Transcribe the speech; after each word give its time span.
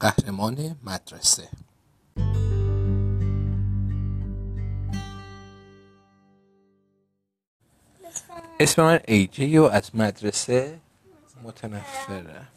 قهرمان 0.00 0.76
مدرسه. 0.82 1.48
اسم 8.60 8.82
من 8.82 9.00
ایجی 9.08 9.58
و 9.58 9.62
از 9.62 9.96
مدرسه 9.96 10.80
متنفره. 11.42 12.48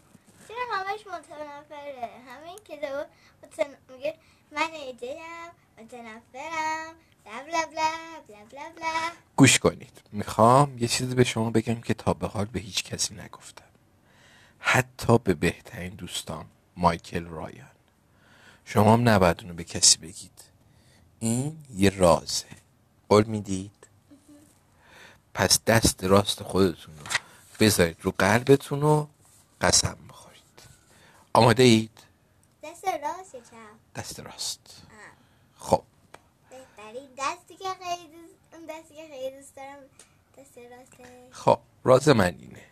چرا 0.47 0.57
همش 0.71 1.07
متنفره؟ 1.07 2.09
همین 2.27 2.57
کتاب 2.57 3.08
متن... 3.44 3.63
میگه 3.89 4.15
من 4.51 4.69
ایجیم 4.73 5.21
متنفرم 5.78 6.96
بلا 7.23 7.44
بلا 7.46 7.65
بلا 7.65 7.92
بلا 8.28 8.46
بلا 8.51 8.69
بلا. 8.76 9.12
گوش 9.35 9.60
کنید. 9.60 10.01
می‌خوام 10.12 10.78
یه 10.78 10.87
چیزی 10.87 11.15
به 11.15 11.23
شما 11.23 11.49
بگم 11.49 11.81
که 11.81 11.94
تا 11.94 12.13
به 12.13 12.28
حال 12.28 12.46
به 12.46 12.60
هیچ 12.60 12.83
کسی 12.83 13.15
نگفتم. 13.15 13.65
حتی 14.60 15.17
به 15.17 15.33
بهترین 15.33 15.94
دوستان. 15.94 16.45
مایکل 16.81 17.25
رایان. 17.25 17.67
شما 18.66 18.94
هم 18.94 19.09
نباید 19.09 19.41
اونو 19.41 19.53
به 19.53 19.63
کسی 19.63 19.98
بگید. 19.98 20.44
این 21.20 21.58
یه 21.76 21.89
رازه. 21.89 22.45
قول 23.09 23.23
می‌دید؟ 23.23 23.88
پس 25.34 25.63
دست 25.63 26.03
راست 26.03 26.44
خودتون 26.44 26.98
رو 26.98 27.05
بذارید 27.59 27.98
رو 28.02 28.13
قلبتون 28.17 28.84
و 28.84 29.08
قسم 29.62 29.98
بخورید. 30.09 30.41
آماده 31.34 31.63
اید؟ 31.63 31.99
دست 32.63 32.86
راست 32.86 33.36
چپ 33.36 33.55
دست 33.95 34.20
راست. 34.20 34.81
خب. 35.58 35.84
بهترین 36.50 37.09
دستی 37.17 37.55
که 37.55 37.70
خیلی 37.84 38.08
دوست 38.08 38.53
اون 38.53 38.66
دستی 38.66 38.95
که 38.95 39.08
خیلی 39.08 39.38
دوست 39.38 39.55
دارم 39.55 39.80
دست 40.38 40.58
راسته. 40.58 41.27
خب 41.31 41.59
راز 41.84 42.09
من 42.09 42.36
اینه. 42.39 42.66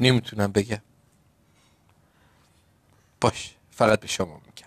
نمی‌تونم 0.00 0.52
بگم. 0.52 0.82
باش 3.20 3.54
فقط 3.70 4.00
به 4.00 4.06
شما 4.06 4.40
میگم. 4.46 4.66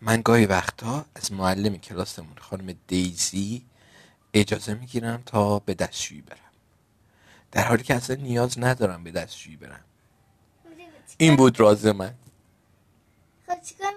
من 0.00 0.22
گاهی 0.22 0.46
وقتا 0.46 1.04
از 1.14 1.32
معلم 1.32 1.76
کلاسمون 1.76 2.36
خانم 2.38 2.74
دیزی 2.86 3.64
اجازه 4.34 4.74
می‌گیرم 4.74 5.22
تا 5.26 5.58
به 5.58 5.74
دستشویی 5.74 6.20
برم. 6.20 6.38
در 7.52 7.64
حالی 7.64 7.82
که 7.82 7.94
اصلا 7.94 8.16
نیاز 8.16 8.58
ندارم 8.58 9.04
به 9.04 9.10
دستشویی 9.10 9.56
برم. 9.56 9.84
این 11.18 11.36
بود 11.36 11.60
راز 11.60 11.86
من. 11.86 12.14
خب 13.46 13.62
چیکار 13.62 13.92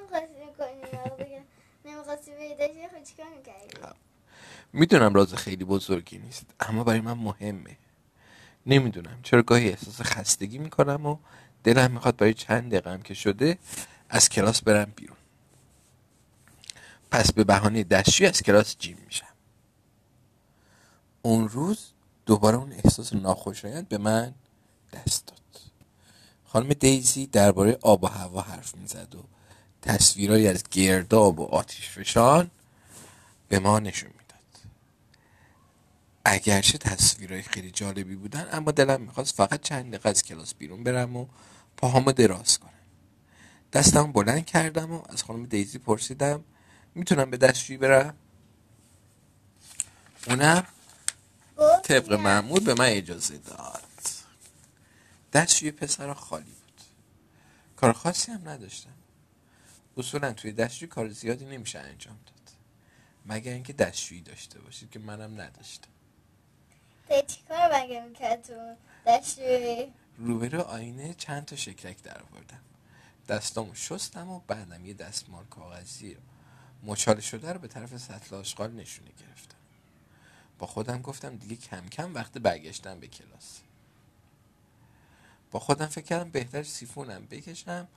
پیداشی 2.35 2.87
خب 3.81 3.95
می‌دونم 4.73 5.13
راز 5.13 5.33
خیلی 5.33 5.63
بزرگی 5.63 6.17
نیست 6.17 6.45
اما 6.59 6.83
برای 6.83 7.01
من 7.01 7.13
مهمه. 7.13 7.77
نمی‌دونم 8.65 9.19
چرا 9.23 9.41
گاهی 9.41 9.69
احساس 9.69 10.01
خستگی 10.01 10.57
می‌کنم 10.57 11.05
و 11.05 11.17
دلم 11.63 11.91
می‌خواد 11.91 12.17
برای 12.17 12.33
چند 12.33 12.71
دقیقه 12.71 13.03
که 13.03 13.13
شده 13.13 13.57
از 14.09 14.29
کلاس 14.29 14.61
برم 14.61 14.93
بیرون. 14.95 15.17
پس 17.11 17.31
به 17.31 17.43
بهانه 17.43 17.83
دستشویی 17.83 18.29
از 18.29 18.41
کلاس 18.41 18.75
جیم 18.79 18.97
میشم. 19.05 19.25
اون 21.21 21.49
روز 21.49 21.87
دوباره 22.25 22.57
اون 22.57 22.73
احساس 22.73 23.13
ناخوشایند 23.13 23.89
به 23.89 23.97
من 23.97 24.33
دست 24.93 25.27
داد. 25.27 25.37
خانم 26.45 26.73
دیزی 26.73 27.27
درباره 27.27 27.77
آب 27.81 28.03
و 28.03 28.07
هوا 28.07 28.41
حرف 28.41 28.75
می‌زد 28.75 29.15
و 29.15 29.23
تصویرهایی 29.81 30.47
از 30.47 30.63
گرداب 30.71 31.39
و 31.39 31.45
آتیش 31.45 31.89
فشان 31.89 32.51
به 33.49 33.59
ما 33.59 33.79
نشون 33.79 34.11
اگرچه 36.27 36.77
تصویرهای 36.77 37.41
خیلی 37.41 37.71
جالبی 37.71 38.15
بودن 38.15 38.47
اما 38.51 38.71
دلم 38.71 39.01
می‌خواست 39.01 39.35
فقط 39.35 39.61
چند 39.61 39.87
دقیقه 39.87 40.09
از 40.09 40.23
کلاس 40.23 40.53
بیرون 40.53 40.83
برم 40.83 41.15
و 41.15 41.27
پاهامو 41.77 42.11
دراز 42.11 42.59
کنم. 42.59 42.71
دستم 43.73 44.11
بلند 44.11 44.45
کردم 44.45 44.91
و 44.91 45.01
از 45.09 45.23
خانم 45.23 45.45
دیزی 45.45 45.77
پرسیدم 45.77 46.43
می‌تونم 46.95 47.29
به 47.29 47.37
دستشویی 47.37 47.77
برم؟ 47.77 48.15
اونم 50.27 50.63
طبق. 51.83 52.13
معمول 52.13 52.63
به 52.63 52.73
من 52.73 52.85
اجازه 52.85 53.37
داد. 53.37 53.81
دستشوی 55.33 55.71
پسر 55.71 56.13
خالی 56.13 56.45
بود. 56.45 56.81
کار 57.75 57.93
خاصی 57.93 58.31
هم 58.31 58.49
نداشتم. 58.49 58.93
اصولا 59.97 60.33
توی 60.33 60.51
دستشوی 60.51 60.87
کار 60.87 61.09
زیادی 61.09 61.45
نمیشه 61.45 61.79
انجام 61.79 62.17
داد. 62.25 62.51
مگر 63.25 63.53
اینکه 63.53 63.73
دستشویی 63.73 64.21
داشته 64.21 64.59
باشید 64.59 64.89
که 64.89 64.99
منم 64.99 65.41
نداشتم. 65.41 65.89
چیکار 67.27 67.75
مگه 67.75 68.01
می‌کرد 68.01 68.41
تو 68.41 68.75
دستشویی؟ 69.05 69.93
روبرو 70.17 70.61
آینه 70.61 71.13
چند 71.13 71.45
تا 71.45 71.55
شکلک 71.55 72.01
در 72.01 72.21
آوردم. 72.21 72.61
دستامو 73.27 73.75
شستم 73.75 74.29
و 74.29 74.39
بعدم 74.39 74.85
یه 74.85 74.93
دستمال 74.93 75.45
کاغذی 75.45 76.13
رو 76.13 76.21
مچاله 76.83 77.21
شده 77.21 77.53
رو 77.53 77.59
به 77.59 77.67
طرف 77.67 77.97
سطل 77.97 78.35
آشغال 78.35 78.71
نشونه 78.71 79.09
گرفتم. 79.19 79.57
با 80.59 80.67
خودم 80.67 81.01
گفتم 81.01 81.35
دیگه 81.35 81.55
کم 81.55 81.89
کم 81.89 82.13
وقت 82.13 82.37
برگشتم 82.37 82.99
به 82.99 83.07
کلاس. 83.07 83.59
با 85.51 85.59
خودم 85.59 85.85
فکر 85.85 86.05
کردم 86.05 86.29
بهتر 86.29 86.63
سیفونم 86.63 87.25
بکشم 87.25 87.87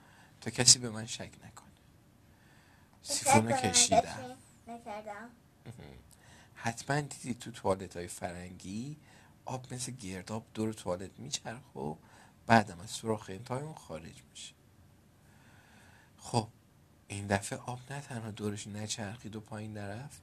تا 0.40 0.50
کسی 0.50 0.78
به 0.78 0.90
من 0.90 1.06
شک 1.06 1.30
نکنه. 1.44 1.70
سیفون 3.02 3.48
رو 3.48 3.56
کشیدم. 3.56 4.36
نکردم. 4.68 5.30
حتما 6.62 7.00
دیدی 7.00 7.34
تو 7.34 7.50
توالت 7.50 7.96
های 7.96 8.08
فرنگی 8.08 8.96
آب 9.44 9.74
مثل 9.74 9.92
گرداب 9.92 10.46
دور 10.54 10.72
توالت 10.72 11.10
میچرخ 11.18 11.76
و 11.76 11.94
بعدم 12.46 12.80
از 12.80 12.90
سوراخ 12.90 13.30
انتهای 13.30 13.62
اون 13.62 13.74
خارج 13.74 14.22
میشه. 14.30 14.54
خب 16.18 16.48
این 17.08 17.26
دفعه 17.26 17.58
آب 17.58 17.80
نه 17.90 18.00
تنها 18.00 18.30
دورش 18.30 18.66
نچرخید 18.66 19.36
و 19.36 19.40
پایین 19.40 19.72
نرفت 19.72 20.22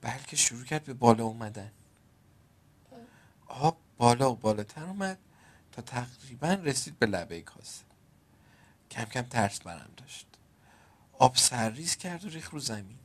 بلکه 0.00 0.36
شروع 0.36 0.64
کرد 0.64 0.84
به 0.84 0.94
بالا 0.94 1.24
اومدن. 1.24 1.72
آب 3.46 3.78
بالا 3.96 4.32
و 4.32 4.36
بالاتر 4.36 4.84
اومد 4.84 5.18
تا 5.72 5.82
تقریبا 5.82 6.48
رسید 6.48 6.98
به 6.98 7.06
لبه 7.06 7.40
کاسه. 7.40 7.84
کم 8.90 9.04
کم 9.04 9.22
ترس 9.22 9.60
برم 9.60 9.90
داشت. 9.96 10.26
آب 11.12 11.36
سرریز 11.36 11.96
کرد 11.96 12.24
و 12.24 12.28
ریخ 12.28 12.50
رو 12.50 12.60
زمین. 12.60 12.97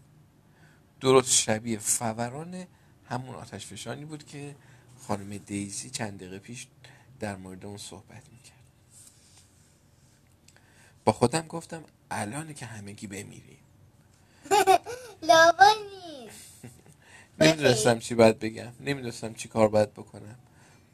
درست 1.03 1.31
شبیه 1.31 1.79
فوران 1.79 2.67
همون 3.09 3.35
آتش 3.35 3.65
فشانی 3.65 4.05
بود 4.05 4.25
که 4.25 4.55
خانم 5.07 5.37
دیزی 5.37 5.89
چند 5.89 6.17
دقیقه 6.17 6.39
پیش 6.39 6.67
در 7.19 7.35
مورد 7.35 7.65
اون 7.65 7.77
صحبت 7.77 8.23
می‌کرد. 8.31 8.63
با 11.05 11.11
خودم 11.11 11.47
گفتم 11.47 11.83
الانه 12.11 12.53
که 12.53 12.65
همگی 12.65 13.07
بمیریم 13.07 13.57
لاوا 15.29 15.73
نیست. 15.83 16.73
نمی‌دونستم 17.39 17.99
چی 17.99 18.15
باید 18.15 18.39
بگم 18.39 18.73
نمی‌دونستم 18.79 19.33
چی 19.33 19.47
کار 19.47 19.67
باید 19.67 19.93
بکنم. 19.93 20.39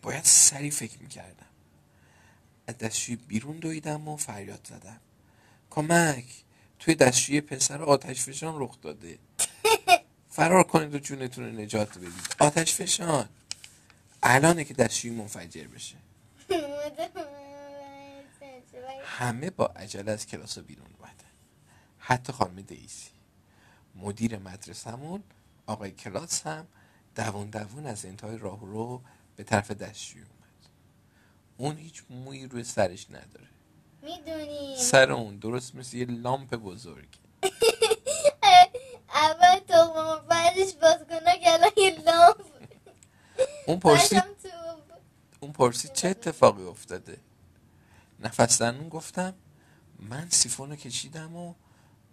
باید 0.02 0.24
سریع 0.24 0.72
فکر 0.72 1.00
می‌کردم. 1.00 1.46
از 2.68 2.78
دستشوی 2.78 3.16
بیرون 3.16 3.58
دویدم 3.58 4.08
و 4.08 4.18
فریاد 4.18 4.68
زدم. 4.70 5.00
کمک 5.70 6.26
توی 6.80 6.96
دستشوی 6.96 7.42
پسر 7.42 7.84
آتش 7.84 8.22
فشان 8.22 8.62
رخ 8.62 8.82
داده. 8.82 9.20
فرار 10.30 10.64
کنید 10.64 10.96
و 10.96 11.00
جونتون 11.00 11.46
رو 11.46 11.52
نجات 11.52 11.98
بدید. 11.98 12.36
آتش 12.40 12.76
فشان. 12.76 13.30
الانه 14.24 14.64
که 14.64 14.74
دستشوی 14.74 15.12
منفجر 15.12 15.68
بشه. 15.68 15.96
همه 19.04 19.50
با 19.50 19.66
عجله 19.66 20.12
از 20.12 20.26
کلاس 20.28 20.58
رو 20.58 20.64
بیرون 20.64 20.88
اومدن. 21.00 21.14
حتی 22.00 22.34
خانم 22.34 22.62
دیزی 22.62 23.10
مدیر 23.96 24.38
مدرسهمون 24.38 25.24
آقای 25.66 25.92
کلاس 25.92 26.48
هم 26.48 26.68
دوون 27.16 27.50
دوون 27.50 27.86
از 27.86 28.06
انتهای 28.06 28.38
راه 28.38 28.60
رو 28.60 29.02
به 29.36 29.44
طرف 29.44 29.72
دستشوی 29.72 30.22
اومد. 30.22 30.70
اون 31.58 31.78
هیچ 31.78 32.04
مویی 32.10 32.48
روی 32.48 32.64
سرش 32.64 33.08
نداره. 33.10 33.48
می‌دونی 34.02 34.78
سر 34.78 35.12
اون 35.12 35.38
درست 35.38 35.76
مثل 35.76 35.98
یه 35.98 36.06
لامپ 36.06 36.56
بزرگ 36.56 37.08
اول 39.20 39.60
تو 39.60 40.20
بعدش 40.30 40.74
باز 40.82 40.98
کنه 41.10 41.58
لامپ 42.06 42.42
اون 43.68 43.80
پرسید 43.80 44.24
اون 45.40 45.52
پرسید 45.52 45.94
چه 45.94 46.08
اتفاقی 46.08 46.64
افتاده؟ 46.64 47.18
نفس 48.20 48.58
زنون 48.58 48.90
گفتم 48.90 49.34
من 50.00 50.30
سیفون 50.30 50.70
رو 50.70 50.76
کشیدم 50.76 51.36
و 51.36 51.54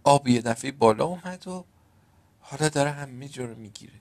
آب 0.05 0.29
یه 0.29 0.43
دفعه 0.43 0.73
بالا 0.73 1.05
اومد 1.05 1.49
و 1.49 1.65
حالا 2.41 2.69
داره 2.69 2.91
همه 2.91 3.29
جا 3.29 3.45
رو 3.45 3.55
می‌گیره. 3.55 4.01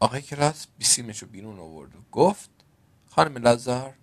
آقای 0.00 0.22
کلاس 0.22 0.66
بیسیمش 0.78 1.22
رو 1.22 1.28
بیرون 1.28 1.58
آورد 1.58 1.96
و 1.96 1.98
گفت 2.12 2.50
خانم 3.10 3.36
لازار 3.36 3.94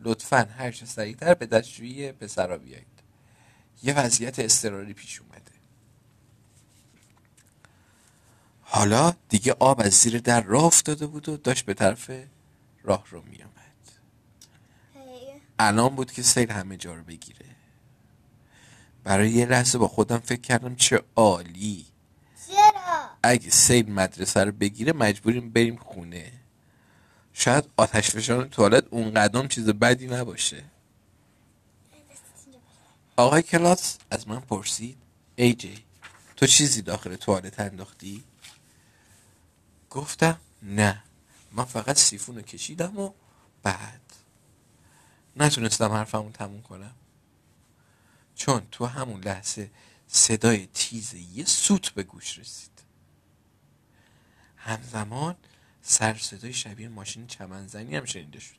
لطفا 0.00 0.48
هر 0.56 0.72
چه 0.72 0.86
سریعتر 0.86 1.34
به 1.34 1.46
دستشویی 1.46 2.12
پسرا 2.12 2.58
بیایید. 2.58 3.02
یه 3.82 3.94
وضعیت 3.94 4.38
اضطراری 4.38 4.92
پیش 4.94 5.20
اومده. 5.20 5.49
حالا 8.72 9.12
دیگه 9.28 9.56
آب 9.58 9.80
از 9.80 9.92
زیر 9.92 10.18
در 10.18 10.42
راه 10.42 10.64
افتاده 10.64 11.06
بود 11.06 11.28
و 11.28 11.36
داشت 11.36 11.64
به 11.64 11.74
طرف 11.74 12.10
راه 12.82 13.04
رو 13.10 13.22
می 13.22 13.42
آمد 13.42 13.60
الان 15.58 15.94
بود 15.94 16.12
که 16.12 16.22
سیل 16.22 16.50
همه 16.50 16.76
جا 16.76 16.94
رو 16.94 17.02
بگیره. 17.02 17.46
برای 19.04 19.30
یه 19.30 19.46
لحظه 19.46 19.78
با 19.78 19.88
خودم 19.88 20.18
فکر 20.18 20.40
کردم 20.40 20.74
چه 20.74 21.02
عالی. 21.16 21.86
چرا؟ 22.48 23.10
اگه 23.22 23.50
سیل 23.50 23.92
مدرسه 23.92 24.44
رو 24.44 24.52
بگیره 24.52 24.92
مجبوریم 24.92 25.50
بریم 25.50 25.76
خونه. 25.76 26.32
شاید 27.32 27.64
آتش 27.76 28.10
فشان 28.10 28.48
توالت 28.48 28.84
اون 28.90 29.14
قدم 29.14 29.48
چیز 29.48 29.68
بدی 29.68 30.06
نباشه. 30.06 30.64
آقای 33.16 33.42
کلاس 33.42 33.98
از 34.10 34.28
من 34.28 34.40
پرسید 34.40 34.98
ای 35.36 35.54
جی 35.54 35.84
تو 36.36 36.46
چیزی 36.46 36.82
داخل 36.82 37.16
توالت 37.16 37.60
انداختی؟ 37.60 38.24
گفتم 39.90 40.40
نه. 40.62 41.02
من 41.52 41.64
فقط 41.64 41.96
سیفون 41.96 42.36
رو 42.36 42.42
کشیدم 42.42 42.98
و 42.98 43.12
بعد. 43.62 44.00
نتونستم 45.36 45.92
حرفمو 45.92 46.30
تموم 46.30 46.62
کنم. 46.62 46.94
چون 48.34 48.66
تو 48.70 48.86
همون 48.86 49.20
لحظه 49.20 49.70
صدای 50.06 50.66
تیز 50.66 51.14
یه 51.14 51.44
سوت 51.44 51.90
به 51.90 52.02
گوش 52.02 52.38
رسید. 52.38 52.70
همزمان 54.56 55.36
سر 55.82 56.14
صدای 56.14 56.52
شبیه 56.52 56.88
ماشین 56.88 57.26
چمنزنی 57.26 57.96
هم 57.96 58.04
شنیده 58.04 58.40
شد. 58.40 58.56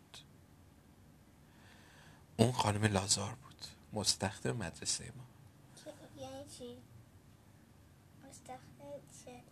اون 2.38 2.51
خانم 2.51 2.83
لازار 2.83 3.36
بود. 3.36 3.66
مستخدم 3.94 4.51
مدرسه 4.51 5.12
ما. 5.18 5.24
یعنی 6.22 6.45
چی؟ 6.57 6.78
مستخدم 8.30 8.62
چه؟ 9.25 9.44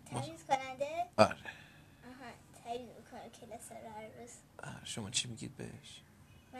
کننده؟ 0.47 1.05
آره. 1.17 1.58
کلاس 3.29 3.71
هر 3.71 4.07
روز. 4.19 4.29
شما 4.83 5.09
چی 5.09 5.27
میگید 5.27 5.57
بهش؟ 5.57 6.01
من 6.53 6.59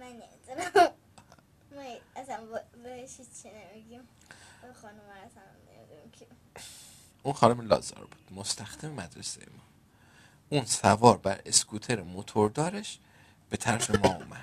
من 0.00 0.06
نمی‌دونم. 0.06 0.90
ما 1.76 1.96
اصلا 2.16 2.46
بهش 2.82 3.16
چی 3.42 3.50
نمیگیم. 3.50 4.00
به 4.62 4.72
خانم 4.72 5.00
اصلا 5.00 5.42
نمی‌دونم 5.76 6.10
که 6.12 6.26
اون 7.22 7.34
خانم 7.34 7.60
لازار 7.60 8.06
بود 8.06 8.38
مستخدم 8.38 8.90
مدرسه 8.92 9.40
ما. 9.40 9.62
اون 10.48 10.64
سوار 10.64 11.18
بر 11.18 11.40
اسکوتر 11.46 12.02
موتوردارش 12.02 12.98
به 13.50 13.56
طرف 13.56 13.90
ما 13.90 14.14
اومد. 14.14 14.40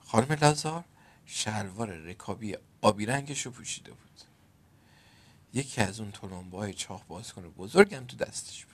خانم 0.00 0.32
لازار 0.32 0.84
شلوار 1.26 1.88
رکابی 1.90 2.56
آبی 2.82 3.06
رنگش 3.06 3.46
رو 3.46 3.52
پوشیده 3.52 3.90
بود. 3.92 4.20
یکی 5.54 5.80
از 5.80 6.00
اون 6.00 6.12
تلمبه 6.12 6.58
های 6.58 6.74
چاق 6.74 7.06
باز 7.06 7.32
کنه 7.32 7.48
بزرگم 7.48 8.06
تو 8.06 8.16
دستش 8.16 8.64
بود. 8.64 8.73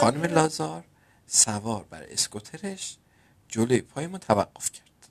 خانم 0.00 0.24
لازار 0.24 0.84
سوار 1.26 1.84
بر 1.84 2.02
اسکوترش 2.02 2.96
جلوی 3.48 3.80
پای 3.80 4.06
ما 4.06 4.18
توقف 4.18 4.72
کرد 4.72 5.08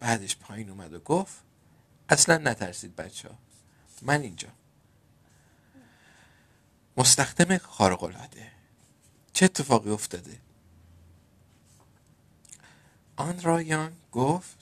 بعدش 0.00 0.36
پایین 0.36 0.70
اومد 0.70 0.92
و 0.94 0.98
گفت 0.98 1.42
اصلا 2.08 2.38
نترسید 2.38 2.96
بچه 2.96 3.28
ها 3.28 3.34
من 4.02 4.20
اینجا 4.20 4.48
مستخدم 6.96 7.58
خارقلاده 7.58 8.52
چه 9.32 9.44
اتفاقی 9.44 9.90
افتاده 9.90 10.40
آن 13.16 13.42
رایان 13.42 13.92
گفت 14.12 14.58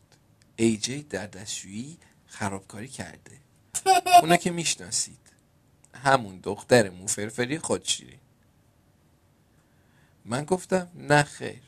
ای 0.57 0.77
جی 0.77 1.03
در 1.03 1.27
دستشویی 1.27 1.99
خرابکاری 2.33 2.89
کرده. 2.89 3.39
اونا 4.23 4.37
که 4.37 4.51
می‌شناسید. 4.51 5.19
همون 5.95 6.41
دختر 6.43 6.91
موفرفری 6.91 7.59
خودشیرین 7.59 8.19
من 10.25 10.45
گفتم 10.45 10.91
نه 10.95 11.23
خیر. 11.23 11.63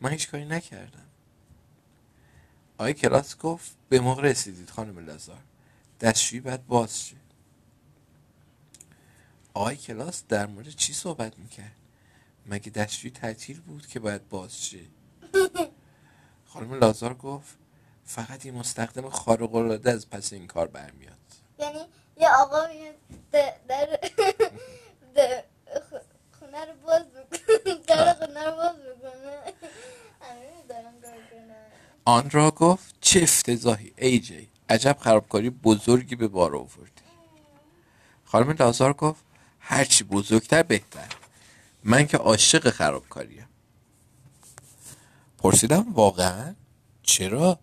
من 0.00 0.10
هیچ 0.10 0.30
کاری 0.30 0.44
نکردم. 0.44 1.06
آقای 2.78 2.94
کلاس 2.94 3.38
گفت 3.38 3.76
به 3.88 4.00
موقع 4.00 4.22
رسیدید 4.22 4.70
خانم 4.70 4.98
لازار. 4.98 5.42
دستشویی 6.00 6.40
باید 6.40 6.66
باز 6.66 7.06
شه. 7.06 7.16
آقای 9.54 9.76
کلاس 9.76 10.24
در 10.28 10.46
مورد 10.46 10.68
چی 10.68 10.92
صحبت 10.92 11.38
می‌کرد؟ 11.38 11.76
مگه 12.46 12.70
دستشویی 12.70 13.10
تعطیل 13.10 13.60
بود 13.60 13.86
که 13.86 14.00
باید 14.00 14.28
باز 14.28 14.66
شه؟ 14.66 14.80
خانم 16.46 16.74
لازار 16.74 17.14
گفت 17.14 17.56
فقط 18.04 18.46
یه 18.46 18.52
مستخدم 18.52 19.08
خارق‌العاده 19.08 19.90
از 19.90 20.10
پس 20.10 20.32
این 20.32 20.46
کار 20.46 20.66
برمیاد. 20.66 21.18
یعنی 21.58 21.78
یه 22.20 22.28
آقا 22.38 22.66
میاد 22.66 22.94
در 23.32 23.98
خونه 26.40 26.64
رو 26.64 26.72
باز 26.86 27.02
می‌کنه. 27.64 27.74
در 27.86 28.14
خونه 28.14 28.44
رو 28.44 28.56
باز 28.56 28.76
می‌کنه. 28.76 29.54
کنن 31.30 31.54
آن 32.04 32.30
را 32.30 32.50
گفت 32.50 32.94
چه 33.00 33.22
افتضاحی. 33.22 33.92
ای 33.96 34.20
جی 34.20 34.48
عجب 34.68 34.96
خرابکاری 35.00 35.50
بزرگی 35.50 36.16
به 36.16 36.28
بار 36.28 36.56
آوردی. 36.56 36.90
خانم 38.24 38.50
لازار 38.50 38.92
گفت 38.92 39.24
هرچی 39.60 40.04
بزرگتر 40.04 40.62
بهتر. 40.62 41.08
من 41.84 42.06
که 42.06 42.16
عاشق 42.16 42.70
خرابکاریم. 42.70 43.48
پرسیدم 45.38 45.92
واقعا؟ 45.92 46.54
چرا؟ 47.02 47.58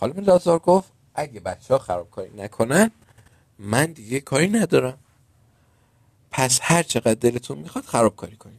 خانم 0.00 0.20
لازار 0.20 0.58
گفت 0.58 0.92
اگه 1.14 1.40
بچه 1.40 1.74
ها 1.74 1.78
خرابکاری 1.78 2.30
نکنن 2.36 2.90
من 3.58 3.86
دیگه 3.86 4.20
کاری 4.20 4.48
ندارم. 4.48 4.98
پس 6.30 6.58
هر 6.62 6.82
چقدر 6.82 7.14
دلتون 7.14 7.58
می‌خواد 7.58 7.84
خرابکاری 7.84 8.36
کنید. 8.36 8.58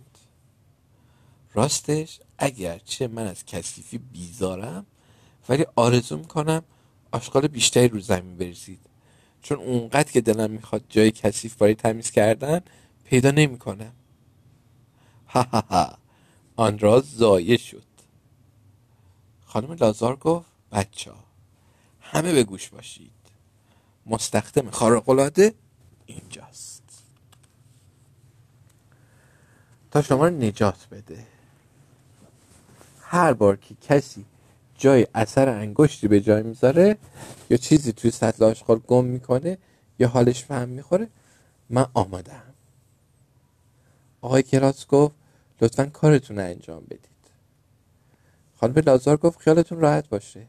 راستش 1.54 2.20
اگرچه 2.38 3.08
من 3.08 3.28
از 3.28 3.46
کثیفی 3.46 3.98
بیزارم 3.98 4.86
ولی 5.50 5.66
آرزو 5.76 6.18
می‌کنم 6.18 6.64
آشغال 7.12 7.48
بیشتری 7.48 7.88
رو 7.88 8.00
زمین 8.00 8.38
بریزید. 8.38 8.80
چون 9.42 9.58
اونقدر 9.58 10.12
که 10.12 10.22
دلم 10.22 10.52
می‌خواد 10.52 10.84
جای 10.90 11.12
کثیف 11.12 11.56
برای 11.56 11.76
تمیز 11.76 12.12
کردن 12.12 12.62
پیدا 13.04 13.32
نمی‌کنم 13.32 13.94
ها 15.28 15.42
ها 15.42 15.60
ها. 15.62 15.98
آن 16.56 16.80
را 16.80 17.02
ضایع 17.02 17.58
شد. 17.58 17.84
خانم 19.46 19.74
لازار 19.74 20.16
گفت 20.16 20.50
بچه 20.72 21.12
ها 21.12 21.29
همه 22.12 22.34
به 22.34 22.44
گوش 22.44 22.70
باشید. 22.70 23.12
مستخدم 24.06 24.70
خارق‌العاده 24.70 25.54
اینجاست. 26.06 26.84
تا 29.92 30.02
شما 30.02 30.30
نجات 30.30 30.88
بده. 30.92 31.28
هر 33.02 33.34
بار 33.34 33.56
که 33.56 33.76
کسی 33.76 34.26
جای 34.78 35.08
اثر 35.16 35.50
انگشتی 35.50 36.08
به 36.08 36.22
جای 36.22 36.44
می‌ذاره 36.44 36.98
یا 37.50 37.58
چیزی 37.58 37.94
توی 37.94 38.12
سطل 38.12 38.44
آشغال 38.44 38.80
گم 38.80 39.06
می‌کنه 39.06 39.58
یا 40.00 40.08
حالش 40.08 40.44
فهم 40.44 40.70
می‌خوره 40.70 41.10
من 41.70 41.86
آمادم 41.94 42.54
آقای 44.22 44.44
کلاس 44.44 44.88
گفت 44.88 45.16
لطفا 45.62 45.86
کارتون 45.86 46.40
رو 46.40 46.44
انجام 46.44 46.84
بدید. 46.84 47.10
خانم 48.60 48.74
لازار 48.86 49.18
گفت 49.18 49.40
خیالتون 49.40 49.80
راحت 49.80 50.10
باشه. 50.10 50.48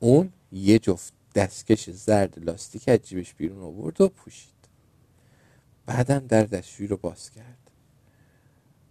اون 0.00 0.32
یه 0.52 0.78
جفت 0.78 1.12
دستکش 1.34 1.90
زرد 1.90 2.44
لاستیک 2.44 2.88
از 2.88 2.98
جیبش 3.02 3.34
بیرون 3.34 3.62
آورد 3.62 4.00
و 4.00 4.08
پوشید. 4.08 4.50
بعدم 5.86 6.18
در 6.18 6.42
دستشویی 6.42 6.88
رو 6.88 6.96
باز 6.96 7.30
کرد. 7.30 7.70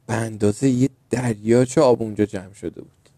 به 0.07 0.13
اندازه 0.13 0.69
یه 0.69 0.89
دریاچه 1.09 1.81
آب 1.81 2.01
اونجا 2.01 2.25
جمع 2.25 2.53
شده 2.53 2.81
بود. 2.81 3.09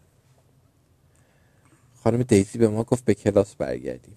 خانم 1.94 2.22
دیزی 2.22 2.58
به 2.58 2.68
ما 2.68 2.84
گفت 2.84 3.04
به 3.04 3.14
کلاس 3.14 3.54
برگردیم. 3.54 4.16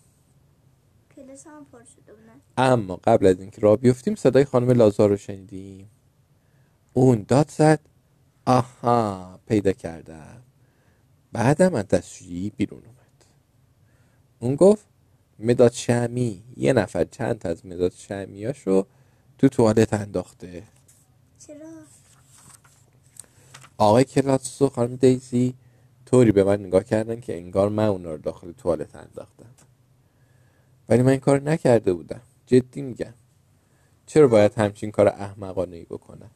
کلاس 1.15 1.47
هم 1.47 1.65
پر 1.71 1.83
شده 1.83 2.13
بودن 2.13 2.41
اما 2.57 2.95
قبل 2.95 3.25
از 3.25 3.39
اینکه 3.39 3.61
راه 3.61 3.77
بیفتیم 3.77 4.15
صدای 4.15 4.45
خانم 4.45 4.71
لازار 4.71 5.09
رو 5.09 5.17
شنیدیم. 5.17 5.89
اون 6.93 7.25
داد 7.27 7.49
زد 7.49 7.79
آها 8.45 9.39
پیدا 9.47 9.71
کردم. 9.71 10.43
بعدم 11.31 11.75
از 11.75 11.87
دستشویی 11.87 12.49
بیرون 12.57 12.81
اون 14.39 14.55
گفت 14.55 14.85
مداد 15.39 15.71
شمی 15.71 16.43
یه 16.57 16.73
نفر 16.73 17.05
چند 17.05 17.39
تا 17.39 17.49
از 17.49 17.65
مداد 17.65 17.91
شمیاشو 17.91 18.85
تو 19.37 19.49
توالت 19.49 19.93
انداخته. 19.93 20.63
چرا؟ 21.47 21.57
آقای 23.77 24.03
کلاس 24.03 24.61
و 24.61 24.69
خانم 24.69 24.95
دیزی 24.95 25.53
طوری 26.05 26.31
به 26.31 26.43
من 26.43 26.65
نگاه 26.65 26.83
کردن 26.83 27.19
که 27.19 27.37
انگار 27.37 27.69
من 27.69 27.85
اونا 27.85 28.11
رو 28.11 28.17
داخل 28.17 28.51
توالت 28.51 28.95
انداختم. 28.95 29.49
ولی 30.89 31.01
من 31.01 31.11
این 31.11 31.19
کار 31.19 31.41
نکرده 31.41 31.93
بودم. 31.93 32.21
جدی 32.45 32.81
میگم. 32.81 33.13
چرا 34.05 34.27
باید 34.27 34.53
همچین 34.53 34.91
کار 34.91 35.07
احمقانه 35.07 35.75
ای 35.75 35.85
بکنم؟ 35.85 36.31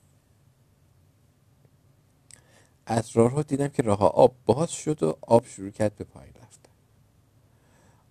از 2.86 3.10
راه 3.18 3.32
رو 3.36 3.44
دیدم 3.44 3.68
که 3.68 3.84
راه 3.84 4.04
آب 4.04 4.36
باز 4.46 4.72
شد 4.72 5.04
و 5.04 5.18
آب 5.22 5.46
شروع 5.46 5.70
کرد 5.70 5.96
به 5.96 6.04
پایین 6.04 6.34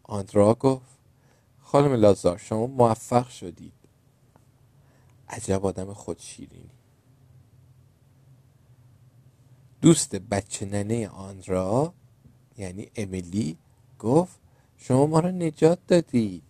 آندرا 0.08 0.54
گفت 0.54 0.98
خانم 1.62 1.92
لازار 1.92 2.38
شما 2.38 2.66
موفق 2.66 3.28
شدید. 3.28 3.72
عجب 5.28 5.66
آدم 5.66 5.92
خودشیرینی. 5.92 6.70
دوست 9.80 10.16
بچه 10.16 10.66
ننه 10.66 11.08
آندرا 11.08 11.92
یعنی 12.58 12.90
امیلی 12.96 13.58
گفت 13.98 14.40
شما 14.76 15.06
ما 15.06 15.20
را 15.20 15.30
نجات 15.30 15.78
دادید. 15.86 16.42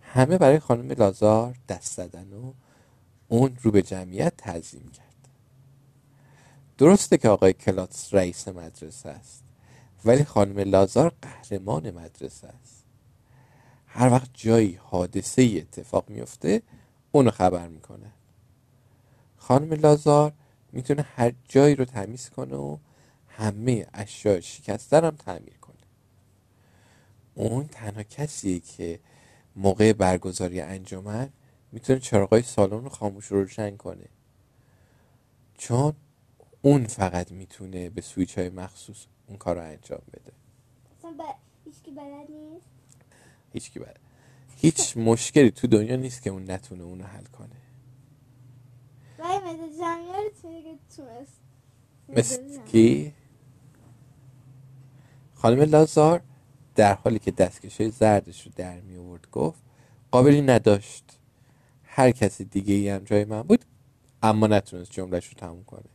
همه 0.00 0.38
برای 0.38 0.58
خانم 0.58 0.92
لازار 0.92 1.56
دست 1.68 1.96
زدن 1.96 2.32
و 2.32 2.52
اون 3.28 3.58
رو 3.62 3.70
به 3.70 3.82
جمعیت 3.82 4.36
تعظیم 4.36 4.90
کرد. 4.90 5.28
درسته 6.78 7.18
که 7.18 7.28
آقای 7.28 7.52
کلاتس 7.52 8.14
رئیس 8.14 8.48
مدرسه 8.48 9.08
است. 9.08 9.51
ولی 10.04 10.24
خانم 10.24 10.58
لازار 10.58 11.14
قهرمان 11.22 11.90
مدرسه 11.90 12.48
است. 12.48 12.84
هر 13.86 14.10
وقت 14.12 14.30
جایی 14.34 14.80
حادثه 14.82 15.42
ای 15.42 15.60
اتفاق 15.60 16.10
میفته 16.10 16.62
اونو 17.12 17.30
خبر 17.30 17.68
می‌کنه. 17.68 18.12
خانم 19.36 19.72
لازار 19.72 20.32
می‌تونه 20.72 21.02
هر 21.02 21.32
جایی 21.48 21.74
رو 21.74 21.84
تمیز 21.84 22.30
کنه 22.30 22.56
و 22.56 22.78
همه 23.28 23.86
اشیاء 23.94 24.40
شکسته 24.40 24.96
هم 24.96 25.10
تعمیر 25.10 25.58
کنه. 25.60 25.76
اون 27.34 27.66
تنها 27.66 28.02
کسیه 28.02 28.60
که 28.60 29.00
موقع 29.56 29.92
برگزاری 29.92 30.60
انجمن 30.60 31.30
می‌تونه 31.72 31.98
چراغای 31.98 32.42
سالن 32.42 32.84
رو 32.84 32.88
خاموش 32.88 33.26
رو 33.26 33.40
روشن 33.40 33.76
کنه. 33.76 34.08
چون 35.58 35.92
اون 36.62 36.86
فقط 36.86 37.32
می‌تونه 37.32 37.90
به 37.90 38.00
سویچ 38.00 38.38
های 38.38 38.48
مخصوص 38.48 39.06
اون 39.32 39.38
کار 39.38 39.56
رو 39.56 39.62
انجام 39.62 40.02
بده. 40.12 40.32
هیچکی 41.64 41.90
بلد 41.90 42.30
نیست؟ 42.30 42.66
هیچکی 43.52 43.78
بلد. 43.78 43.98
هیچ 44.56 44.96
مشکلی 44.96 45.50
تو 45.50 45.66
دنیا 45.66 45.96
نیست 45.96 46.22
که 46.22 46.30
اون 46.30 46.50
نتونه 46.50 46.82
اونو 46.82 47.04
حل 47.04 47.24
کنه. 47.24 47.48
ولی 49.18 49.38
مدل 49.38 49.78
جمعیت 49.78 50.42
که 50.42 50.96
تونست؟ 50.96 51.40
مثل 52.08 52.64
کی؟ 52.66 53.14
خانم 55.34 55.60
لازار 55.60 56.22
در 56.74 56.94
حالی 56.94 57.18
که 57.18 57.30
دستکشه 57.30 57.90
زردش 57.90 58.46
رو 58.46 58.52
در 58.56 58.80
می 58.80 58.96
آورد 58.96 59.30
گفت 59.30 59.60
قابلی 60.10 60.40
نداشت. 60.42 61.18
هر 61.84 62.10
کسی 62.10 62.44
دیگه 62.44 62.74
ای 62.74 62.88
هم 62.88 63.04
جای 63.04 63.24
من 63.24 63.42
بود 63.42 63.64
اما 64.22 64.46
نتونست 64.46 64.90
جملهش 64.90 65.26
رو 65.26 65.34
تموم 65.34 65.64
کنه. 65.64 65.90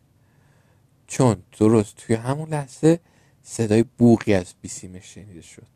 چون 1.07 1.43
درست 1.59 1.95
توی 1.95 2.15
همون 2.15 2.49
لحظه 2.49 2.99
صدای 3.49 3.83
بوغی 3.83 4.33
از 4.33 4.53
بیسیمش 4.61 5.13
شنیده 5.13 5.41
شد. 5.41 5.67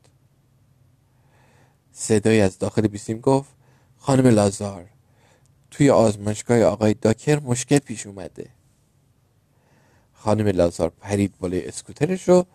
صدای 1.92 2.42
از 2.42 2.60
داخل 2.60 2.88
بیسیم 2.88 3.20
گفت 3.20 3.50
خانم 3.98 4.28
لازار 4.28 4.90
توی 5.72 5.90
آزمایشگاه 5.90 6.64
آقای 6.64 6.94
داکر 6.94 7.40
مشکل 7.40 7.80
پیش 7.80 8.08
اومده. 8.08 8.50
خانم 10.14 10.48
لازار 10.48 10.90
پرید 10.90 11.38
بالای 11.40 11.68
اسکوترش 11.68 12.30
رو 12.30 12.46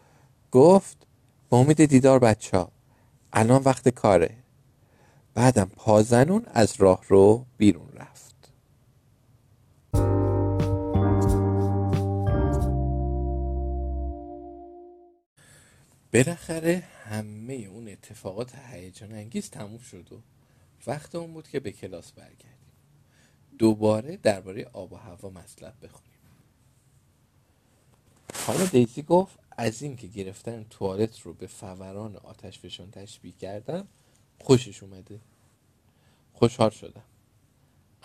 گفت 0.53 0.97
با 1.49 1.59
امید 1.59 1.85
دیدار 1.85 2.19
بچه 2.19 2.59
ها 2.59 2.73
الان 3.33 3.63
وقت 3.63 3.89
کاره. 3.89 4.37
بعدم 5.35 5.71
پازنون 5.77 6.47
از 6.47 6.75
راه 6.79 7.05
رو 7.09 7.47
بیرون 7.57 7.89
رفت. 7.95 8.26
بالاخره 16.17 16.83
همه 17.05 17.55
اون 17.55 17.89
اتفاقات 17.89 18.55
هیجان 18.55 19.13
انگیز 19.13 19.51
تموم 19.51 19.79
شد 19.79 20.13
و 20.13 20.21
وقت 20.87 21.15
اون 21.15 21.33
بود 21.33 21.49
که 21.49 21.61
به 21.61 21.73
کلاس 21.73 22.13
برگردیم. 22.13 22.51
دوباره 23.59 24.17
درباره 24.17 24.65
آب 24.65 24.93
و 24.93 24.97
هوا 24.97 25.31
مطلب 25.31 25.75
بخونیم. 25.83 26.19
خانم 28.35 28.67
دیزی 28.67 29.03
گفت 29.03 29.39
از 29.51 29.83
اینکه 29.83 30.07
گرفتن 30.07 30.67
توالت 30.71 31.21
رو 31.21 31.33
به 31.33 31.47
فوران 31.47 32.17
آتش 32.17 32.59
فشان 32.59 32.91
تشبیه 32.91 33.33
کردم 33.33 33.89
خوشش 34.39 34.83
اومده. 34.83 35.21
خوشحال 36.33 36.71
شدم. 36.71 37.05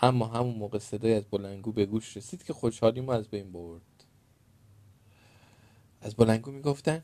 اما 0.00 0.26
همون 0.26 0.54
موقع 0.54 0.78
صدای 0.78 1.14
از 1.14 1.24
بلنگو 1.24 1.72
به 1.72 1.86
گوش 1.86 2.16
رسید 2.16 2.42
که 2.42 2.52
خوشحالی 2.52 3.00
ما 3.00 3.14
از 3.14 3.28
بین 3.28 3.52
برد. 3.52 4.04
از 6.00 6.14
بلنگو 6.14 6.50
می‌گفتن 6.50 7.02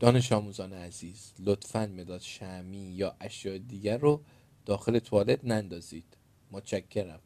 دانش 0.00 0.32
آموزان 0.32 0.72
عزیز 0.72 1.32
لطفا 1.38 1.86
مداد 1.86 2.20
شمی 2.20 2.92
یا 2.92 3.16
اشیاء 3.20 3.58
دیگر 3.58 3.98
رو 3.98 4.24
داخل 4.66 4.98
توالت 4.98 5.44
نندازید. 5.44 6.16
متشکرم. 6.50 7.20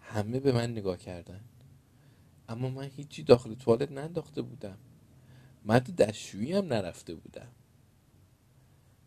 همه 0.00 0.40
به 0.40 0.52
من 0.52 0.72
نگاه 0.72 0.98
کردن. 0.98 1.40
اما 2.48 2.68
من 2.68 2.90
هیچی 2.96 3.22
داخل 3.22 3.54
توالت 3.54 3.92
ننداخته 3.92 4.42
بودم. 4.42 4.78
من 5.64 5.78
تو 5.78 5.92
دستشویی 5.92 6.52
هم 6.52 6.66
نرفته 6.66 7.14
بودم. 7.14 7.48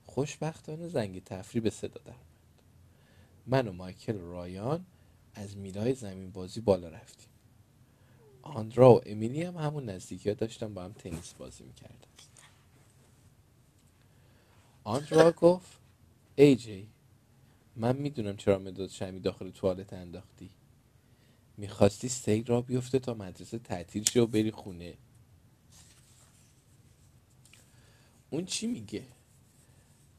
خوشبختانه 0.05 0.87
زنگ 0.87 1.23
تفریح 1.23 1.63
به 1.63 1.69
صدا 1.69 2.01
در 2.05 2.15
من 3.47 3.67
و 3.67 3.71
مایکل 3.71 4.17
رایان 4.17 4.85
از 5.35 5.57
میلای 5.57 5.93
زمین 5.93 6.31
بازی 6.31 6.61
بالا 6.61 6.89
رفتیم. 6.89 7.30
آندرا 8.41 8.93
و 8.95 9.01
امیلی 9.05 9.43
هم 9.43 9.57
همون 9.57 9.85
نزدیکی 9.89 10.29
ها 10.29 10.35
داشتن 10.35 10.73
با 10.73 10.83
هم 10.83 10.93
تنیس 10.93 11.33
بازی 11.33 11.63
می‌کردن. 11.63 11.95
آندرا 14.83 15.31
گفت 15.31 15.79
ای 16.35 16.55
جی 16.55 16.87
من 17.75 17.95
می‌دونم 17.95 18.37
چرا 18.37 18.59
مداد 18.59 18.89
شمی 18.89 19.19
داخل 19.19 19.51
توالت 19.51 19.93
انداختی. 19.93 20.49
می‌خواستی 21.57 22.09
سیل 22.09 22.45
را 22.45 22.61
بیفته 22.61 22.99
تا 22.99 23.13
مدرسه 23.13 23.59
تعطیل 23.59 24.03
شه 24.03 24.21
و 24.21 24.27
بری 24.27 24.51
خونه. 24.51 24.97
اون 28.29 28.45
چی 28.45 28.67
میگه؟ 28.67 29.05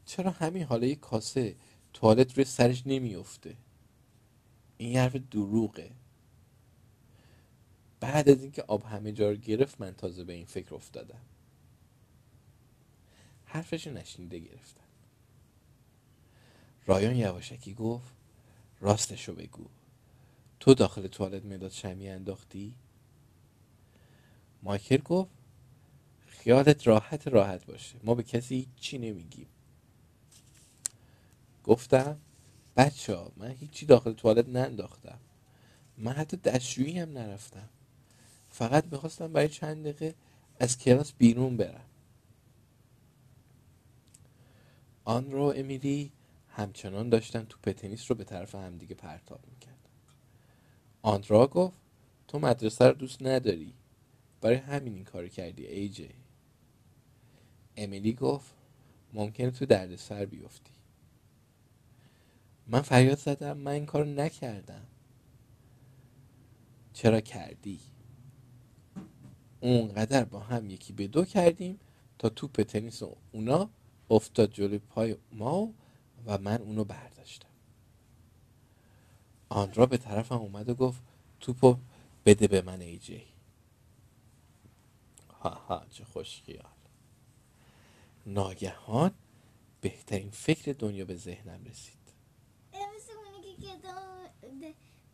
چرا 0.07 0.31
همین 0.31 0.63
حالا 0.63 0.87
یک 0.87 1.01
کاسه 1.01 1.57
توالت 1.93 2.35
روی 2.35 2.45
سرش 2.45 2.83
نمیفته 2.87 3.57
این 4.79 4.97
حرف 4.97 5.17
دروغه. 5.17 5.91
بعد 8.03 8.29
از 8.29 8.43
اینکه 8.43 8.63
آب 8.63 8.85
همه 8.85 9.13
جا 9.13 9.31
رو 9.31 9.37
گرفت 9.37 9.81
من 9.81 9.95
تازه 9.95 10.25
به 10.25 10.33
این 10.33 10.47
فکر 10.47 10.75
افتادم. 10.75 11.23
حرفش 13.45 13.87
نشنیده 13.87 14.39
گرفتن 14.39 14.85
رایان 16.87 17.17
یواشکی 17.17 17.75
گفت 17.75 18.15
راستشو 18.81 19.35
بگو. 19.35 19.67
تو 20.61 20.75
داخل 20.75 21.07
توالت 21.07 21.45
مداد 21.45 21.71
شمی 21.71 22.09
انداختی؟ 22.09 22.75
مایکل 24.63 24.97
گفت 24.99 25.31
خیالت 26.27 26.87
راحت 26.87 27.29
راحت 27.29 27.67
باشه. 27.67 27.97
ما 28.05 28.15
به 28.15 28.23
کسی 28.23 28.69
چی 28.77 28.99
نمیگیم. 28.99 29.49
گفتم 31.65 32.21
بچه 32.77 33.17
ها 33.17 33.33
من 33.37 33.51
هیچی 33.51 33.87
داخل 33.87 34.13
توالت 34.13 34.49
ننداختم. 34.49 35.19
من 35.99 36.13
حتی 36.13 36.37
دستشویی 36.37 36.99
هم 36.99 37.11
نرفتم. 37.11 37.69
فقط 38.53 38.85
می‌خواستم 38.93 39.33
برای 39.33 39.49
چند 39.49 39.87
دقیقه 39.87 40.15
از 40.61 40.79
کلاس 40.79 41.13
بیرون 41.13 41.57
برم. 41.57 41.85
آن 45.05 45.31
رو 45.31 45.53
امیلی 45.57 46.13
همچنان 46.49 47.09
داشتن 47.09 47.45
تو 47.45 47.59
پتنیس 47.63 48.11
رو 48.11 48.17
به 48.17 48.25
طرف 48.25 48.55
همدیگه 48.55 48.95
پرتاب 48.95 49.41
می‌کرد. 49.51 49.89
آندرا 51.03 51.47
گفت 51.47 51.77
تو 52.29 52.39
مدرسه 52.39 52.85
رو 52.85 52.93
دوست 52.93 53.23
نداری. 53.23 53.75
برای 54.41 54.57
همین 54.57 54.95
این 54.95 55.05
کار 55.05 55.29
کردی 55.29 55.67
ای 55.67 55.89
جی. 55.89 56.11
امیلی 57.77 58.13
گفت 58.13 58.55
ممکنه 59.13 59.51
تو 59.51 59.67
دردسر 59.67 60.25
بیفتی. 60.25 60.73
من 62.67 62.81
فریاد 62.81 63.19
زدم 63.19 63.57
من 63.57 63.73
این 63.73 63.87
کار 63.87 64.07
نکردم. 64.07 64.87
چرا 66.93 67.21
کردی؟ 67.21 67.81
اونقدر 69.63 70.25
با 70.25 70.41
هم 70.41 70.71
یکی 70.71 70.93
به 70.93 71.07
دو 71.07 71.25
کردیم 71.25 71.81
تا 72.19 72.29
توپ 72.29 72.63
تنیس 72.63 73.03
اونا 73.33 73.71
افتاد 74.11 74.53
جلوی 74.53 74.79
پای 74.79 75.17
ما 75.33 75.75
و 76.27 76.39
من 76.39 76.63
اونو 76.63 76.85
برداشتم. 76.85 77.49
آندرا 79.49 79.87
به 79.87 79.97
طرفم 79.97 80.37
اومد 80.37 80.69
و 80.69 80.75
گفت 80.75 81.03
توپو 81.41 81.77
بده 82.27 82.49
به 82.49 82.63
من 82.63 82.81
ای 82.81 82.99
جی. 82.99 83.23
ها 85.41 85.51
ها 85.51 85.87
چه 85.91 86.05
خوش 86.05 86.43
خیال 86.43 86.65
ناگهان 88.27 89.15
بهترین 89.81 90.31
فکر 90.31 90.73
دنیا 90.73 91.05
به 91.05 91.17
ذهنم 91.17 91.65
رسید. 91.65 92.03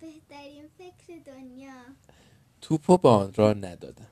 بهترین 0.01 0.69
فکر 0.69 1.19
دنیا. 1.27 1.85
توپو 2.61 2.99
به 2.99 3.09
آندرا 3.09 3.53
ندادم. 3.53 4.11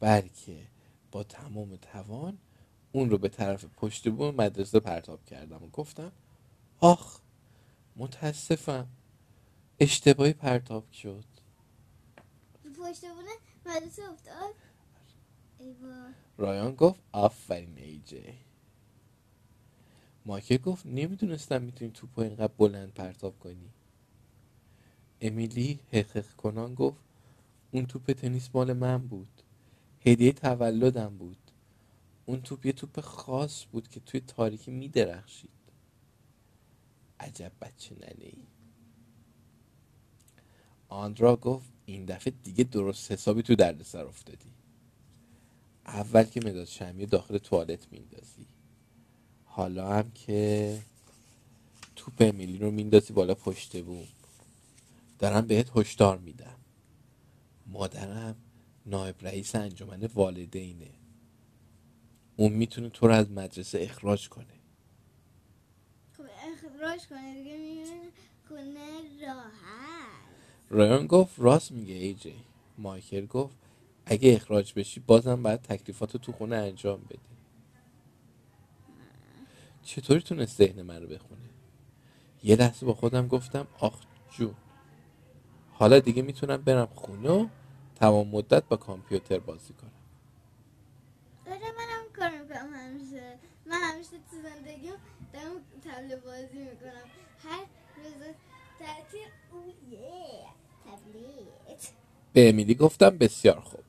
بلکه 0.00 0.66
با 1.12 1.22
تمام 1.24 1.76
توان 1.76 2.38
اون 2.92 3.10
رو 3.10 3.18
به 3.18 3.28
طرف 3.28 3.64
پشت 3.64 4.08
بوم 4.08 4.34
مدرسه 4.34 4.80
پرتاب 4.80 5.24
کردم 5.24 5.62
و 5.62 5.68
گفتم 5.68 6.12
آخ 6.80 7.20
متاسفم 7.96 8.88
اشتباهی 9.80 10.32
پرتاب 10.32 10.92
شد. 10.92 11.24
پشت 12.64 13.04
مدرسه 13.66 14.10
افتاد. 14.10 14.54
رایان 16.38 16.74
گفت 16.74 17.00
آفرین 17.12 17.78
ای 17.78 18.00
جی. 18.04 18.34
مایکل 20.26 20.56
گفت 20.56 20.86
نمی‌دونستم 20.86 21.62
می‌تونی 21.62 21.90
توپو 21.90 22.20
اینقدر 22.20 22.52
بلند 22.58 22.94
پرتاب 22.94 23.38
کنی. 23.38 23.70
امیلی 25.20 25.80
حقق 25.92 26.32
کنان 26.36 26.74
گفت 26.74 27.00
اون 27.72 27.86
توپ 27.86 28.12
تنیس 28.12 28.50
مال 28.54 28.72
من 28.72 28.98
بود. 28.98 29.35
هدیه 30.06 30.32
تولدم 30.32 31.18
بود. 31.18 31.38
اون 32.26 32.42
توپ 32.42 32.66
یه 32.66 32.72
توپ 32.72 33.00
خاص 33.00 33.64
بود 33.72 33.88
که 33.88 34.00
توی 34.00 34.20
تاریکی 34.20 34.70
میدرخشید. 34.70 35.50
عجب 37.20 37.52
بچه 37.60 37.94
ننه 37.94 38.26
ای 38.26 38.46
آندرا 40.88 41.36
گفت 41.36 41.70
این 41.86 42.04
دفعه 42.04 42.34
دیگه 42.44 42.64
درست 42.64 43.12
حسابی 43.12 43.42
تو 43.42 43.54
دردسر 43.56 44.06
افتادی. 44.06 44.52
اول 45.86 46.24
که 46.24 46.40
مداد 46.40 46.64
شمی 46.66 47.06
داخل 47.06 47.38
توالت 47.38 47.92
میندازی. 47.92 48.46
حالا 49.44 49.88
هم 49.94 50.10
که 50.10 50.82
توپ 51.96 52.14
امیلی 52.20 52.58
رو 52.58 52.70
میندازی 52.70 53.12
بالا 53.12 53.34
پشت 53.34 53.82
بوم. 53.84 54.08
دارم 55.18 55.46
بهت 55.46 55.70
هشدار 55.76 56.18
میدم. 56.18 56.56
مادرم 57.66 58.36
نایب 58.86 59.14
رئیس 59.22 59.54
انجمن 59.54 60.10
والدینه. 60.14 60.90
اون 62.36 62.52
می‌تونه 62.52 62.88
تو 62.88 63.06
رو 63.06 63.14
از 63.14 63.30
مدرسه 63.30 63.78
اخراج 63.82 64.28
کنه. 64.28 64.46
خب 66.16 66.22
اخراج 66.22 67.06
کنه 67.06 67.34
دیگه 67.34 67.56
میونه 67.56 68.10
خونه 68.48 69.26
راحت. 69.26 70.26
رایان 70.70 71.06
گفت 71.06 71.34
راست 71.38 71.72
میگه 71.72 71.94
ای 71.94 72.14
جی. 72.14 72.34
مایکل 72.78 73.26
گفت 73.26 73.56
اگه 74.06 74.34
اخراج 74.34 74.72
بشی 74.76 75.00
بازم 75.00 75.42
باید 75.42 75.62
تکلیفات 75.62 76.16
تو 76.16 76.32
خونه 76.32 76.56
انجام 76.56 77.00
بدی. 77.00 77.18
چطوری 79.82 80.20
تونست 80.20 80.58
ذهن 80.58 80.82
من 80.82 81.02
رو 81.02 81.08
بخونه؟ 81.08 81.40
یه 82.44 82.56
لحظه 82.56 82.86
با 82.86 82.94
خودم 82.94 83.28
گفتم 83.28 83.66
آخ 83.78 84.00
جون. 84.30 84.54
حالا 85.70 86.00
دیگه 86.00 86.22
می‌تونم 86.22 86.56
برم 86.56 86.86
خونه 86.86 87.30
و 87.30 87.46
تمام 87.96 88.28
مدت 88.28 88.64
با 88.64 88.76
کامپیوتر 88.78 89.40
بازی 89.40 89.74
کنم 89.74 89.92
آره 91.46 91.58
من 91.58 91.88
هم 91.88 92.04
کار 92.16 92.42
می‌کنم 92.42 92.74
همیشه 92.74 93.38
من 93.66 93.80
همیشه 93.82 94.10
تو 94.30 94.36
زندگیم 94.42 94.94
دارم 95.34 95.56
تبله 95.84 96.16
بازی 96.16 96.58
می‌کنم. 96.58 97.10
هر 97.44 97.66
روز 97.96 98.34
تعطیل 98.78 99.28
تبلیت 100.84 101.92
به 102.32 102.48
امیلی 102.48 102.74
گفتم 102.74 103.18
بسیار 103.18 103.60
خوب. 103.60 103.84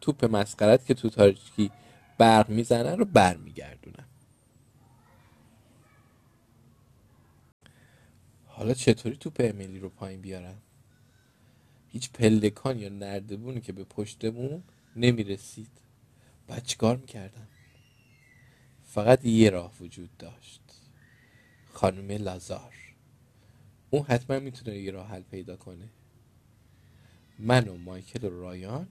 توپ 0.00 0.24
مسخرت 0.24 0.86
که 0.86 0.94
تو 0.94 1.10
تاریکی 1.10 1.72
برق 2.18 2.50
می‌زنه 2.50 2.96
رو 2.96 3.04
برمیگردونم 3.04 4.08
حالا 8.46 8.74
چطوری 8.74 9.16
توپ 9.16 9.36
امیلی 9.40 9.78
رو 9.78 9.88
پایین 9.88 10.20
بیارم 10.20 10.62
هیچ 11.92 12.10
پلکان 12.10 12.78
یا 12.78 12.88
نردبونی 12.88 13.60
که 13.60 13.72
به 13.72 13.84
پشتمون 13.84 14.62
نمی‌رسید. 14.96 15.70
بعد 16.46 16.64
چیکار 16.64 16.96
می‌کردم 16.96 17.48
فقط 18.86 19.24
یه 19.24 19.50
راه 19.50 19.72
وجود 19.80 20.16
داشت. 20.18 20.60
خانم 21.72 22.10
لازار. 22.10 22.74
اون 23.90 24.02
حتما 24.02 24.38
می‌تونه 24.38 24.78
یه 24.78 24.90
راه 24.90 25.08
حل 25.08 25.22
پیدا 25.22 25.56
کنه. 25.56 25.88
من 27.38 27.68
و 27.68 27.76
مایکل 27.76 28.24
و 28.24 28.40
رایان 28.40 28.88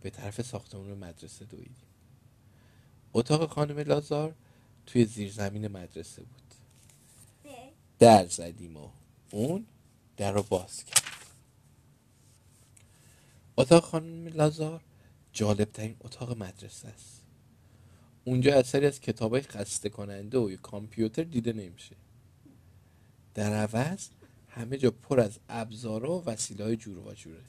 به 0.00 0.10
طرف 0.10 0.42
ساختمون 0.42 0.98
مدرسه 0.98 1.44
دویدیم. 1.44 1.76
اتاق 3.12 3.50
خانم 3.50 3.78
لازار 3.78 4.34
توی 4.86 5.04
زیرزمین 5.04 5.68
مدرسه 5.68 6.22
بود. 6.22 6.54
در 7.98 8.26
زدیم 8.26 8.76
و 8.76 8.88
اون 9.30 9.66
در 10.16 10.32
رو 10.32 10.42
باز 10.42 10.84
کرد. 10.84 11.03
اتاق 13.56 13.84
خانم 13.84 14.26
لازار 14.26 14.80
جالب 15.32 15.64
ترین 15.72 15.96
اتاق 16.00 16.38
مدرسه 16.38 16.88
است. 16.88 17.22
اونجا 18.24 18.54
اثری 18.54 18.86
از 18.86 19.00
کتاب 19.00 19.32
های 19.32 19.42
خسته 19.42 19.88
کننده 19.88 20.38
و 20.38 20.56
کامپیوتر 20.56 21.22
دیده 21.22 21.52
نمیشه. 21.52 21.96
در 23.34 23.52
عوض 23.52 24.08
همه 24.48 24.76
جا 24.76 24.90
پر 24.90 25.20
از 25.20 25.38
ابزارا 25.48 26.18
و 26.18 26.24
وسیله 26.24 26.64
های 26.64 26.76
جور 26.76 26.98
و 26.98 27.14
جوره. 27.14 27.44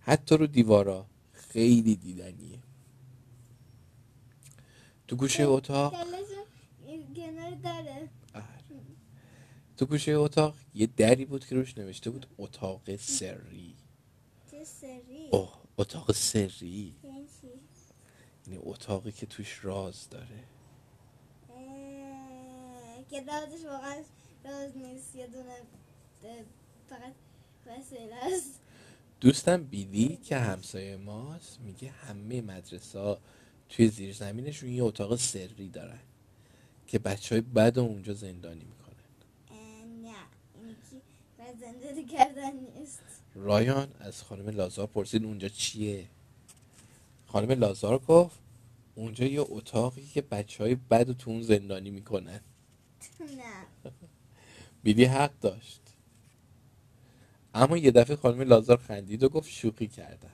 حتی 0.00 0.36
رو 0.36 0.46
دیوارا 0.46 1.06
خیلی 1.32 1.96
دیدنیه. 1.96 2.58
تو 5.08 5.16
گوشه 5.16 5.44
اتاق 5.44 5.94
آره. 8.34 8.46
تو 9.76 9.86
گوشه 9.86 10.12
اتاق 10.12 10.56
یه 10.74 10.86
دری 10.86 11.24
بود 11.24 11.46
که 11.46 11.54
روش 11.54 11.78
نوشته 11.78 12.10
بود 12.10 12.26
اتاق 12.38 12.96
سری. 12.96 13.74
سری. 14.64 15.28
اوه 15.32 15.60
اتاق 15.78 16.12
سری. 16.12 16.94
یعنی؟ 17.04 17.26
یعنی 18.46 18.60
اتاقی 18.62 19.12
که 19.12 19.26
توش 19.26 19.64
راز 19.64 20.08
داره. 20.08 20.44
که 23.10 23.24
رازش 23.24 23.64
واقعا 23.64 24.02
راز 24.44 24.76
نیست 24.76 25.16
یه 25.16 25.26
دونه 25.26 25.56
فقط 26.88 27.12
وسیله 27.66 28.14
است. 28.14 28.60
دوستم 29.20 29.64
بیلی 29.64 30.16
که 30.16 30.36
همسایه 30.36 30.96
ماست 30.96 31.60
میگه 31.60 31.90
همه 31.90 32.40
مدرسه 32.40 33.16
توی 33.68 33.88
زیرزمینشون 33.88 34.68
یه 34.68 34.84
اتاق 34.84 35.16
سری 35.16 35.68
دارن 35.68 36.00
که 36.86 36.98
بچه 36.98 37.34
های 37.34 37.40
بد 37.40 37.78
اونجا 37.78 38.14
زندانی 38.14 38.64
می‌کنن. 38.64 38.90
نه 40.02 40.14
این 40.54 40.76
که 40.90 40.96
و 41.38 41.56
زندگی 41.60 42.04
کردن 42.04 42.52
نیست. 42.56 43.19
رایان 43.34 43.88
از 43.98 44.22
خانم 44.22 44.48
لازار 44.48 44.86
پرسید 44.86 45.24
اونجا 45.24 45.48
چیه؟ 45.48 46.06
خانم 47.26 47.50
لازار 47.50 47.98
گفت 47.98 48.38
اونجا 48.94 49.26
یه 49.26 49.40
اتاقی 49.40 50.06
که 50.06 50.22
بچه 50.22 50.64
های 50.64 50.74
بد 50.74 51.08
رو 51.08 51.14
تو 51.14 51.30
اون 51.30 51.42
زندانی 51.42 51.90
می‌کنن. 51.90 52.40
نه. 53.20 53.96
بیلی 54.82 55.04
حق 55.04 55.32
داشت. 55.40 55.80
اما 57.54 57.76
یه 57.76 57.90
دفعه 57.90 58.16
خانم 58.16 58.40
لازار 58.40 58.76
خندید 58.76 59.22
و 59.22 59.28
گفت 59.28 59.50
شوخی 59.50 59.88
کردم. 59.88 60.30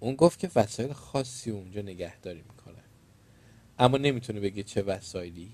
اون 0.00 0.14
گفت 0.14 0.38
که 0.38 0.50
وسایل 0.56 0.92
خاصی 0.92 1.50
اونجا 1.50 1.82
نگهداری 1.82 2.42
می‌کنن. 2.42 2.84
اما 3.78 3.98
نمی‌تونه 3.98 4.40
بگه 4.40 4.62
چه 4.62 4.82
وسایلی. 4.82 5.52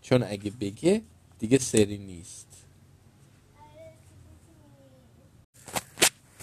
چون 0.00 0.22
اگه 0.22 0.50
بگه 0.50 1.02
دیگه 1.38 1.58
سری 1.58 1.98
نیست. 1.98 2.49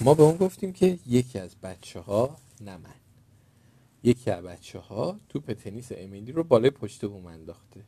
ما 0.01 0.13
به 0.13 0.23
اون 0.23 0.37
گفتیم 0.37 0.73
که 0.73 0.99
یکی 1.05 1.39
از 1.39 1.55
بچه 1.55 1.99
ها 1.99 2.37
نه 2.61 2.77
من. 2.77 2.95
یکی 4.03 4.31
از 4.31 4.43
بچه 4.43 4.79
ها 4.79 5.19
توپ 5.29 5.53
تنیس 5.53 5.91
امیلی 5.95 6.31
رو 6.31 6.43
بالای 6.43 6.69
پشت 6.69 7.05
بوم 7.05 7.25
انداخته. 7.25 7.83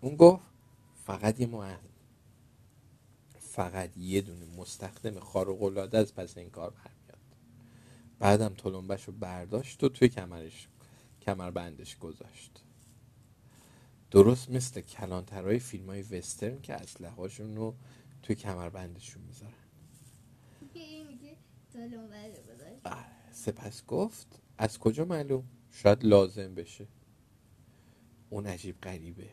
اون 0.00 0.16
گفت 0.16 0.42
فقط 1.04 1.40
یه 1.40 1.46
مهم 1.46 1.78
فقط 3.38 3.96
یه 3.96 4.20
دونه 4.20 4.44
مستخدم 4.56 5.20
خارق 5.20 5.62
العاده 5.62 5.98
از 5.98 6.14
پس 6.14 6.38
این 6.38 6.50
کار 6.50 6.70
برمیاد. 6.70 7.18
بعدم 8.18 8.54
تلمبش 8.54 9.04
رو 9.04 9.12
برداشت 9.12 9.84
و 9.84 9.88
توی 9.88 10.08
کمرش 10.08 10.68
کمربندش 11.22 11.98
گذاشت. 11.98 12.62
درست 14.10 14.50
مثل 14.50 14.80
کلانترهای 14.80 15.58
فیلم 15.58 15.86
های 15.86 16.02
وسترن 16.02 16.60
که 16.60 16.74
اسلحه 16.74 17.14
هاشون 17.14 17.56
رو 17.56 17.74
توی 18.22 18.36
کمربندشون 18.36 19.22
می‌ذارن. 19.22 19.63
میگه 20.60 21.36
آره. 22.84 23.04
سپس 23.30 23.86
گفت 23.86 24.42
از 24.58 24.78
کجا 24.78 25.04
معلوم؟ 25.04 25.44
شاید 25.70 26.04
لازم 26.04 26.54
بشه. 26.54 26.86
اون 28.30 28.46
عجیب 28.46 28.80
غریبه. 28.80 29.30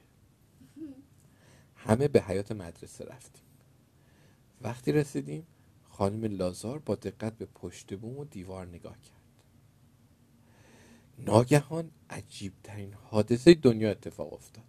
همه 1.75 2.07
به 2.07 2.21
حیات 2.21 2.51
مدرسه 2.51 3.05
رفتیم. 3.05 3.43
وقتی 4.61 4.91
رسیدیم 4.91 5.47
خانم 5.89 6.23
لازار 6.23 6.79
با 6.79 6.95
دقت 6.95 7.37
به 7.37 7.45
پشت 7.45 7.93
بوم 7.93 8.17
و 8.17 8.25
دیوار 8.25 8.67
نگاه 8.67 9.01
کرد. 9.01 9.21
ناگهان 11.19 11.91
عجیب 12.09 12.53
ترین 12.63 12.93
حادثه 12.93 13.53
دنیا 13.53 13.91
اتفاق 13.91 14.33
افتاد. 14.33 14.63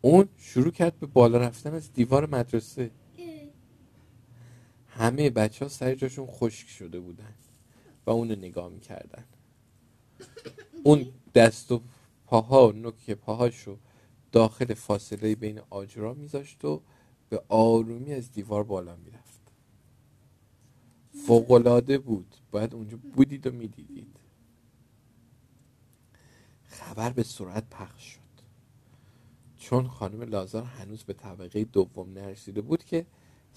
اون 0.00 0.28
شروع 0.36 0.72
کرد 0.72 1.00
به 1.00 1.06
بالا 1.06 1.38
رفتن 1.38 1.74
از 1.74 1.92
دیوار 1.92 2.26
مدرسه. 2.26 2.90
همه 4.98 5.30
بچه 5.30 5.64
ها 5.64 5.68
سر 5.68 5.94
جاشون 5.94 6.26
خشک 6.26 6.68
شده 6.68 7.00
بودن 7.00 7.34
و 8.06 8.10
اونو 8.10 8.34
نگاه 8.34 8.68
می‌کردن. 8.68 9.24
اون 10.84 11.12
دست 11.34 11.72
و 11.72 11.82
پاها 12.26 12.68
و 12.68 12.72
نوک 12.72 13.10
پاهاش 13.10 13.62
رو 13.62 13.78
داخل 14.32 14.74
فاصله 14.74 15.34
بین 15.34 15.60
آجرا 15.70 16.14
میذاشت 16.14 16.64
و 16.64 16.82
به 17.28 17.42
آرومی 17.48 18.14
از 18.14 18.32
دیوار 18.32 18.64
بالا 18.64 18.96
می‌رفت. 18.96 19.52
فوقلاده 21.26 21.98
بود. 21.98 22.34
باید 22.50 22.74
اونجا 22.74 22.98
بودید 23.14 23.46
و 23.46 23.50
می‌دیدید. 23.50 24.16
خبر 26.64 27.10
به 27.10 27.22
سرعت 27.22 27.70
پخش 27.70 28.02
شد. 28.02 28.18
چون 29.58 29.88
خانم 29.88 30.22
لازار 30.22 30.62
هنوز 30.62 31.04
به 31.04 31.12
طبقه 31.12 31.64
دوم 31.64 32.12
نرسیده 32.12 32.60
بود 32.60 32.84
که 32.84 33.06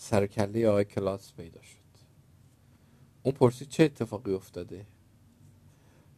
سرکله 0.02 0.68
آقای 0.68 0.86
کلاس 0.86 1.34
پیدا 1.34 1.62
شد. 1.62 1.78
اون 3.24 3.36
پرسید 3.36 3.70
چه 3.70 3.84
اتفاقی 3.84 4.34
افتاده؟ 4.34 4.86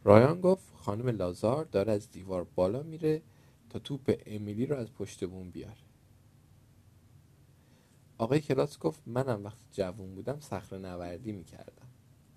رایان 0.04 0.40
گفت 0.40 0.74
خانم 0.76 1.08
لازار 1.08 1.64
داره 1.64 1.92
از 1.92 2.10
دیوار 2.10 2.44
بالا 2.44 2.82
میره 2.82 3.22
تا 3.70 3.78
توپ 3.78 4.22
امیلی 4.26 4.66
رو 4.66 4.76
از 4.76 4.92
پشت 4.92 5.24
بوم 5.24 5.50
بیاره. 5.50 5.76
آقای 8.18 8.40
کلاس 8.40 8.78
گفت 8.78 9.02
منم 9.06 9.44
وقتی 9.44 9.64
جوون 9.72 10.14
بودم 10.14 10.40
صخره 10.40 10.78
نوردی 10.78 11.32
می‌کردم. 11.32 11.88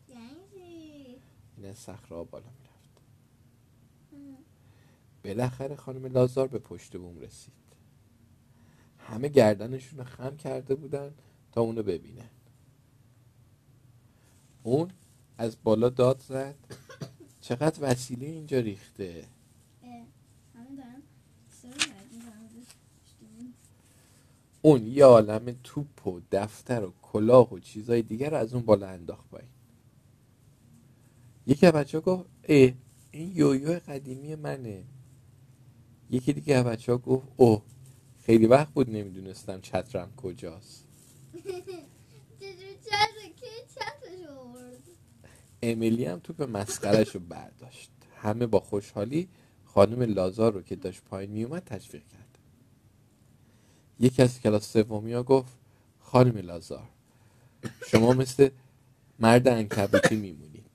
یعنی 0.09 1.17
این 1.57 1.65
از 1.65 1.77
صخره 1.77 2.23
بالا 2.23 2.49
می‌رفت. 2.59 3.01
بالاخره 5.23 5.75
خانم 5.75 6.05
لازار 6.05 6.47
به 6.47 6.59
پشت 6.59 6.97
بوم 6.97 7.19
رسید. 7.19 7.53
همه 8.99 9.27
گردنشون 9.27 9.99
رو 9.99 10.05
خم 10.05 10.37
کرده 10.37 10.75
بودن. 10.75 11.13
اونو 11.59 11.83
ببینن 11.83 12.29
اون 14.63 14.91
از 15.37 15.57
بالا 15.63 15.89
داد 15.89 16.23
زد. 16.27 16.55
چقدر 17.41 17.77
وسیله 17.81 18.25
اینجا 18.25 18.59
ریخته. 18.59 19.25
اون 24.61 24.87
یه 24.87 25.05
عالم 25.05 25.55
توپ 25.63 26.07
و 26.07 26.21
دفتر 26.31 26.83
و 26.83 26.93
کلاه 27.01 27.53
و 27.53 27.59
چیزای 27.59 28.01
دیگر 28.01 28.29
رو 28.29 28.37
از 28.37 28.53
اون 28.53 28.65
بالا 28.65 28.87
انداخت 28.87 29.29
پایین. 29.29 29.49
یکی 31.47 31.65
از 31.65 31.73
بچه 31.73 31.97
ها 31.97 32.01
گفت 32.01 32.29
اه 32.43 32.71
این 33.11 33.31
یویو 33.35 33.79
قدیمی 33.79 34.35
منه. 34.35 34.83
یکی 36.09 36.33
دیگه 36.33 36.55
از 36.55 36.65
بچه 36.65 36.91
ها 36.91 36.97
گفت 36.97 37.27
اوه 37.37 37.61
خیلی 38.23 38.45
وقت 38.45 38.73
بود 38.73 38.89
نمی‌دونستم 38.89 39.61
چترم 39.61 40.15
کجاست. 40.15 40.86
امیلی 45.63 46.05
هم 46.05 46.19
توپ 46.19 46.43
مسخرش 46.43 47.15
رو 47.15 47.21
برداشت. 47.21 47.91
همه 48.17 48.47
با 48.47 48.59
خوشحالی 48.59 49.29
خانم 49.65 50.01
لازار 50.03 50.53
رو 50.53 50.61
که 50.61 50.77
داشت 50.77 51.03
پایین 51.03 51.31
میومد 51.31 51.63
تشویق 51.65 52.03
کرد. 52.07 52.39
یکی 53.99 54.21
از 54.23 54.41
کلاس 54.41 54.73
سومی 54.73 55.13
ها 55.13 55.23
گفت 55.23 55.53
خانم 55.99 56.37
لازار 56.37 56.89
شما 57.87 58.13
مثل 58.13 58.49
مرد 59.19 59.49
انکبوتی 59.49 60.17
میمونید. 60.17 60.65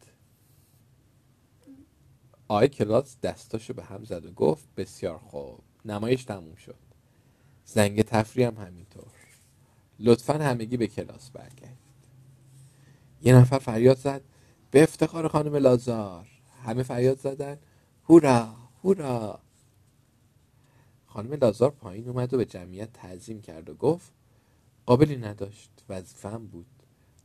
آقای 2.49 2.69
کلاس 2.69 3.21
دستاشو 3.21 3.75
به 3.75 3.85
هم 3.85 4.05
زد 4.05 4.27
و 4.27 4.33
گفت 4.33 4.69
بسیار 4.77 5.19
خوب 5.19 5.61
نمایش 5.85 6.25
تموم 6.25 6.57
شد. 6.57 6.79
زنگ 7.67 8.03
تفریح 8.03 8.49
هم 8.49 8.57
همینطور. 8.67 9.12
لطفا 9.99 10.35
همگی 10.35 10.77
به 10.77 10.87
کلاس 10.87 11.31
برگردید. 11.31 11.79
یه 13.23 13.35
نفر 13.35 13.59
فریاد 13.59 13.97
زد 13.97 14.23
به 14.71 14.83
افتخار 14.83 15.29
خانم 15.29 15.57
لازار. 15.57 16.29
همه 16.65 16.83
فریاد 16.83 17.19
زدن 17.19 17.59
هورا 18.09 18.55
هورا. 18.85 19.41
خانم 21.07 21.33
لازار 21.33 21.71
پایین 21.71 22.09
اومد 22.09 22.35
و 22.35 22.37
به 22.37 22.45
جمعیت 22.45 22.93
تعظیم 22.93 23.43
کرد 23.43 23.71
و 23.71 23.75
گفت 23.75 24.13
قابلی 24.87 25.17
نداشت 25.17 25.71
وظیفم 25.89 26.47
بود. 26.47 26.67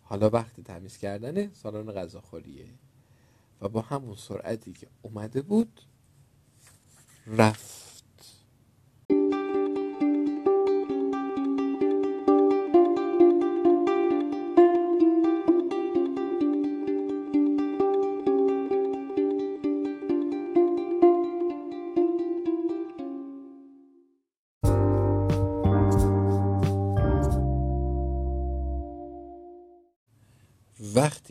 حالا 0.01 0.30
وقت 0.30 0.62
تمیز 0.62 0.97
کردن 0.97 1.53
سالن 1.53 1.91
غذاخوریه. 1.91 2.67
و 3.62 3.69
با 3.69 3.82
همون 3.82 4.15
سرعتی 4.15 4.73
که 4.73 4.88
اومده 5.01 5.41
بود 5.41 5.82
رفت. 7.27 7.87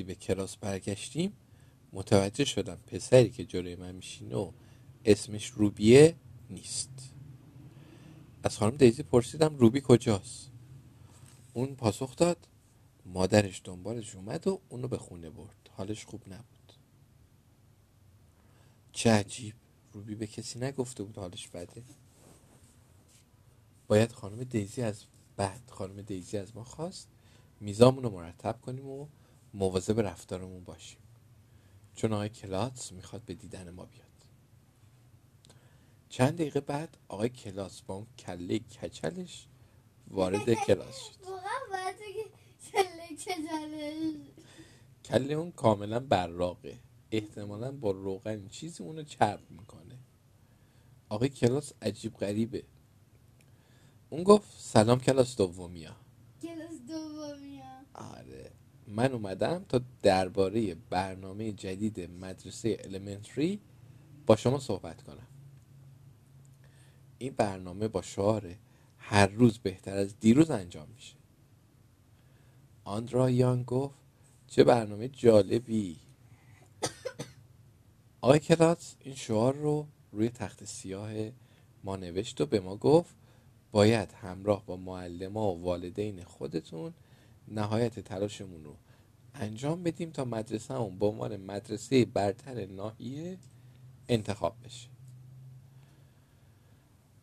به 0.07 0.15
کلاس 0.15 0.57
برگشتیم 0.57 1.33
متوجه 1.93 2.45
شدم 2.45 2.79
پسری 2.87 3.31
که 3.31 3.45
جلوی 3.45 3.77
من 3.77 3.93
میشینه 3.93 4.37
و 4.37 4.53
اسمش 5.05 5.47
روبیه 5.47 6.17
نیست. 6.51 7.15
از 8.43 8.59
خانم 8.59 8.77
دیزی 8.77 9.03
پرسیدم 9.03 9.57
روبی 9.57 9.81
کجاست؟ 9.85 10.51
اون 11.55 11.75
پاسخ 11.75 12.17
داد 12.17 12.49
مادرش 13.07 13.61
دنبالش 13.65 14.15
اومد 14.15 14.47
و 14.47 14.61
اونو 14.69 14.89
به 14.89 14.99
خونه 14.99 15.31
برد. 15.31 15.71
حالش 15.73 16.05
خوب 16.05 16.23
نبود. 16.29 16.73
چه 18.93 19.11
عجیب 19.11 19.55
روبی 19.93 20.15
به 20.15 20.27
کسی 20.27 20.59
نگفته 20.59 21.03
بود 21.03 21.19
حالش 21.19 21.49
بده. 21.49 21.83
باید 23.87 24.13
خانم 24.13 24.45
دیزی 24.45 24.83
از 24.83 25.05
بعد 25.37 25.71
خانم 25.71 26.03
دیزی 26.03 26.39
از 26.39 26.57
ما 26.57 26.65
خواست 26.65 27.09
میزامون 27.61 28.03
رو 28.03 28.11
مرتب 28.11 28.61
کنیم 28.61 28.87
و 28.87 29.07
مواظب 29.57 30.01
رفتارمون 30.01 30.65
باشیم. 30.65 31.01
چون 31.97 32.15
آقای 32.15 32.31
کلاس 32.31 32.93
می‌خواد 32.93 33.23
به 33.23 33.35
دیدن 33.35 33.71
ما 33.71 33.87
بیاد. 33.87 34.07
چند 36.11 36.35
دقیقه 36.35 36.61
بعد 36.61 36.99
آقای 37.09 37.31
کلاس 37.31 37.83
با 37.83 37.95
اون 37.95 38.09
کله 38.19 38.61
کچلش 38.61 39.49
وارد 40.09 40.55
کلاس 40.55 41.07
شد. 41.07 41.17
کله 45.07 45.35
اون 45.35 45.53
کاملا 45.53 46.01
براقه. 46.01 46.81
احتمالا 47.13 47.73
با 47.73 47.93
روغن 47.93 48.49
چیزی 48.49 48.85
اونو 48.85 49.05
چرب 49.05 49.51
می‌کنه. 49.51 50.01
آقای 51.11 51.31
کلاس 51.31 51.75
عجیب 51.83 52.17
غریبه. 52.17 52.65
اون 54.11 54.25
گفت 54.25 54.61
سلام 54.61 55.01
کلاس 55.01 55.37
دومیا 55.37 55.97
کلاس 56.43 56.81
دومی 56.89 57.61
ها 57.61 57.83
آره. 57.95 58.53
من 58.89 59.13
اومدم 59.13 59.65
تا 59.69 59.81
درباره 60.03 60.75
برنامه 60.75 61.53
جدید 61.53 62.01
مدرسه 62.01 62.77
المنتری 62.85 63.61
با 64.27 64.37
شما 64.37 64.59
صحبت 64.59 65.03
کنم. 65.03 65.27
این 67.19 67.35
برنامه 67.37 67.89
با 67.89 68.03
شعار 68.03 68.55
هر 68.99 69.27
روز 69.27 69.59
بهتر 69.59 69.97
از 69.97 70.21
دیروز 70.21 70.51
انجام 70.51 70.89
میشه. 70.95 71.15
آندرا 72.85 73.31
یان 73.31 73.63
گفت 73.63 73.95
چه 74.47 74.65
برنامه 74.65 75.09
جالبی. 75.09 75.97
آقای 78.21 78.39
کلاس 78.39 78.97
این 79.01 79.15
شعار 79.15 79.55
رو 79.55 79.87
روی 80.13 80.29
تخت 80.29 80.65
سیاه 80.65 81.11
ما 81.85 81.97
نوشت 81.97 82.41
و 82.41 82.47
به 82.47 82.61
ما 82.61 82.77
گفت 82.77 83.15
باید 83.73 84.13
همراه 84.13 84.67
با 84.67 84.77
معلما 84.77 85.55
و 85.55 85.63
والدین 85.63 86.25
خودتون 86.25 86.95
نهایت 87.49 88.01
تلاشمون 88.01 88.65
رو 88.65 88.77
انجام 89.35 89.83
بدیم 89.83 90.11
تا 90.11 90.25
مدرسه 90.25 90.75
اون 90.75 90.99
به 90.99 91.07
عنوان 91.07 91.37
مدرسه 91.37 92.05
برتر 92.05 92.67
ناحیه 92.67 93.39
انتخاب 94.09 94.57
بشه. 94.65 94.89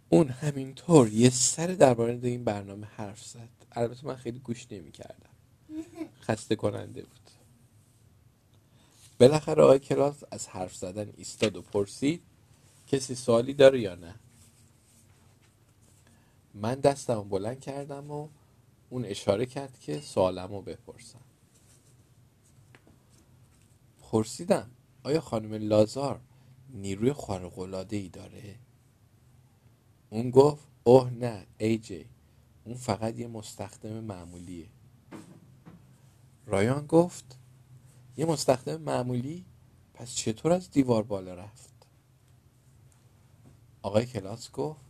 اون 0.10 0.30
همینطور 0.30 1.08
یه 1.08 1.30
سر 1.30 1.68
درباره 1.68 2.20
این 2.24 2.44
برنامه 2.44 2.88
حرف 2.88 3.26
زد. 3.26 3.50
البته 3.72 4.08
من 4.08 4.16
خیلی 4.16 4.40
گوش 4.40 4.68
نمی 4.72 4.92
کردم 4.92 5.30
خسته 6.28 6.56
کننده 6.56 7.02
بود. 7.02 7.30
بالاخره 9.20 9.64
آقای 9.64 9.80
کلاس 9.80 10.24
از 10.32 10.48
حرف 10.48 10.76
زدن 10.76 11.14
ایستاد 11.18 11.56
و 11.56 11.62
پرسید 11.62 12.22
کسی 12.88 13.16
سوالی 13.16 13.54
داره 13.54 13.80
یا 13.80 13.96
نه؟ 13.96 14.16
من 16.54 16.76
دستم 16.76 17.30
بلند 17.30 17.60
کردم 17.60 18.12
و 18.12 18.28
اون 18.94 19.06
اشاره 19.06 19.46
کرد 19.46 19.80
که 19.80 20.02
سوالم 20.02 20.52
رو 20.52 20.62
بپرسم. 20.62 21.22
پرسیدم 24.02 24.72
آیا 25.04 25.22
خانم 25.22 25.54
لازار 25.54 26.22
نیروی 26.70 27.14
خارق‌العاده 27.14 27.96
ای 27.98 28.10
داره؟ 28.10 28.60
اون 30.10 30.30
گفت 30.30 30.68
اوه 30.84 31.10
نه 31.10 31.48
ای 31.58 31.78
جی 31.78 32.10
اون 32.66 32.76
فقط 32.76 33.20
یه 33.20 33.28
مستخدم 33.28 34.00
معمولیه. 34.00 34.68
رایان 36.46 36.88
گفت 36.88 37.38
یه 38.18 38.26
مستخدم 38.26 38.82
معمولی؟ 38.82 39.46
پس 39.94 40.16
چطور 40.16 40.52
از 40.52 40.72
دیوار 40.72 41.04
بالا 41.04 41.34
رفت؟ 41.34 41.74
آقای 43.82 44.06
کلاس 44.06 44.52
گفت 44.52 44.82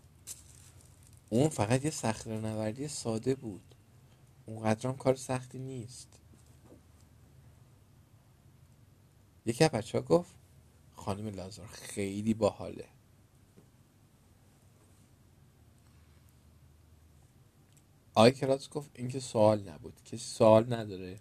اون 1.30 1.50
فقط 1.50 1.86
یه 1.86 1.92
صخره 1.92 2.88
ساده 2.88 3.36
بود. 3.36 3.73
اونقدرام 4.46 4.98
کار 4.98 5.16
سختی 5.16 5.60
نیست. 5.60 6.20
یکی 9.46 9.64
از 9.64 9.72
بچه 9.72 9.98
ها 9.98 10.04
گفت 10.04 10.36
خانم 10.94 11.28
لازار 11.28 11.68
خیلی 11.68 12.34
باحاله. 12.34 12.88
آقای 18.16 18.32
کلاس 18.32 18.70
گفت 18.70 18.92
این 18.94 19.08
که 19.08 19.20
سوال 19.20 19.70
نبود 19.70 20.02
که 20.06 20.18
سوال 20.18 20.74
نداره. 20.74 21.20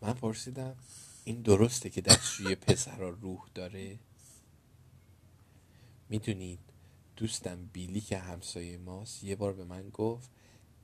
من 0.00 0.12
پرسیدم 0.12 0.76
این 1.24 1.42
درسته 1.42 1.90
که 1.90 2.00
دستشوی 2.00 2.54
پسرا 2.54 3.10
روح 3.10 3.48
داره؟ 3.54 3.98
می‌دونید 6.08 6.58
دوستم 7.18 7.66
بیلی 7.72 8.00
که 8.00 8.18
همسایه 8.18 8.78
ماست 8.78 9.24
یه 9.24 9.36
بار 9.36 9.52
به 9.52 9.64
من 9.64 9.88
گفت 9.90 10.30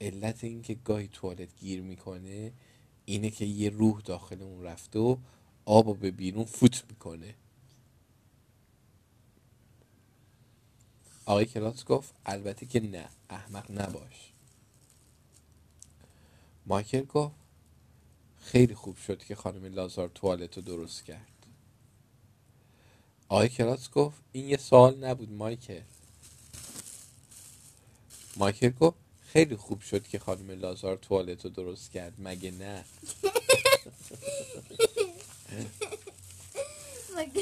علت 0.01 0.45
اینکه 0.45 0.75
گاهی 0.75 1.09
توالت 1.09 1.57
گیر 1.57 1.83
می‌کنه 1.83 2.53
اینه 3.05 3.31
که 3.31 3.45
یه 3.45 3.71
روح 3.71 4.01
داخل 4.01 4.43
اون 4.43 4.63
رفته 4.63 4.99
و 4.99 5.17
آب 5.65 5.99
به 5.99 6.11
بیرون 6.11 6.45
فوت 6.45 6.85
می‌کنه. 6.89 7.35
آقای 11.27 11.45
کلاس 11.45 11.85
گفت 11.85 12.15
البته 12.27 12.67
که 12.67 12.81
نه 12.81 13.09
احمق 13.31 13.71
نباش. 13.71 14.33
مایکل 16.67 17.05
گفت 17.05 17.35
خیلی 18.39 18.75
خوب 18.75 18.97
شد 18.97 19.25
که 19.25 19.35
خانم 19.35 19.65
لازار 19.65 20.09
توالت 20.09 20.57
رو 20.57 20.63
درست 20.63 21.05
کرد. 21.05 21.47
آقای 23.29 23.49
کلاس 23.49 23.91
گفت 23.91 24.23
این 24.33 24.49
یه 24.49 24.57
سوال 24.57 25.05
نبود 25.05 25.33
مایکل. 25.33 25.83
مایکل 28.37 28.71
گفت 28.71 28.97
خیلی 29.33 29.57
خوب 29.57 29.81
شد 29.81 30.09
که 30.09 30.19
خانم 30.19 30.51
لازار 30.51 30.97
توالت 30.97 31.45
رو 31.45 31.51
درست 31.51 31.91
کرد 31.91 32.13
مگه 32.19 32.51
نه؟ 32.51 32.85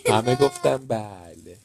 همه 0.07 0.37
گفتم 0.37 0.87
بله. 0.87 1.59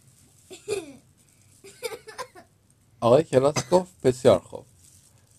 آقای 3.01 3.23
کلاس 3.23 3.55
گفت 3.71 4.01
بسیار 4.03 4.39
خوب. 4.39 4.65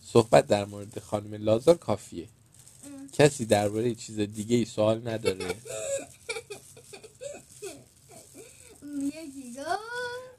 صحبت 0.05 0.47
در 0.47 0.65
مورد 0.65 0.99
خانم 0.99 1.35
لازار 1.35 1.77
کافیه. 1.77 2.29
کسی 3.13 3.45
درباره 3.47 3.95
چیز 3.95 4.21
دیگه 4.21 4.57
ای 4.57 4.65
سوال 4.65 5.09
نداره؟ 5.09 5.55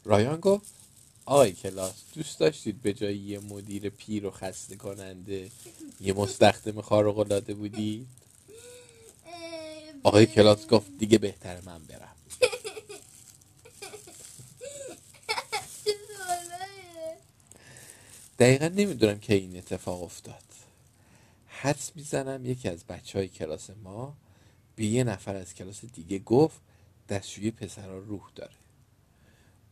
رایان 0.05 0.39
گفت 0.39 0.78
آقای 1.29 1.51
کلاس 1.51 1.93
دوست 2.13 2.39
داشتید 2.39 2.81
به 2.81 2.93
جای 2.93 3.17
یه 3.17 3.39
مدیر 3.39 3.89
پیر 3.89 4.25
و 4.25 4.31
خسته 4.31 4.75
کننده 4.75 5.51
یه 6.01 6.13
مستخدم 6.13 6.81
خارق 6.81 7.19
العاده 7.19 7.53
بودی؟ 7.53 8.07
آقای 10.03 10.25
کلاس 10.25 10.67
گفت 10.67 10.87
دیگه 10.99 11.17
بهتر 11.17 11.61
من 11.61 11.83
برم. 11.83 12.15
دقیقا 18.39 18.67
نمی‌دونم 18.67 19.19
که 19.19 19.33
این 19.33 19.57
اتفاق 19.57 20.03
افتاد. 20.03 20.43
حدس 21.47 21.91
می‌زنم 21.95 22.45
یکی 22.45 22.69
از 22.69 22.83
بچه 22.83 23.19
های 23.19 23.27
کلاس 23.27 23.69
ما 23.83 24.17
به 24.75 24.85
یه 24.85 25.03
نفر 25.03 25.35
از 25.35 25.53
کلاس 25.53 25.85
دیگه 25.85 26.19
گفت 26.19 26.57
دستشوی 27.09 27.51
پسرها 27.51 27.97
روح 27.97 28.31
داره. 28.35 28.53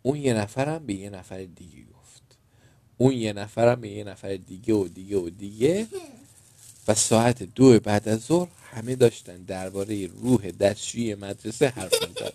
اون 0.01 0.17
یه 0.17 0.33
نفرم 0.33 0.85
به 0.85 0.93
یه 0.93 1.09
نفر 1.09 1.43
دیگه 1.43 1.83
گفت. 1.83 2.37
اون 2.97 3.13
یه 3.13 3.33
نفرم 3.33 3.81
به 3.81 3.89
یه 3.89 4.03
نفر 4.03 4.35
دیگه 4.35 4.73
و 4.73 4.87
دیگه 4.87 5.17
و 5.17 5.29
دیگه. 5.29 5.87
و 6.87 6.93
ساعت 6.93 7.43
دو 7.43 7.79
بعد 7.79 8.09
از 8.09 8.19
ظهر 8.19 8.49
همه 8.71 8.95
داشتن 8.95 9.37
درباره 9.37 10.07
روح 10.07 10.51
دستشوی 10.51 11.15
مدرسه 11.15 11.67
حرف 11.69 12.07
می‌زدن. 12.07 12.29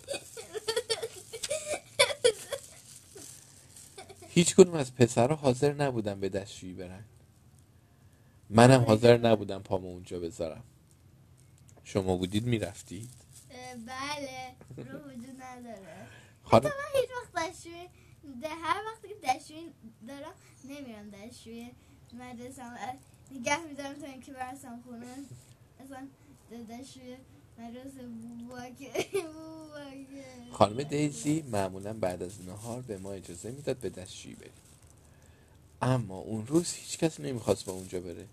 هیچ 4.29 4.55
کنون 4.55 4.75
از 4.75 4.95
پسرها 4.95 5.35
حاضر 5.35 5.73
نبودن 5.73 6.19
به 6.19 6.29
دستشویی 6.29 6.73
برن. 6.73 7.03
منم 8.49 8.81
حاضر 8.81 9.17
نبودم 9.17 9.61
پامو 9.61 9.87
اونجا 9.87 10.19
بذارم. 10.19 10.63
شما 11.83 12.17
بودید 12.17 12.45
می‌رفتید؟ 12.45 13.09
بله 13.87 14.53
رو 14.77 14.99
وجود 14.99 15.41
نداره. 15.41 16.07
خانم 16.43 16.71
هیچ 16.95 17.09
وقت 17.09 17.49
دستشوی 17.49 17.89
ده 18.41 18.49
هر 18.49 18.81
وقتی 18.85 19.07
که 19.07 19.15
دستشوی 19.23 19.71
دارم 20.07 20.33
نمیرم 20.63 21.09
دستشوی 21.09 21.71
مدرسم 22.13 22.77
نگه 23.31 23.65
میدارم 23.67 23.93
تا 23.93 24.07
اینکه 24.07 24.31
برسم 24.33 24.83
خونه 24.85 25.15
اصلا 25.79 26.07
دستشوی 26.69 27.17
مدرسه 27.57 28.07
بواکه 28.49 28.91
خانم 30.51 30.83
دیزی 30.83 31.41
معمولا 31.41 31.93
بعد 31.93 32.23
از 32.23 32.41
نهار 32.41 32.81
به 32.81 32.97
ما 32.97 33.11
اجازه 33.11 33.51
می‌داد 33.51 33.77
به 33.77 33.89
دستشویی 33.89 34.35
بریم 34.35 34.51
اما 35.81 36.17
اون 36.17 36.47
روز 36.47 36.73
هیچ 36.73 36.97
کس 36.97 37.19
نمی‌خواست 37.19 37.65
به 37.65 37.71
اونجا 37.71 37.99
بره 37.99 38.27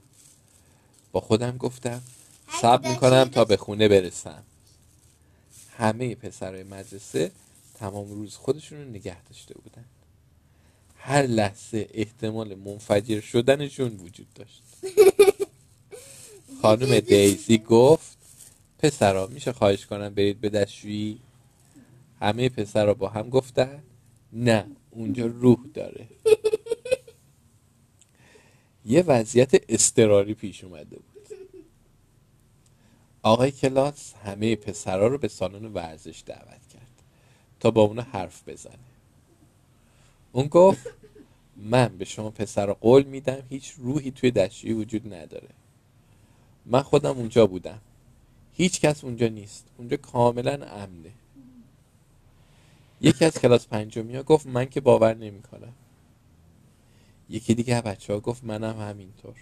با 1.12 1.20
خودم 1.20 1.56
گفتم 1.56 2.02
صبر 2.62 2.90
می‌کنم 2.90 3.24
تا 3.24 3.44
به 3.44 3.56
خونه 3.56 3.88
برسم 3.88 4.42
همه 5.78 6.14
پسرهای 6.14 6.62
مدرسه 6.62 7.30
تمام 7.80 8.10
روز 8.10 8.36
خودشون 8.36 8.78
رو 8.78 8.84
نگه 8.84 9.22
داشته 9.22 9.54
بودن. 9.54 9.84
هر 10.96 11.22
لحظه 11.22 11.88
احتمال 11.94 12.54
منفجر 12.54 13.20
شدنشون 13.20 13.96
وجود 13.96 14.26
داشت. 14.34 14.62
خانم 16.62 17.00
دیزی 17.00 17.58
گفت 17.58 18.18
پسرا 18.78 19.26
میشه 19.26 19.52
خواهش 19.52 19.86
کنم 19.86 20.14
برید 20.14 20.40
به 20.40 20.48
دستشویی؟ 20.48 21.20
همه 22.20 22.48
پسرا 22.48 22.94
با 22.94 23.08
هم 23.08 23.28
گفتن 23.28 23.82
نه 24.32 24.66
اونجا 24.90 25.26
روح 25.26 25.58
داره. 25.74 26.06
یه 28.84 29.02
وضعیت 29.02 29.64
استراری 29.68 30.34
پیش 30.34 30.64
اومده 30.64 30.96
بود. 30.96 31.28
آقای 33.22 33.50
کلاس 33.50 34.14
همه 34.14 34.56
پسرا 34.56 35.06
رو 35.06 35.18
به 35.18 35.28
سالن 35.28 35.64
ورزش 35.64 36.22
دعوت 36.26 36.69
تا 37.60 37.70
با 37.70 37.82
اونا 37.82 38.02
حرف 38.02 38.48
بزنه. 38.48 38.74
اون 40.32 40.46
گفت 40.46 40.86
من 41.56 41.88
به 41.98 42.04
شما 42.04 42.30
پسرا 42.30 42.74
قول 42.74 43.02
میدم 43.02 43.42
هیچ 43.48 43.74
روحی 43.78 44.10
توی 44.10 44.30
دستشویی 44.30 44.72
وجود 44.72 45.14
نداره. 45.14 45.48
من 46.66 46.82
خودم 46.82 47.18
اونجا 47.18 47.46
بودم. 47.46 47.80
هیچ 48.52 48.80
کس 48.80 49.04
اونجا 49.04 49.28
نیست. 49.28 49.66
اونجا 49.78 49.96
کاملا 49.96 50.66
امنه. 50.66 51.12
یکی 53.00 53.24
از 53.24 53.38
کلاس 53.38 53.66
پنجمی 53.66 54.16
ها 54.16 54.22
گفت 54.22 54.46
من 54.46 54.66
که 54.66 54.80
باور 54.80 55.14
نمی 55.14 55.42
کنم 55.42 55.72
یکی 57.28 57.54
دیگه 57.54 57.80
بچه 57.80 58.12
ها 58.12 58.20
گفت 58.20 58.44
منم 58.44 58.80
همینطور. 58.80 59.34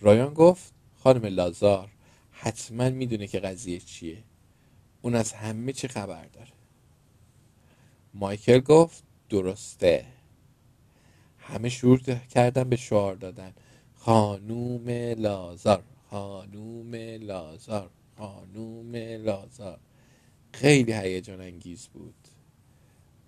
رایان 0.00 0.34
گفت 0.34 0.72
خانم 0.98 1.26
لازار 1.26 1.90
حتما 2.32 2.90
می‌دونه 2.90 3.26
که 3.26 3.40
قضیه 3.40 3.80
چیه. 3.80 4.22
اون 5.06 5.14
از 5.14 5.32
همه 5.32 5.72
چی 5.72 5.88
خبر 5.88 6.24
داره. 6.24 6.52
مایکل 8.14 8.60
گفت 8.60 9.04
درسته. 9.28 10.06
همه 11.38 11.68
شروع 11.68 11.98
کردن 12.30 12.64
به 12.68 12.76
شعار 12.76 13.14
دادن. 13.14 13.54
خانوم 13.94 14.88
لازار 15.18 15.82
خانوم 16.10 16.94
لازار 17.20 17.90
خانوم 18.18 18.96
لازار. 18.96 19.80
خیلی 20.52 20.92
هیجان 20.92 21.40
انگیز 21.40 21.86
بود. 21.86 22.28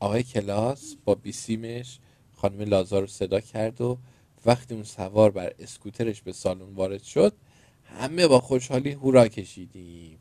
آقای 0.00 0.22
کلاس 0.22 0.96
با 1.04 1.14
بیسیمش 1.14 1.98
خانم 2.36 2.60
لازار 2.60 3.00
رو 3.00 3.06
صدا 3.06 3.40
کرد 3.40 3.80
و 3.80 3.98
وقتی 4.46 4.74
اون 4.74 4.84
سوار 4.84 5.30
بر 5.30 5.52
اسکوترش 5.58 6.22
به 6.22 6.32
سالن 6.32 6.74
وارد 6.74 7.02
شد 7.02 7.32
همه 7.84 8.26
با 8.26 8.40
خوشحالی 8.40 8.92
هورا 8.92 9.28
کشیدیم. 9.28 10.18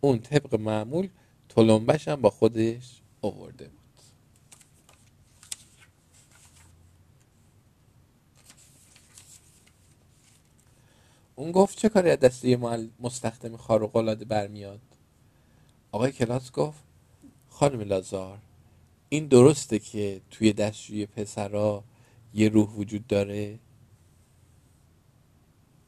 اون 0.00 0.18
طبق 0.18 0.54
معمول 0.54 1.08
تلمبش 1.48 2.08
هم 2.08 2.20
با 2.20 2.30
خودش 2.30 3.00
آورده 3.22 3.68
بود. 3.68 3.80
اون 11.36 11.52
گفت 11.52 11.78
چه 11.78 11.88
کاری 11.88 12.10
از 12.10 12.18
دسته 12.18 12.56
مستخدم 13.00 13.56
خارق 13.56 13.96
العاده 13.96 14.24
برمیاد؟ 14.24 14.80
آقای 15.92 16.12
کلاس 16.12 16.52
گفت 16.52 16.82
خانم 17.48 17.80
لازار 17.80 18.38
این 19.08 19.26
درسته 19.26 19.78
که 19.78 20.20
توی 20.30 20.52
دستشوی 20.52 21.06
پسرا 21.06 21.84
یه 22.34 22.48
روح 22.48 22.70
وجود 22.70 23.06
داره؟ 23.06 23.58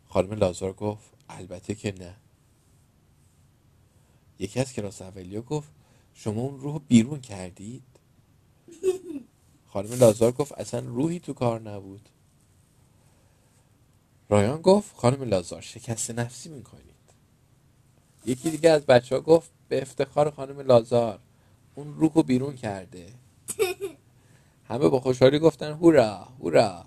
خانم 0.08 0.32
لازار 0.32 0.72
گفت 0.72 1.10
البته 1.28 1.74
که 1.74 1.94
نه. 1.98 2.16
یکی 4.42 4.60
از 4.60 4.72
کلاس 4.72 5.02
اولیا 5.02 5.42
گفت 5.42 5.72
شما 6.14 6.40
اون 6.40 6.60
روح 6.60 6.80
بیرون 6.88 7.20
کردید؟ 7.20 7.82
خانم 9.66 9.92
لازار 9.92 10.32
گفت 10.32 10.52
اصلا 10.52 10.80
روحی 10.80 11.20
تو 11.20 11.32
کار 11.32 11.60
نبود. 11.60 12.08
رایان 14.28 14.62
گفت 14.62 14.96
خانم 14.96 15.22
لازار 15.22 15.60
شکست 15.60 16.10
نفسی 16.10 16.48
می‌کنید. 16.48 16.84
یکی 18.26 18.50
دیگه 18.50 18.70
از 18.70 18.86
بچه 18.86 19.14
ها 19.14 19.20
گفت 19.20 19.50
به 19.68 19.82
افتخار 19.82 20.30
خانم 20.30 20.60
لازار 20.60 21.20
اون 21.74 21.94
روح 21.94 22.12
رو 22.14 22.22
بیرون 22.22 22.56
کرده. 22.56 23.14
همه 24.64 24.88
با 24.88 25.00
خوشحالی 25.00 25.38
گفتن 25.38 25.72
هورا 25.72 26.14
هورا. 26.14 26.86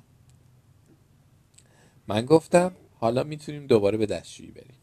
من 2.07 2.25
گفتم 2.25 2.75
حالا 2.99 3.23
می‌تونیم 3.23 3.67
دوباره 3.67 3.97
به 3.97 4.05
دستشویی 4.05 4.51
بریم. 4.51 4.77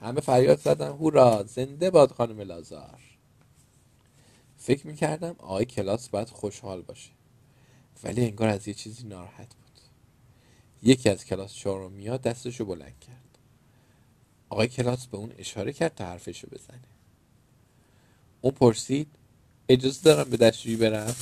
همه 0.00 0.20
فریاد 0.20 0.60
زدن 0.60 0.88
هورا 0.88 1.42
زنده 1.42 1.90
باد 1.90 2.12
خانم 2.12 2.40
لازار. 2.40 3.00
فکر 4.58 4.86
می‌کردم 4.86 5.36
آقای 5.38 5.64
کلاس 5.64 6.08
باید 6.08 6.28
خوشحال 6.28 6.82
باشه. 6.82 7.10
ولی 8.04 8.24
انگار 8.24 8.48
از 8.48 8.68
یه 8.68 8.74
چیزی 8.74 9.06
ناراحت 9.06 9.54
بود. 9.54 9.80
یکی 10.82 11.10
از 11.10 11.24
کلاس 11.24 11.54
چهارمیا 11.54 12.16
دستشو 12.16 12.64
بلند 12.64 13.00
کرد. 13.00 13.38
آقای 14.48 14.68
کلاس 14.68 15.06
به 15.06 15.16
اون 15.16 15.32
اشاره 15.38 15.72
کرد 15.72 15.94
تا 15.94 16.04
حرفشو 16.04 16.48
بزنه. 16.50 16.80
اون 18.40 18.52
پرسید 18.52 19.06
اجازه 19.68 20.02
دارم 20.02 20.30
به 20.30 20.36
دستشویی 20.36 20.76
برم؟ 20.76 21.16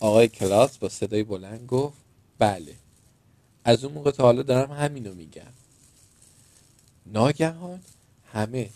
آقای 0.00 0.28
کلاس 0.28 0.78
با 0.78 0.88
صدای 0.88 1.22
بلند 1.22 1.66
گفت 1.66 1.96
بله. 2.38 2.74
از 3.64 3.84
اون 3.84 3.94
موقع 3.94 4.10
تا 4.10 4.22
حالا 4.22 4.42
دارم 4.42 4.72
همینو 4.72 5.14
میگم. 5.14 5.52
ناگهان 7.06 7.82
همه 8.32 8.70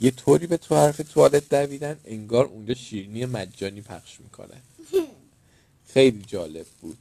یه 0.00 0.10
طوری 0.10 0.46
به 0.46 0.56
تو 0.56 0.76
حرف 0.76 0.96
توالت 0.96 1.48
دویدن 1.48 2.00
انگار 2.04 2.44
اونجا 2.46 2.74
شیرینی 2.74 3.26
مجانی 3.26 3.80
پخش 3.80 4.20
می‌کنن 4.20 4.62
خیلی 5.94 6.22
جالب 6.22 6.66
بود. 6.80 6.98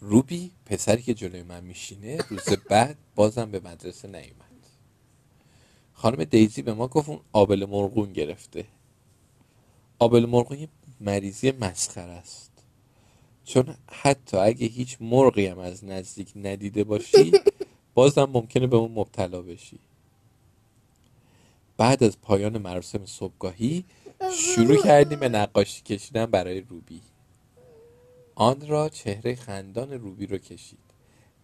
روبی 0.00 0.50
پسری 0.66 1.02
که 1.02 1.14
جلوی 1.14 1.42
من 1.42 1.64
میشینه 1.64 2.16
روز 2.16 2.48
بعد 2.70 2.98
بازم 3.14 3.50
به 3.50 3.60
مدرسه 3.60 4.08
نیومد. 4.08 4.50
خانم 5.94 6.24
دیزی 6.24 6.62
به 6.62 6.74
ما 6.74 6.88
گفت 6.88 7.08
اون 7.08 7.20
آبل 7.32 7.66
مرغون 7.70 8.12
گرفته. 8.12 8.66
آبل 9.98 10.26
مرغون 10.26 10.58
یه 10.58 10.68
مریضی 11.00 11.52
مسخره 11.52 12.12
است. 12.12 12.49
چون 13.44 13.74
حتی 13.92 14.36
اگه 14.36 14.66
هیچ 14.66 14.96
مرغی 15.00 15.46
هم 15.46 15.58
از 15.58 15.84
نزدیک 15.84 16.32
ندیده 16.36 16.84
باشی 16.84 17.32
بازم 17.94 18.24
ممکنه 18.24 18.66
به 18.66 18.76
اون 18.76 18.92
مبتلا 18.92 19.42
بشی. 19.42 19.78
بعد 21.76 22.04
از 22.04 22.20
پایان 22.20 22.58
مراسم 22.58 23.06
صبحگاهی 23.06 23.84
شروع 24.32 24.82
کردیم 24.82 25.20
به 25.20 25.28
نقاشی 25.28 25.82
کشیدن 25.82 26.26
برای 26.26 26.60
روبی. 26.60 27.00
آن 28.34 28.68
را 28.68 28.88
چهره 28.88 29.34
خندان 29.34 29.92
روبی 29.92 30.26
رو 30.26 30.38
کشید 30.38 30.78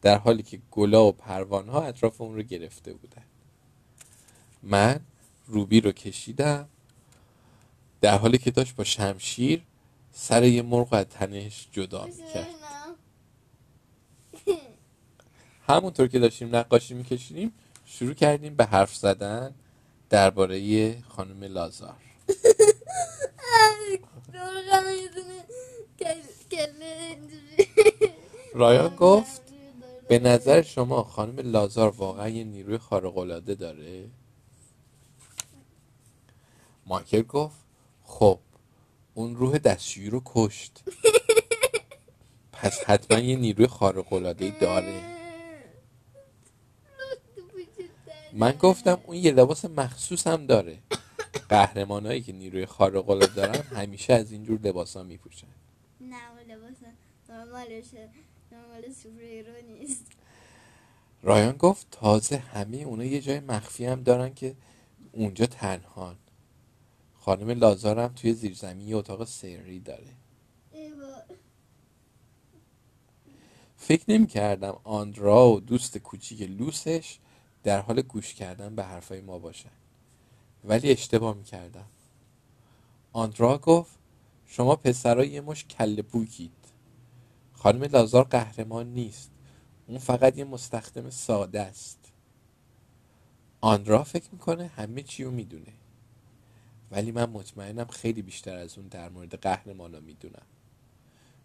در 0.02 0.18
حالی 0.18 0.42
که 0.42 0.60
گلا 0.70 1.06
و 1.06 1.12
پروانها 1.12 1.82
اطراف 1.82 2.20
اون 2.20 2.34
رو 2.34 2.42
گرفته 2.42 2.92
بودن 2.92 3.24
من 4.62 5.00
روبی 5.46 5.80
رو 5.80 5.92
کشیدم 5.92 6.68
در 8.00 8.18
حالی 8.18 8.38
که 8.38 8.50
داشت 8.50 8.76
با 8.76 8.84
شمشیر 8.84 9.62
سر 10.18 10.44
یه 10.44 10.62
مرغ 10.62 10.88
از 10.92 11.06
تنش 11.06 11.68
جدا 11.72 12.06
می‌کرد. 12.06 12.46
همونطور 15.68 16.08
که 16.08 16.18
داشتیم 16.18 16.56
نقاشی 16.56 16.94
میکشیدیم 16.94 17.52
شروع 17.84 18.14
کردیم 18.14 18.56
به 18.56 18.64
حرف 18.64 18.96
زدن 18.96 19.54
درباره 20.10 21.02
خانم 21.02 21.44
لازار. 21.44 21.96
رایان 28.54 28.96
گفت 28.96 29.42
به 30.08 30.18
نظر 30.18 30.62
شما 30.62 31.02
خانم 31.02 31.38
لازار 31.38 31.90
واقعا 31.90 32.28
یه 32.28 32.44
نیروی 32.44 32.78
خارق‌العاده 32.78 33.54
داره؟ 33.54 34.08
مایکل 36.86 37.22
گفت 37.22 37.56
خب 38.04 38.38
اون 39.16 39.36
روح 39.36 39.58
دستشویی 39.58 40.10
رو 40.10 40.22
کشت. 40.24 40.84
پس 42.52 42.84
حتما 42.84 43.18
یه 43.18 43.36
نیروی 43.36 43.66
خارق‌العاده 43.66 44.60
داره. 44.60 45.00
من 48.32 48.52
گفتم 48.52 49.00
اون 49.06 49.16
یه 49.16 49.32
لباس 49.32 49.64
مخصوص 49.64 50.26
هم 50.26 50.46
داره. 50.46 50.78
قهرمانایی 51.48 52.22
که 52.22 52.32
نیروی 52.32 52.66
خارق 52.66 53.34
دارن 53.34 53.62
همیشه 53.62 54.12
از 54.12 54.32
اینجور 54.32 54.60
لباس 54.60 54.96
ها 54.96 55.02
میپوشن. 55.02 55.46
نه 56.00 56.16
اون 56.30 56.56
لباس 56.56 56.76
نرمالشه. 57.28 58.08
نرمال 58.52 58.84
نیست. 59.68 60.06
رایان 61.22 61.56
گفت 61.56 61.86
تازه 61.90 62.36
همه 62.36 62.76
اونا 62.76 63.04
یه 63.04 63.20
جای 63.20 63.40
مخفی 63.40 63.86
هم 63.86 64.02
دارن 64.02 64.34
که 64.34 64.54
اونجا 65.12 65.46
تنهان. 65.46 66.16
خانم 67.26 67.50
لازار 67.50 68.08
توی 68.08 68.32
زیرزمین 68.32 68.88
یه 68.88 68.96
اتاق 68.96 69.24
سری 69.24 69.80
داره. 69.80 70.12
فکر 73.76 74.04
نمی 74.08 74.26
کردم 74.26 74.76
آندرا 74.84 75.48
و 75.48 75.60
دوست 75.60 75.98
کوچیک 75.98 76.42
لوسش 76.42 77.18
در 77.62 77.80
حال 77.80 78.02
گوش 78.02 78.34
کردن 78.34 78.74
به 78.74 78.84
حرفای 78.84 79.20
ما 79.20 79.38
باشن. 79.38 79.70
ولی 80.64 80.90
اشتباه 80.90 81.36
می 81.36 81.44
کردم. 81.44 81.86
آندرا 83.12 83.58
گفت 83.58 83.98
شما 84.46 84.76
پسرای 84.76 85.28
یه 85.28 85.40
مش 85.40 85.64
کل 85.64 86.02
بوکید 86.02 86.52
خانم 87.52 87.82
لازار 87.84 88.24
قهرمان 88.24 88.94
نیست. 88.94 89.30
اون 89.86 89.98
فقط 89.98 90.38
یه 90.38 90.44
مستخدم 90.44 91.10
ساده 91.10 91.60
است. 91.60 92.12
آندرا 93.60 94.04
فکر 94.04 94.28
می‌کنه 94.32 94.66
همه 94.66 95.02
چی 95.02 95.24
رو 95.24 95.30
می‌دونه. 95.30 95.72
ولی 96.90 97.12
من 97.12 97.30
مطمئنم 97.30 97.86
خیلی 97.86 98.22
بیشتر 98.22 98.56
از 98.56 98.78
اون 98.78 98.88
در 98.88 99.08
مورد 99.08 99.34
قهرمانا 99.34 100.00
می‌دونم. 100.00 100.46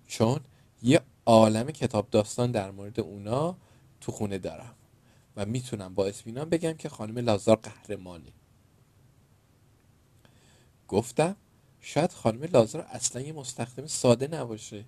چون 0.08 0.40
یه 0.84 1.02
عالم 1.26 1.72
کتاب 1.72 2.10
داستان 2.10 2.52
در 2.52 2.72
مورد 2.72 3.00
اونا 3.00 3.58
تو 4.02 4.12
خونه 4.12 4.38
دارم 4.38 4.76
و 5.36 5.46
می‌تونم 5.46 5.96
با 5.96 6.06
اطمینان 6.06 6.50
بگم 6.50 6.74
که 6.74 6.90
خانم 6.90 7.18
لازار 7.18 7.56
قهرمانه 7.56 8.32
گفتم 10.88 11.36
شاید 11.82 12.12
خانم 12.12 12.44
لازار 12.44 12.82
اصلا 12.82 13.22
یه 13.22 13.34
مستخدم 13.34 13.88
ساده 13.88 14.28
نباشه. 14.28 14.86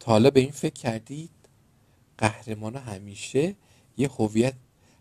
تا 0.00 0.12
حالا 0.12 0.30
به 0.30 0.40
این 0.40 0.50
فکر 0.50 0.74
کردید 0.74 1.30
قهرمان 2.18 2.76
همیشه 2.76 3.56
یه 3.96 4.08
هویت 4.08 4.54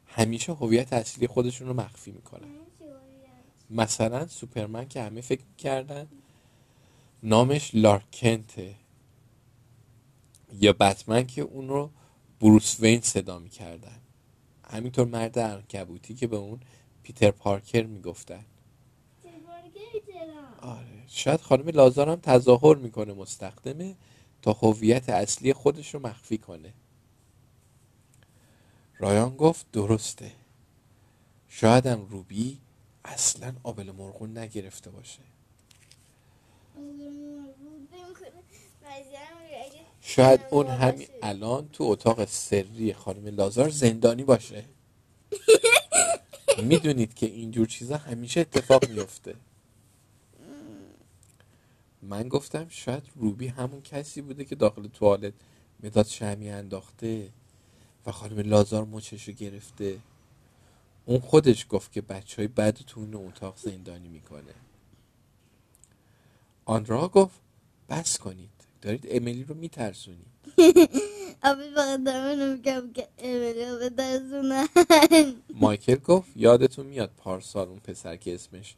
همیشه 0.05 0.53
هویت 0.53 0.93
اصلی 0.93 1.27
خودشون 1.27 1.67
رو 1.67 1.73
مخفی 1.73 2.11
می‌کنن. 2.11 2.68
مثلا 3.69 4.27
سوپرمن 4.27 4.87
که 4.87 5.01
همه 5.03 5.21
فکر 5.21 5.43
می‌کردن 5.51 6.07
نامش 7.23 7.71
لارکنته. 7.73 8.75
یا 10.53 10.73
بتمن 10.73 11.27
که 11.27 11.41
اون 11.41 11.69
رو 11.69 11.91
بروس 12.39 12.79
وین 12.79 13.01
صدا 13.01 13.39
می‌کردن. 13.39 13.99
همینطور 14.63 15.07
مرد 15.07 15.39
ارکبوتی 15.39 16.15
که 16.15 16.27
به 16.27 16.37
اون 16.37 16.59
پیتر 17.03 17.31
پارکر 17.31 17.83
می‌گفتن. 17.83 18.45
آره 20.61 21.03
شاید 21.07 21.41
خانم 21.41 21.69
لازار 21.69 22.09
هم 22.09 22.15
تظاهر 22.15 22.75
می‌کنه 22.75 23.13
مستخدمه 23.13 23.95
تا 24.41 24.53
هویت 24.53 25.09
اصلی 25.09 25.53
خودش 25.53 25.93
رو 25.93 25.99
مخفی 25.99 26.37
کنه. 26.37 26.73
رایان 28.97 29.37
گفت 29.37 29.71
درسته. 29.71 30.31
شایدم 31.47 32.05
روبی 32.09 32.59
اصلا 33.09 33.53
آبل 33.63 33.91
مرغون 33.91 34.37
نگرفته 34.37 34.91
باشه. 34.91 35.19
شاید 40.01 40.41
اون 40.51 40.67
همین 40.67 41.07
الان 41.23 41.69
تو 41.73 41.83
اتاق 41.83 42.25
سری 42.25 42.93
خانم 42.93 43.27
لازار 43.27 43.69
زندانی 43.69 44.23
باشه. 44.23 44.65
می‌دونید 46.63 47.13
که 47.13 47.25
اینجور 47.25 47.67
چیزا 47.67 47.97
همیشه 47.97 48.41
اتفاق 48.41 48.89
میفته 48.89 49.35
من 52.01 52.29
گفتم 52.29 52.67
شاید 52.69 53.03
روبی 53.15 53.47
همون 53.47 53.81
کسی 53.81 54.21
بوده 54.21 54.45
که 54.45 54.55
داخل 54.55 54.87
توالت 54.87 55.33
مداد 55.83 56.07
شمی 56.07 56.49
انداخته 56.49 57.29
و 58.05 58.11
خانم 58.11 58.39
لازار 58.39 58.85
مچش 58.85 59.27
رو 59.27 59.33
گرفته. 59.33 59.99
اون 61.09 61.19
خودش 61.19 61.65
گفت 61.69 61.91
که 61.91 62.01
بچه 62.01 62.35
های 62.37 62.47
بد 62.47 62.77
تو 62.77 62.99
اون 62.99 63.15
اتاق 63.15 63.57
زندانی 63.57 64.07
می‌کنه. 64.07 64.53
آنرا 66.65 67.07
گفت 67.07 67.39
بس 67.89 68.17
کنید. 68.17 68.49
دارید 68.81 69.07
امیلی 69.09 69.43
رو 69.43 69.55
میترسونید. 69.55 70.27
آبی 71.43 71.69
فقط 71.75 72.03
دارم 72.03 72.51
میگم 72.53 72.93
که 72.93 73.07
امیلیا 73.19 73.77
به 73.77 73.89
درسونن 73.89 74.67
مایکل 75.61 75.95
گفت 75.95 76.31
یادتون 76.35 76.85
میاد 76.85 77.11
پارسال 77.17 77.67
اون 77.67 77.79
پسر 77.79 78.15
که 78.15 78.35
اسمش 78.35 78.75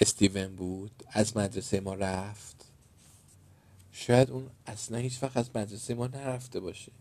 استیون 0.00 0.56
بود 0.56 1.02
از 1.08 1.36
مدرسه 1.36 1.80
ما 1.80 1.94
رفت. 1.94 2.64
شاید 3.92 4.30
اون 4.30 4.50
اصلا 4.66 4.98
هیچ 4.98 5.22
وقت 5.22 5.36
از 5.36 5.50
مدرسه 5.54 5.94
ما 5.94 6.06
نرفته 6.06 6.60
باشه. 6.60 6.92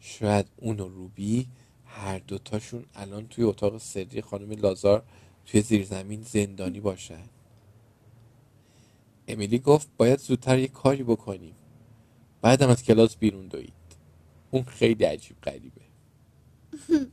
شاید 0.00 0.46
اون 0.56 0.80
و 0.80 0.88
روبی 0.88 1.48
هر 1.94 2.18
دوتاشون 2.18 2.84
الان 2.94 3.28
توی 3.28 3.44
اتاق 3.44 3.78
سری 3.78 4.22
خانم 4.22 4.50
لازار 4.52 5.02
توی 5.46 5.60
زیرزمین 5.60 6.22
زندانی 6.22 6.80
باشن 6.80 7.24
امیلی 9.28 9.58
گفت 9.58 9.88
باید 9.96 10.18
زودتر 10.20 10.58
یه 10.58 10.68
کاری 10.68 11.02
بکنیم. 11.02 11.54
بعدم 12.42 12.68
از 12.68 12.82
کلاس 12.82 13.16
بیرون 13.16 13.46
دوید. 13.46 13.72
اون 14.50 14.62
خیلی 14.64 15.04
عجیب 15.04 15.36
غریبه. 15.42 15.80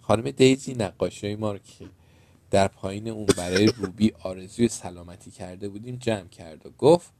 خانم 0.00 0.30
دیزی 0.30 0.74
نقاشی 0.74 1.34
ما 1.36 1.52
رو 1.52 1.58
که 1.58 1.90
در 2.50 2.68
پایین 2.68 3.08
اون 3.08 3.26
برای 3.36 3.66
روبی 3.66 4.12
آرزوی 4.22 4.68
سلامتی 4.68 5.30
کرده 5.30 5.68
بودیم 5.68 5.96
جمع 5.96 6.28
کرد 6.28 6.66
و 6.66 6.70
گفت 6.70 7.12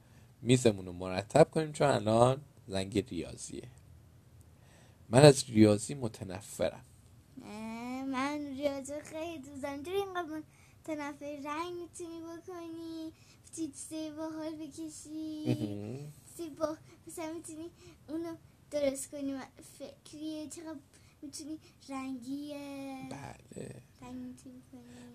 میزمون 0.43 0.87
رو 0.87 0.93
مرتب 0.93 1.51
کنیم 1.51 1.73
چون 1.73 1.89
الان 1.89 2.41
زنگ 2.69 3.05
ریاضیه. 3.11 3.69
من 5.15 5.25
از 5.25 5.45
ریاضی 5.51 5.95
متنفرم. 5.95 6.85
من 8.13 8.39
ریاضی 8.57 8.93
خیلی 9.01 9.39
دوست 9.39 9.63
دارم. 9.63 9.83
چرا 9.83 9.95
اینقدر 9.95 10.43
متنفر 10.83 11.39
رنگ 11.45 11.75
می‌تونی 11.81 12.21
بکنی 12.21 13.13
چیزی 13.57 14.11
باحال 14.11 14.57
بکشی. 14.57 15.57
با 16.59 16.77
مثلا 17.07 17.33
می‌تونی 17.33 17.71
اونو 18.09 18.37
درست 18.71 19.11
کنی 19.11 19.39
فکریه 19.79 20.49
چقدر 20.49 20.79
می‌تونی 21.23 21.59
رنگیه. 21.89 23.09
بله. 23.11 23.83
رنگ 24.03 24.35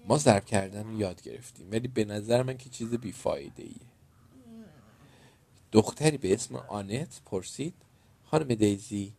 ما 0.08 0.18
ضرب 0.18 0.46
کردن 0.46 0.84
رو 0.84 1.00
یاد 1.00 1.22
گرفتیم 1.22 1.72
ولی 1.72 1.88
به 1.88 2.06
نظر 2.06 2.44
من 2.44 2.58
که 2.58 2.70
چیز 2.70 2.94
بیفایده 2.94 3.64
ایه 3.64 3.90
دختری 5.72 6.18
به 6.18 6.34
اسم 6.34 6.56
آنت 6.56 7.22
پرسید 7.26 7.74
خانم 8.24 8.48
دیزی 8.48 9.14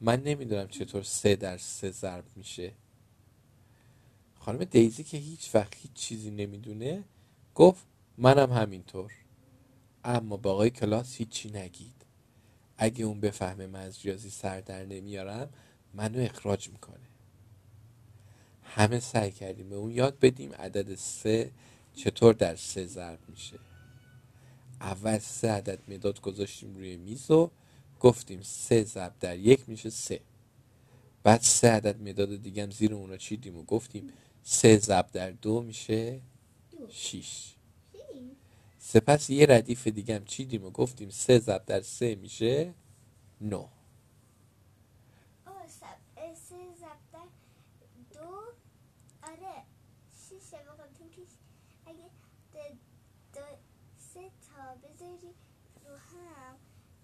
من 0.00 0.22
نمی‌دونم 0.22 0.68
چطور 0.68 1.02
سه 1.02 1.36
در 1.36 1.58
سه 1.58 1.90
ضرب 1.90 2.24
میشه. 2.36 2.72
خانم 4.38 4.64
دیزی 4.64 5.04
که 5.04 5.16
هیچ 5.16 5.54
وقت 5.54 5.76
هیچ 5.76 5.92
چیزی 5.92 6.30
نمی‌دونه 6.30 7.04
گفت 7.54 7.86
منم 8.18 8.52
همینطور. 8.52 9.12
اما 10.04 10.36
با 10.36 10.52
آقای 10.52 10.70
کلاس 10.70 11.16
هیچی 11.16 11.50
نگید. 11.50 12.04
اگه 12.78 13.04
اون 13.04 13.20
بفهمه 13.20 13.66
من 13.66 13.80
از 13.80 14.06
ریاضی 14.06 14.30
سر 14.30 14.60
در 14.60 14.84
نمیارم 14.84 15.48
منو 15.94 16.20
اخراج 16.20 16.68
می‌کنه. 16.68 17.06
همه 18.64 19.00
سعی 19.00 19.30
کردیم 19.30 19.68
به 19.68 19.76
اون 19.76 19.90
یاد 19.90 20.18
بدیم 20.18 20.52
عدد 20.52 20.94
سه 20.94 21.50
چطور 21.94 22.34
در 22.34 22.56
سه 22.56 22.86
ضرب 22.86 23.18
میشه. 23.28 23.58
اول 24.80 25.18
سه 25.18 25.50
عدد 25.50 25.78
مداد 25.88 26.20
گذاشتیم 26.20 26.74
روی 26.74 26.96
میز 26.96 27.30
و 27.30 27.50
گفتیم 28.00 28.42
سه 28.42 28.84
ضرب 28.84 29.14
در 29.20 29.38
یک 29.38 29.68
میشه 29.68 29.90
سه. 29.90 30.20
بعد 31.22 31.40
سه 31.40 31.70
عدد 31.70 32.02
مداد 32.02 32.42
دیگه 32.42 32.62
هم 32.62 32.70
زیر 32.70 32.94
اونا 32.94 33.16
چیدیم 33.16 33.56
و 33.56 33.62
گفتیم 33.62 34.12
سه 34.42 34.78
ضرب 34.78 35.10
در 35.12 35.30
دو 35.30 35.62
میشه 35.62 36.20
شیش. 36.88 37.54
سپس 38.78 39.30
یه 39.30 39.46
ردیف 39.46 39.86
دیگه 39.86 40.14
هم 40.14 40.24
چیدیم 40.24 40.64
و 40.64 40.70
گفتیم 40.70 41.10
سه 41.10 41.38
ضرب 41.38 41.64
در 41.66 41.80
سه 41.80 42.14
میشه 42.14 42.74
نو 43.40 43.68
اوه 45.46 45.68
سب 45.68 46.34
سه 46.34 46.56
زبطه 46.74 47.24
دو 48.12 48.42
آره 49.22 49.62
شیشه 50.28 50.56
بخاطر 50.56 51.08
که 51.16 51.22
اگه 51.86 52.10
ده 52.52 52.76
دو 53.34 53.40
سه 53.98 54.20
تا 54.20 54.74
بذاری 54.74 55.34
رو 55.84 55.96
هم 55.96 56.56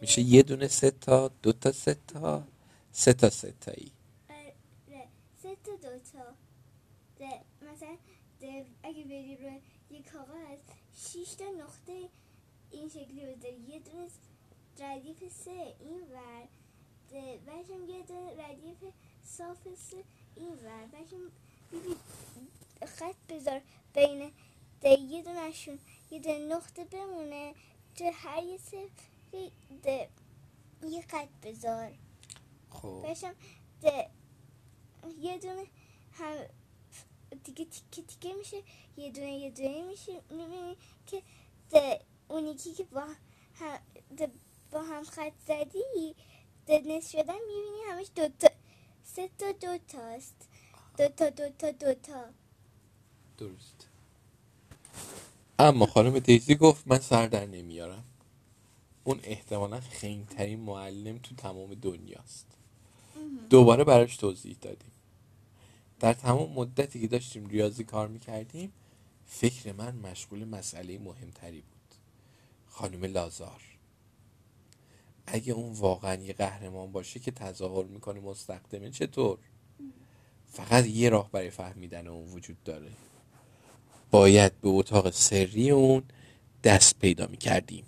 میشه 0.00 0.22
یه 0.22 0.42
دونه 0.42 0.68
سه 0.68 0.90
تا 0.90 1.28
دو 1.42 1.52
تا 1.52 1.72
سه 1.72 1.96
تا 2.08 2.44
سه 2.92 3.12
تا 3.12 3.30
سه 3.30 3.54
تایی. 3.60 3.92
آره 4.30 4.54
سه 5.42 5.56
تا 5.64 5.72
دو 5.76 5.98
تا. 5.98 6.34
مثلا 7.62 7.96
اگه 8.82 9.04
بری 9.04 9.36
روی 9.36 9.60
یه 9.90 10.02
کاغذ 10.02 10.58
شیش 10.96 11.34
تا 11.34 11.44
نقطه 11.44 12.08
این 12.70 12.88
شکلی 12.88 13.34
بذاری 13.34 13.56
یه 13.68 13.78
دونه 13.78 14.08
ردیف 14.80 15.32
سه 15.44 15.74
این 15.80 16.02
ور 16.12 16.48
بعدشم 17.46 17.84
یه 17.88 18.02
دونه 18.02 18.44
ردیف 18.48 18.78
صاف 19.24 19.58
سه 19.90 20.04
این 20.36 20.52
ور. 20.52 20.86
بعدشم 20.92 21.30
ببین 21.72 21.96
خط 22.86 23.16
بذار 23.28 23.60
بین 23.94 24.32
یه 25.10 25.22
دونشون 25.22 25.78
یه 26.10 26.18
دونه 26.18 26.38
نقطه 26.56 26.84
بمونه. 26.84 27.54
تو 27.96 28.10
هر 28.14 28.42
یه 28.42 28.58
سفری 28.58 29.52
ده 29.82 30.08
یه 30.82 31.02
خط 31.02 31.28
بذار. 31.42 31.92
خب. 32.70 33.02
باشم 33.06 33.34
ده 33.82 34.10
یه 35.20 35.38
دونه 35.38 35.66
هم 36.12 36.36
دیگه 37.44 37.64
تیکه 37.64 38.02
تیکه 38.02 38.34
میشه 38.34 38.62
یه 38.96 39.10
دونه 39.10 39.32
یه 39.32 39.50
دونه 39.50 39.82
میشه 39.82 40.12
می‌بینی 40.30 40.76
که 41.06 41.22
ده 41.70 42.00
اون 42.28 42.46
یکی 42.46 42.74
که 42.74 42.84
با 42.84 43.06
هم, 43.54 43.78
ده 44.16 44.30
با 44.70 44.82
هم 44.82 45.04
خط 45.04 45.32
زدی 45.48 46.14
ده 46.66 46.78
نصف 46.78 47.10
شدن 47.10 47.34
می‌بینی 47.34 47.82
همش 47.90 48.06
دوتا 48.16 48.48
سه 49.04 49.30
تا 49.38 49.52
دو 49.52 49.78
تاست. 49.78 50.48
دو 50.98 51.08
تا 51.08 51.30
دو 51.30 51.48
تا 51.48 51.70
دو 51.70 51.94
تا. 51.94 52.24
درست. 53.38 53.88
اما 55.58 55.86
خانم 55.86 56.18
دیزی 56.18 56.54
گفت 56.54 56.88
من 56.88 56.98
سر 56.98 57.26
در 57.26 57.46
نمیارم. 57.46 58.04
اون 59.04 59.20
احتمالا 59.22 59.80
خنگترین 59.80 60.60
معلم 60.60 61.18
تو 61.18 61.34
تمام 61.34 61.74
دنیاست. 61.74 62.46
دوباره 63.50 63.84
براش 63.84 64.16
توضیح 64.16 64.56
دادیم. 64.60 64.90
در 66.00 66.12
تمام 66.12 66.52
مدتی 66.52 67.00
که 67.00 67.08
داشتیم 67.08 67.46
ریاضی 67.46 67.84
کار 67.84 68.08
می‌کردیم 68.08 68.72
فکر 69.26 69.72
من 69.72 69.96
مشغول 69.96 70.44
مسئله 70.44 70.98
مهمتری 70.98 71.60
بود. 71.60 71.94
خانم 72.68 73.04
لازار. 73.04 73.62
اگه 75.26 75.52
اون 75.52 75.72
واقعا 75.72 76.14
یه 76.14 76.32
قهرمان 76.32 76.92
باشه 76.92 77.20
که 77.20 77.30
تظاهر 77.30 77.84
می‌کنه 77.84 78.20
مستخدمه 78.20 78.90
چطور؟ 78.90 79.38
فقط 80.52 80.86
یه 80.86 81.08
راه 81.08 81.30
برای 81.30 81.50
فهمیدن 81.50 82.06
اون 82.06 82.32
وجود 82.32 82.56
داره. 82.64 82.92
باید 84.10 84.60
به 84.60 84.68
اتاق 84.68 85.10
سری 85.10 85.70
اون 85.70 86.02
دست 86.64 86.98
پیدا 86.98 87.26
می‌کردیم. 87.26 87.84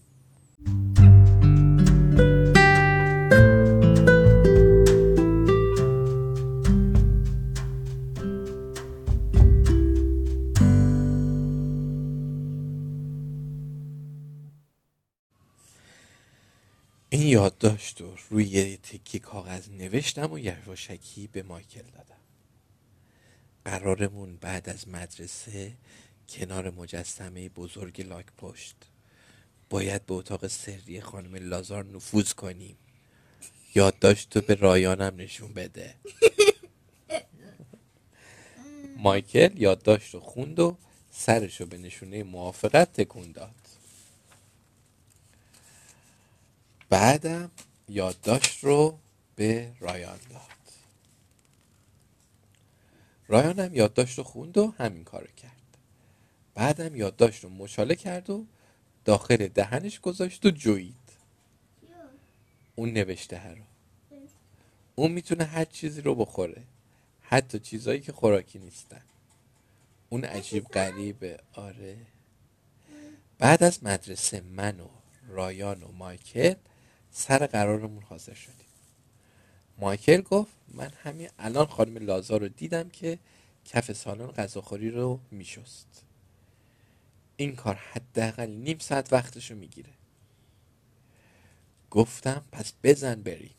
این 17.10 17.26
یادداشت 17.26 18.00
رو 18.00 18.14
روی 18.30 18.44
یه 18.44 18.76
تکی 18.76 19.18
کاغذ 19.18 19.68
نوشتم 19.70 20.32
و 20.32 20.38
یواشکی 20.38 21.26
به 21.26 21.42
مایکل 21.42 21.82
دادم. 21.82 22.14
قرارمون 23.64 24.36
بعد 24.36 24.68
از 24.68 24.88
مدرسه 24.88 25.72
کنار 26.28 26.70
مجسمه 26.70 27.48
بزرگ 27.48 28.06
لاک 28.06 28.26
پشت. 28.38 28.76
باید 29.70 30.06
به 30.06 30.14
اتاق 30.14 30.46
سری 30.46 31.00
خانم 31.00 31.34
لازار 31.36 31.84
نفوذ 31.84 32.32
کنیم. 32.32 32.76
یادداشت 33.74 34.36
رو 34.36 34.42
به 34.42 34.54
رایانم 34.54 35.14
نشون 35.16 35.52
بده. 35.54 35.94
مایکل 38.96 39.62
یادداشت 39.62 40.14
رو 40.14 40.20
خوند 40.20 40.60
و 40.60 40.76
سرش 41.10 41.60
رو 41.60 41.66
به 41.66 41.78
نشونه 41.78 42.22
موافقت 42.22 42.92
تکون 42.92 43.32
داد. 43.32 43.54
بعدم 46.90 47.50
یادداشت 47.88 48.64
رو 48.64 48.98
به 49.36 49.72
رایان 49.80 50.18
داد. 50.30 50.42
رایانم 53.28 53.74
یادداشت 53.74 54.18
رو 54.18 54.24
خوند 54.24 54.58
و 54.58 54.74
همین 54.78 55.04
کارو 55.04 55.26
کرد. 55.36 55.57
بعدم 56.58 56.96
یادداشت 56.96 57.44
رو 57.44 57.50
مچاله 57.50 57.94
کرد 57.94 58.30
و 58.30 58.46
داخل 59.04 59.48
دهنش 59.48 60.00
گذاشت 60.00 60.46
و 60.46 60.50
جوید 60.50 60.94
اون 62.74 62.90
نوشته 62.92 63.48
رو. 63.48 63.62
اون 64.94 65.12
می‌تونه 65.12 65.44
هر 65.44 65.64
چیزی 65.64 66.00
رو 66.00 66.14
بخوره. 66.14 66.62
حتی 67.22 67.58
چیزایی 67.58 68.00
که 68.00 68.12
خوراکی 68.12 68.58
نیستن. 68.58 69.00
اون 70.08 70.24
عجیب 70.24 70.64
غریبه. 70.64 71.38
آره. 71.52 71.96
بعد 73.38 73.62
از 73.62 73.84
مدرسه 73.84 74.40
من 74.40 74.80
و 74.80 74.88
رایان 75.28 75.82
و 75.82 75.92
مایکل 75.92 76.54
سر 77.10 77.46
قرارمون 77.46 78.02
حاضر 78.02 78.34
شدیم. 78.34 78.66
مایکل 79.78 80.20
گفت 80.20 80.52
من 80.68 80.90
همین 81.02 81.28
الان 81.38 81.66
خانم 81.66 81.96
لازار 81.96 82.40
رو 82.40 82.48
دیدم 82.48 82.88
که 82.88 83.18
کف 83.64 83.92
سالن 83.92 84.26
غذاخوری 84.26 84.90
رو 84.90 85.20
میشست. 85.30 86.07
این 87.38 87.56
کار 87.56 87.76
حداقل 87.76 88.46
نیم 88.50 88.78
ساعت 88.78 89.14
وقتشو 89.14 89.56
می‌گیره. 89.56 89.90
گفتم 91.90 92.44
پس 92.52 92.74
بزن 92.84 93.22
بری 93.22 93.50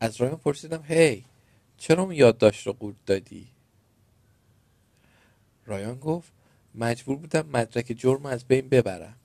از 0.00 0.16
رایان 0.16 0.36
پرسیدم 0.38 0.84
هی 0.88 1.24
چرا 1.78 2.02
اون 2.02 2.12
یادداشت 2.14 2.66
رو 2.66 2.72
قورت 2.72 2.96
دادی؟ 3.06 3.48
رایان 5.66 5.98
گفت 6.00 6.32
مجبور 6.74 7.16
بودم 7.16 7.46
مدرک 7.46 7.86
جرم 7.98 8.26
از 8.26 8.44
بین 8.44 8.68
ببرم 8.68 9.16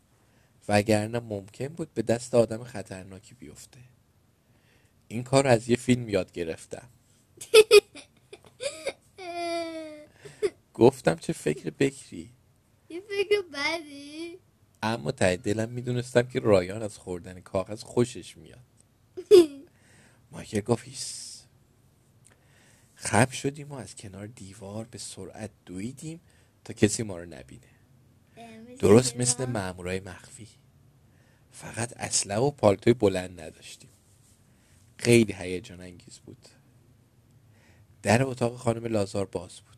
وگرنه 0.70 1.20
ممکن 1.20 1.68
بود 1.68 1.96
به 1.96 2.02
دست 2.02 2.36
آدم 2.36 2.66
خطرناکی 2.66 3.36
بیفته. 3.36 3.80
این 5.08 5.24
کار 5.24 5.48
از 5.48 5.70
یه 5.70 5.78
فیلم 5.78 6.10
یاد 6.10 6.32
گرفتم. 6.32 6.90
گفتم 10.76 11.16
چه 11.16 11.34
فکر 11.34 11.70
بکری؟ 11.70 12.30
یه 12.90 13.02
فکر 13.02 13.42
بدی. 13.54 14.38
اما 14.84 15.12
ته 15.12 15.36
دلم 15.36 15.70
می‌دونستم 15.70 16.22
که 16.22 16.40
رایان 16.40 16.82
از 16.82 16.98
خوردن 16.98 17.40
کاغذ 17.40 17.84
خوشش 17.84 18.38
میاد. 18.38 18.60
مایکل 20.32 20.62
گفت 20.62 20.86
خم 22.96 23.30
شدیم 23.30 23.72
و 23.72 23.74
از 23.74 23.96
کنار 23.96 24.28
دیوار 24.28 24.86
به 24.86 24.98
سرعت 24.98 25.52
دویدیم 25.66 26.20
تا 26.64 26.74
کسی 26.74 27.04
ما 27.04 27.18
رو 27.18 27.26
نبینه. 27.26 27.68
درست 28.80 29.18
مثل 29.18 29.46
مامورای 29.46 30.00
مخفی. 30.00 30.48
فقط 31.52 31.94
اسلحه 31.98 32.40
و 32.40 32.52
پالتوی 32.52 32.94
بلند 32.94 33.42
نداشتیم. 33.42 33.90
خیلی 34.98 35.34
هیجان 35.34 35.82
انگیز 35.82 36.20
بود. 36.20 36.48
در 38.02 38.24
اتاق 38.24 38.56
خانم 38.58 38.86
لازار 38.86 39.26
باز 39.26 39.62
بود. 39.62 39.75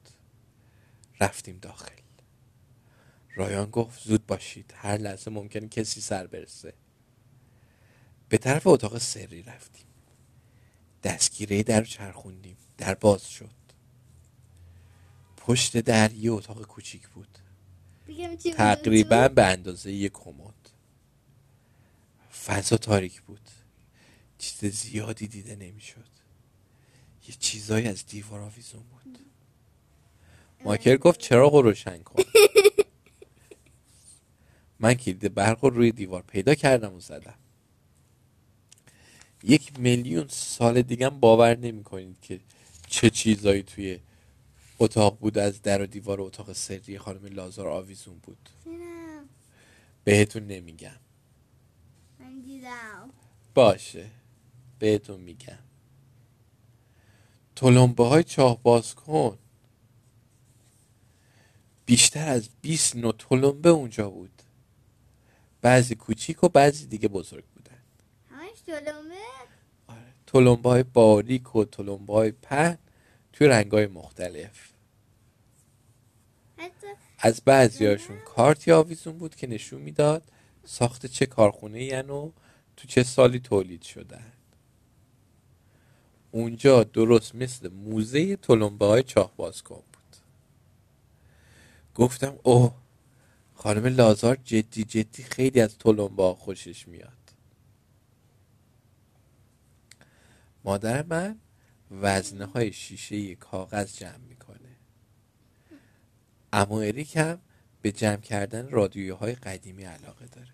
رفتیم 1.20 1.58
داخل. 1.58 1.92
رایان 3.36 3.70
گفت 3.70 4.04
زود 4.04 4.26
باشید 4.26 4.74
هر 4.78 4.98
لحظه 4.98 5.32
ممکنه 5.32 5.68
کسی 5.68 6.02
سر 6.02 6.28
برسه. 6.28 6.74
به 8.30 8.38
طرف 8.38 8.68
اتاق 8.68 8.98
سری 8.98 9.44
رفتیم. 9.44 9.86
دستگیره 11.04 11.64
در 11.64 11.84
چرخوندیم 11.84 12.58
در 12.78 12.94
باز 12.94 13.30
شد. 13.30 13.50
پشت 15.38 15.78
در 15.78 16.14
یه 16.14 16.32
اتاق 16.32 16.62
کوچیک 16.62 17.08
بود؟ 17.08 17.38
تقریبا 18.58 19.28
به 19.28 19.46
اندازه 19.46 19.92
یک 19.92 20.12
کمد. 20.12 20.70
فضا 22.46 22.78
تاریک 22.78 23.22
بود. 23.22 23.50
چیز 24.38 24.72
زیادی 24.74 25.28
دیده 25.28 25.56
نمی‌شد. 25.56 26.10
یه 27.28 27.36
چیزایی 27.40 27.88
از 27.88 28.06
دیوار 28.06 28.42
آویزون 28.42 28.84
بود. 28.84 29.20
مایکل 30.66 30.98
گفت 30.98 31.20
چراغ 31.20 31.56
رو 31.56 31.62
روشن 31.62 32.04
کن؟ 32.04 32.24
من 34.80 34.94
کلید 34.94 35.34
برق 35.34 35.66
رو 35.66 35.70
روی 35.70 35.92
دیوار 35.92 36.22
پیدا 36.22 36.56
کردم 36.56 36.94
و 36.94 37.00
زدم. 37.00 37.34
یک 39.44 39.80
میلیون 39.80 40.28
سال 40.28 40.82
دیگه 40.82 41.10
باور 41.10 41.58
نمی 41.58 41.84
کنید 41.84 42.18
که 42.22 42.40
چه 42.88 43.10
چیزایی 43.10 43.64
توی 43.64 44.00
اتاق 44.80 45.20
بود 45.20 45.38
از 45.38 45.62
در 45.62 45.82
و 45.82 45.86
دیوار 45.86 46.22
اتاق 46.22 46.54
سری 46.54 46.98
خانم 46.98 47.26
لازار 47.26 47.68
آویزون 47.68 48.20
بود. 48.24 48.50
بهتون 50.04 50.48
نمیگم. 50.48 50.98
باشه. 53.54 54.06
بهتون 54.80 55.22
میگم. 55.22 55.60
تلمبه 57.56 58.04
های 58.04 58.24
چاه 58.24 58.64
باز 58.64 58.96
کن. 58.96 59.38
بیشتر 61.88 62.30
از 62.30 62.50
20 62.62 62.96
نوع 62.96 63.14
تلمبه 63.20 63.70
اونجا 63.70 64.10
بود. 64.10 64.42
بعضی 65.62 65.96
کوچیک 65.96 66.44
و 66.44 66.50
بعضی 66.50 66.88
دیگه 66.88 67.08
بزرگ 67.08 67.44
بودن. 67.56 67.80
همش 68.30 68.60
تلمبه؟ 68.66 69.16
آره. 69.88 70.14
تلمبه 70.28 70.70
های 70.70 70.84
باریک 70.84 71.56
و 71.56 71.66
تلمبه 71.66 72.14
های 72.14 72.32
پهن 72.32 72.78
توی 73.34 73.48
رنگ 73.48 73.72
های 73.72 73.88
مختلف. 73.88 74.70
حتی 76.58 76.88
از 77.20 77.42
بعضیاشون 77.46 78.18
کارتی 78.20 78.72
آویزون 78.72 79.18
بود 79.18 79.36
که 79.36 79.48
نشون 79.48 79.82
می‌داد 79.82 80.24
ساخت 80.66 81.06
چه 81.06 81.26
کارخونه 81.26 81.84
ین 81.84 82.10
و 82.10 82.32
تو 82.78 82.88
چه 82.88 83.04
سالی 83.04 83.40
تولید 83.40 83.82
شدن. 83.82 84.34
اونجا 86.32 86.84
درست 86.84 87.36
مثل 87.36 87.70
موزه 87.70 88.36
تلمبه 88.36 88.86
های 88.86 89.04
چاه 89.04 89.36
باز 89.36 89.62
کن 89.64 89.76
بود. 89.94 89.97
گفتم 91.98 92.40
اوه 92.44 92.76
خانم 93.54 93.86
لازار 93.86 94.36
جدی 94.36 94.84
جدی 94.84 95.24
خیلی 95.24 95.62
از 95.62 95.78
تلمبه 95.78 96.24
ها 96.24 96.34
خوشش 96.34 96.88
میاد. 96.88 97.12
مادر 100.64 101.04
من 101.04 101.40
وزنه 101.92 102.46
های 102.46 102.74
شیشه 102.74 103.36
کاغذ 103.36 103.98
جمع 103.98 104.18
می‌کنه. 104.18 104.76
اما 106.54 106.82
اریک 106.82 107.18
هم 107.18 107.40
به 107.82 107.92
جمع 107.92 108.22
کردن 108.22 108.70
رادیوهای 108.70 109.36
قدیمی 109.36 109.84
علاقه 109.84 110.26
داره. 110.26 110.54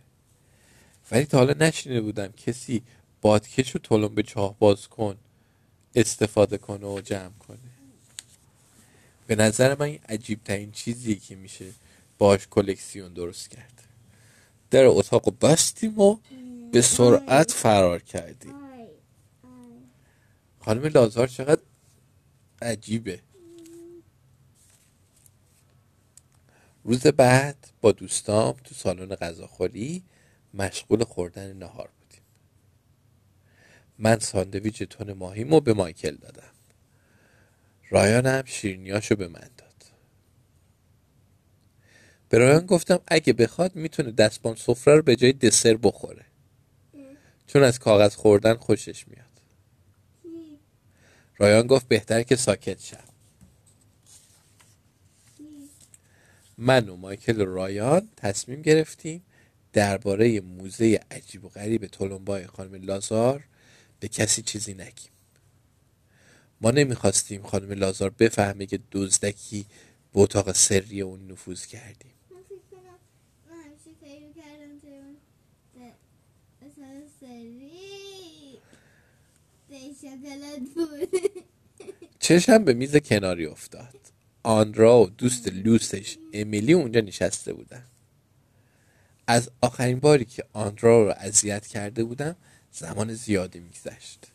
ولی 1.11 1.25
تا 1.25 1.37
حالا 1.37 1.53
نشینه 1.53 2.01
بودم 2.01 2.27
کسی 2.27 2.83
بادکش 3.21 3.75
و 3.75 3.79
تلمبه 3.79 4.23
چاه 4.23 4.59
باز 4.59 4.87
کن 4.87 5.17
استفاده 5.95 6.57
کنه 6.57 6.87
و 6.87 7.01
جمع 7.01 7.37
کنه. 7.39 7.72
به 9.27 9.35
نظر 9.35 9.75
من 9.75 9.85
این 9.85 9.99
عجیب 10.09 10.43
ترین 10.43 10.71
چیزیه 10.71 11.15
که 11.15 11.35
میشه 11.35 11.65
باش 12.17 12.47
کلکسیون 12.47 13.13
درست 13.13 13.49
کرد. 13.49 13.83
در 14.71 14.85
اتاق 14.85 15.39
بستیم 15.39 15.99
و 15.99 16.17
به 16.71 16.81
سرعت 16.81 17.51
فرار 17.51 18.01
کردیم. 18.01 18.53
خانم 20.59 20.85
لازار 20.85 21.27
چقدر 21.27 21.61
عجیبه. 22.61 23.19
روز 26.83 27.07
بعد 27.07 27.67
با 27.81 27.91
دوستام 27.91 28.55
تو 28.63 28.75
سالن 28.75 29.15
غذاخوری 29.15 30.03
مشغول 30.53 31.03
خوردن 31.03 31.53
نهار 31.53 31.89
بودیم. 31.99 32.21
من 33.99 34.19
ساندویچ 34.19 34.83
تون 34.83 35.13
ماهیمو 35.13 35.59
به 35.59 35.73
مایکل 35.73 36.15
دادم. 36.15 36.52
رایان 37.93 38.25
هم 38.25 38.43
شیرنیاشو 38.45 39.15
به 39.15 39.27
من 39.27 39.49
داد. 39.57 39.83
به 42.29 42.37
رایان 42.37 42.65
گفتم 42.65 42.99
اگه 43.07 43.33
بخواد 43.33 43.75
می‌تونه 43.75 44.11
دستبان 44.11 44.55
سفره 44.55 44.95
رو 44.95 45.01
به 45.01 45.15
جای 45.15 45.33
دسر 45.33 45.77
بخوره. 45.77 46.25
چون 47.47 47.63
از 47.63 47.79
کاغذ 47.79 48.15
خوردن 48.15 48.53
خوشش 48.53 49.07
میاد. 49.07 49.25
رایان 51.37 51.67
گفت 51.67 51.87
بهتر 51.87 52.23
که 52.23 52.35
ساکت 52.35 52.81
شم. 52.81 52.97
من 56.57 56.89
و 56.89 56.95
مایکل 56.95 57.41
و 57.41 57.45
رایان 57.45 58.09
تصمیم 58.17 58.61
گرفتیم 58.61 59.23
درباره 59.73 60.41
موزه 60.41 60.99
عجیب 61.11 61.45
و 61.45 61.49
غریب 61.49 61.87
تلمبای 61.87 62.47
خانم 62.47 62.75
لازار 62.75 63.43
به 63.99 64.07
کسی 64.07 64.41
چیزی 64.41 64.73
نگیم. 64.73 65.12
ما 66.63 66.71
نمی‌خواستیم 66.71 67.43
خانم 67.43 67.71
لازار 67.71 68.09
بفهمه 68.09 68.65
که 68.65 68.79
دزدکی 68.91 69.65
به 70.13 70.19
اتاق 70.19 70.51
سری 70.51 71.01
اون 71.01 71.31
نفوذ 71.31 71.65
کردیم. 71.65 72.11
چشم 82.19 82.63
به 82.63 82.73
میز 82.73 82.95
کناری 82.95 83.45
افتاد. 83.45 83.95
آندرا 84.43 84.99
و 84.99 85.09
دوست 85.09 85.47
لوسش 85.47 86.17
امیلی 86.33 86.73
اونجا 86.73 87.01
نشسته 87.01 87.53
بودن. 87.53 87.83
از 89.27 89.49
آخرین 89.61 89.99
باری 89.99 90.25
که 90.25 90.43
آندرا 90.53 91.03
رو 91.03 91.13
اذیت 91.17 91.67
کرده 91.67 92.03
بودم 92.03 92.35
زمان 92.71 93.13
زیادی 93.13 93.59
میگذشت. 93.59 94.27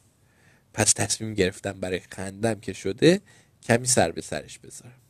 پس 0.79 0.93
تصمیم 0.93 1.35
گرفتم 1.35 1.81
برای 1.81 2.01
خندم 2.11 2.61
که 2.61 2.73
شده 2.73 3.21
کمی 3.63 3.87
سر 3.87 4.11
به 4.13 4.21
سرش 4.21 4.59
بذارم. 4.59 5.01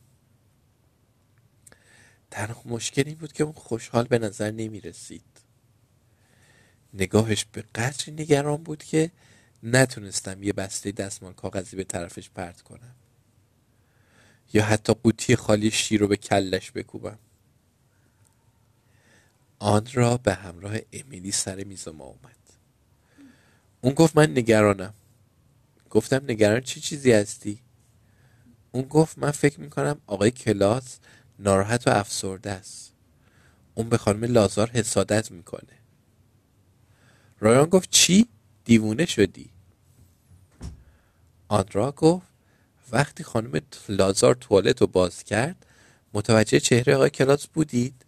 تنها 2.31 2.61
مشکل 2.65 3.03
این 3.05 3.15
بود 3.15 3.33
که 3.33 3.43
اون 3.43 3.53
خوشحال 3.53 4.07
به 4.07 4.19
نظر 4.19 4.51
نمی 4.51 4.81
رسید 4.81 5.41
نگاهش 6.93 7.45
به 7.51 7.61
قدری 7.75 8.11
نگران 8.11 8.63
بود 8.63 8.83
که 8.83 9.11
نتونستم 9.63 10.43
یه 10.43 10.53
بسته 10.53 10.91
دستمال 10.91 11.33
کاغذی 11.33 11.77
به 11.77 11.83
طرفش 11.83 12.29
پرت 12.29 12.61
کنم. 12.61 12.95
یا 14.53 14.63
حتی 14.63 14.93
قوطی 14.93 15.35
خالی 15.35 15.71
شیر 15.71 15.99
رو 15.99 16.07
به 16.07 16.17
کلش 16.17 16.71
بکوبم. 16.71 17.19
آن 19.59 19.87
را 19.93 20.17
به 20.17 20.33
همراه 20.33 20.77
امیلی 20.93 21.31
سر 21.31 21.63
میز 21.63 21.87
ما 21.87 22.05
اومد. 22.05 22.35
اون 23.81 23.93
گفت 23.93 24.17
من 24.17 24.31
نگرانم. 24.31 24.93
گفتم 25.89 26.23
نگران 26.27 26.59
چه 26.61 26.65
چی 26.65 26.81
چیزی 26.81 27.11
هستی 27.11 27.59
اون 28.71 28.83
گفت 28.83 29.17
من 29.17 29.31
فکر 29.31 29.59
می‌کنم 29.59 30.01
آقای 30.07 30.31
کلاس 30.31 30.99
ناراحت 31.39 31.87
و 31.87 31.91
افسرده 31.91 32.51
است 32.51 32.93
اون 33.75 33.89
به 33.89 33.97
خانم 33.97 34.23
لازار 34.23 34.69
حسادت 34.69 35.31
می‌کنه 35.31 35.79
رایان 37.39 37.65
گفت 37.65 37.89
چی؟ 37.89 38.27
دیوونه 38.65 39.05
شدی 39.05 39.49
آندرا 41.47 41.91
گفت 41.91 42.27
وقتی 42.91 43.23
خانم 43.23 43.61
لازار 43.89 44.35
توالت 44.35 44.81
رو 44.81 44.87
باز 44.87 45.23
کرد 45.23 45.65
متوجه 46.13 46.59
چهره 46.59 46.95
آقای 46.95 47.09
کلاس 47.09 47.47
بودید؟ 47.47 48.05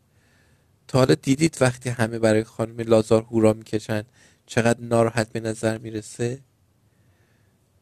تا 0.88 1.00
حالا 1.00 1.16
دیدید 1.16 1.58
وقتی 1.62 1.90
همه 1.90 2.20
برای 2.20 2.44
خانم 2.44 2.80
لازار 2.80 3.22
هورا 3.24 3.54
می‌کشن 3.54 4.04
چقدر 4.46 4.82
ناراحت 4.82 5.32
به 5.32 5.40
نظر 5.40 5.78
می‌رسه؟ 5.78 6.40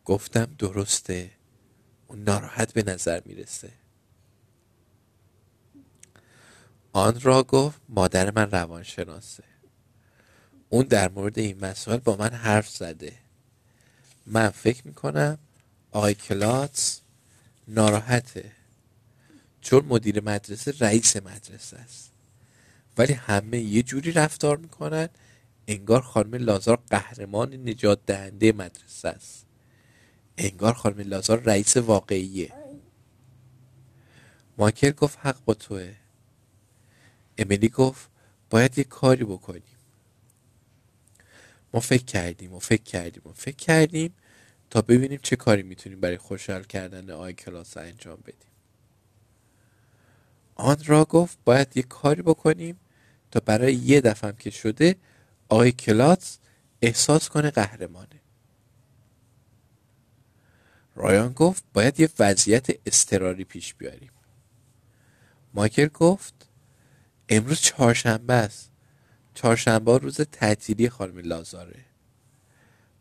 گفتم 0.10 0.56
درسته. 0.58 1.32
اون 2.08 2.24
ناراحت 2.24 2.74
به 2.74 2.84
نظر 2.84 3.22
می‌رسه. 3.26 3.72
آن 6.94 7.22
را 7.22 7.44
گفت 7.44 7.82
مادر 7.90 8.32
من 8.32 8.52
روانشناسه. 8.52 9.44
اون 10.70 10.86
در 10.86 11.10
مورد 11.10 11.40
این 11.40 11.66
مسائل 11.66 11.98
با 11.98 12.16
من 12.16 12.30
حرف 12.30 12.70
زده. 12.70 13.14
من 14.26 14.50
فکر 14.50 14.88
می‌کنم 14.88 15.38
آقای 15.92 16.14
کلاتس 16.14 17.02
ناراحته. 17.68 18.52
چون 19.62 19.86
مدیر 19.86 20.22
مدرسه 20.24 20.74
رئیس 20.80 21.16
مدرسه 21.16 21.78
است. 21.78 22.12
ولی 22.98 23.14
همه 23.14 23.60
یه 23.60 23.84
جوری 23.84 24.12
رفتار 24.12 24.58
می‌کنن 24.58 25.10
انگار 25.68 26.02
خانم 26.02 26.36
لازار 26.36 26.84
قهرمان 26.90 27.54
نجات 27.54 28.00
دهنده 28.06 28.52
مدرسه 28.52 29.10
است. 29.10 29.49
انگار 30.40 30.74
خانم 30.74 31.00
لازار 31.00 31.40
رئیس 31.40 31.78
واقعیه. 31.78 32.54
ماکر 34.58 34.92
گفت 34.92 35.18
حق 35.22 35.38
با 35.46 35.54
توه. 35.54 35.96
امیلی 37.38 37.70
گفت 37.70 38.10
باید 38.50 38.78
یه 38.78 38.84
کاری 38.84 39.24
بکنیم. 39.24 39.64
ما 41.74 41.80
فکر 41.80 42.06
کردیم 42.06 42.54
و 42.54 42.60
فکر 42.60 42.84
کردیم 42.84 43.22
و 43.26 43.34
فکر 43.34 43.56
کردیم 43.56 44.14
تا 44.70 44.82
ببینیم 44.82 45.20
چه 45.24 45.36
کاری 45.36 45.64
می‌تونیم 45.64 46.00
برای 46.00 46.18
خوشحال 46.18 46.64
کردن 46.64 47.10
آی 47.10 47.34
کلاس 47.34 47.78
انجام 47.78 48.20
بدیم. 48.22 48.52
آن 50.56 50.78
را 50.86 51.06
گفت 51.06 51.38
باید 51.46 51.78
یه 51.78 51.84
کاری 51.84 52.22
بکنیم 52.22 52.80
تا 53.32 53.40
برای 53.40 53.74
یه 53.74 54.02
دفعه 54.02 54.34
که 54.40 54.50
شده 54.50 54.96
آقای 55.50 55.72
کلاس 55.72 56.38
احساس 56.82 57.30
کنه 57.30 57.52
قهرمانه. 57.52 58.19
رایان 61.00 61.34
گفت 61.34 61.64
باید 61.74 62.00
یه 62.00 62.10
وضعیت 62.20 62.68
استراری 62.86 63.44
پیش 63.44 63.74
بیاریم. 63.74 64.12
مایکل 65.54 65.88
گفت 65.88 66.34
امروز 67.30 67.60
چهارشنبه 67.60 68.34
است. 68.34 68.72
چهارشنبه 69.34 69.98
روز 69.98 70.22
تعطیلی 70.22 70.90
خانم 70.90 71.18
لازاره. 71.18 71.86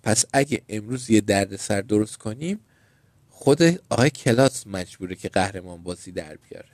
پس 0.02 0.24
اگه 0.32 0.62
امروز 0.68 1.10
یه 1.10 1.20
درد 1.20 1.56
سر 1.56 1.80
درست 1.80 2.16
کنیم 2.16 2.60
خود 3.28 3.62
آقای 3.90 4.10
کلاس 4.10 4.66
مجبوره 4.66 5.14
که 5.14 5.28
قهرمان 5.28 5.82
بازی 5.82 6.12
در 6.12 6.36
بیاره. 6.36 6.68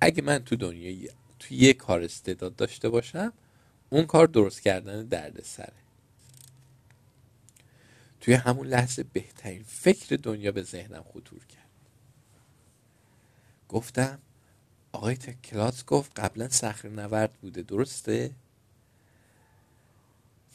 اگه 0.00 0.22
من 0.22 0.38
تو 0.38 0.56
دنیا 0.56 1.10
تو 1.38 1.54
یه 1.54 1.72
کار 1.72 2.02
استعداد 2.02 2.56
داشته 2.56 2.88
باشم 2.88 3.32
اون 3.90 4.06
کار 4.06 4.26
درست 4.26 4.62
کردن 4.62 5.06
درد 5.06 5.42
سره 5.42 5.72
توی 8.20 8.34
همون 8.34 8.66
لحظه 8.66 9.02
بهترین 9.02 9.62
فکر 9.66 10.16
دنیا 10.16 10.52
به 10.52 10.62
ذهنم 10.62 11.02
خطور 11.02 11.44
کرد. 11.46 11.70
گفتم 13.68 14.18
آقای 14.92 15.16
کلاس 15.16 15.84
گفت 15.84 16.20
قبلا 16.20 16.48
سخر 16.48 16.88
نورد 16.88 17.32
بوده 17.32 17.62
درسته؟ 17.62 18.30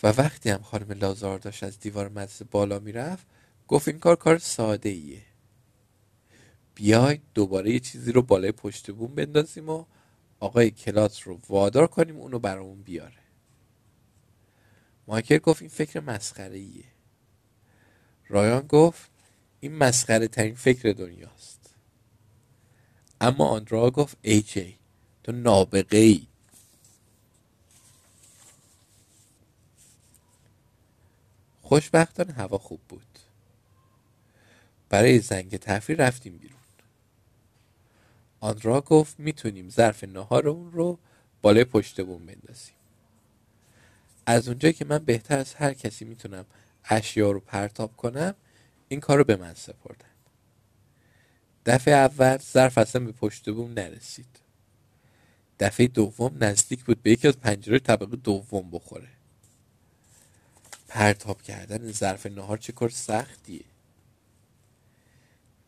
و 0.04 0.08
وقتی 0.08 0.50
هم 0.50 0.62
خانم 0.62 0.92
لازار 0.92 1.40
داشت 1.40 1.64
از 1.64 1.80
دیوار 1.80 2.10
مدرسه 2.10 2.46
بالا 2.46 2.80
می‌رفت 2.80 3.28
گفت 3.68 3.88
این 3.88 4.00
کار 4.00 4.16
کار 4.16 4.38
ساده 4.38 4.90
ایه 4.90 5.22
بیاید 6.76 7.22
دوباره 7.34 7.72
یه 7.72 7.80
چیزی 7.80 8.12
رو 8.12 8.22
بالای 8.22 8.52
پشت 8.52 8.92
بوم 8.92 9.16
بندازیم 9.16 9.70
و 9.70 9.86
آقای 10.40 10.72
کلاس 10.72 11.28
رو 11.28 11.40
وادار 11.50 11.88
کنیم 11.88 12.18
اونو 12.18 12.40
برامون 12.40 12.82
بیاره. 12.82 13.14
مایکل 15.08 15.38
گفت 15.38 15.62
این 15.62 15.70
فکر 15.70 16.00
مسخره 16.00 16.58
ایه 16.58 16.95
رایان 18.28 18.68
گفت 18.68 19.10
این 19.60 19.76
مسخره 19.76 20.28
ترین 20.28 20.56
فکر 20.56 20.92
دنیاست. 20.92 21.70
اما 23.22 23.48
آندرا 23.48 23.92
گفت 23.92 24.18
ای 24.22 24.42
جی 24.42 24.78
تو 25.24 25.32
نابغه 25.32 25.98
ای 25.98 26.28
خوشبختانه 31.62 32.34
هوا 32.34 32.58
خوب 32.58 32.80
بود. 32.90 33.20
برای 34.90 35.20
زنگ 35.20 35.58
تفریح 35.58 35.98
رفتیم 35.98 36.38
بیرون. 36.38 36.60
آندرا 38.40 38.82
گفت 38.82 39.20
می‌تونیم 39.20 39.70
ظرف 39.70 40.04
نهارمون 40.04 40.72
رو 40.72 41.00
بالای 41.42 41.64
پشت 41.64 42.02
بوم 42.02 42.26
بندازیم. 42.26 42.76
از 44.26 44.48
اونجایی 44.48 44.74
که 44.74 44.86
من 44.86 44.98
بهتر 44.98 45.38
از 45.38 45.54
هر 45.54 45.74
کسی 45.74 46.06
می‌تونم 46.06 46.46
اشیا 46.90 47.32
رو 47.32 47.40
پرتاب 47.40 47.98
کنم 47.98 48.36
این 48.88 49.00
کار 49.00 49.18
رو 49.18 49.24
به 49.24 49.36
من 49.36 49.54
سپردن. 49.54 50.06
دفعه 51.66 51.94
اول 51.94 52.38
ظرف 52.38 52.78
اصلا 52.78 53.06
به 53.06 53.12
پشت 53.12 53.50
بوم 53.50 53.74
نرسید. 53.74 54.40
دفعه 55.60 55.88
دوم 55.88 56.44
نزدیک 56.44 56.84
بود 56.84 57.04
به 57.04 57.12
یکی 57.12 57.28
از 57.28 57.40
پنجره 57.40 57.80
طبقه 57.80 58.16
دوم 58.16 58.72
بخوره. 58.72 59.08
پرتاب 60.88 61.42
کردن 61.42 61.92
ظرف 61.92 62.26
نهار 62.26 62.58
چه 62.58 62.74
کار 62.74 62.90
سختیه. 62.90 63.66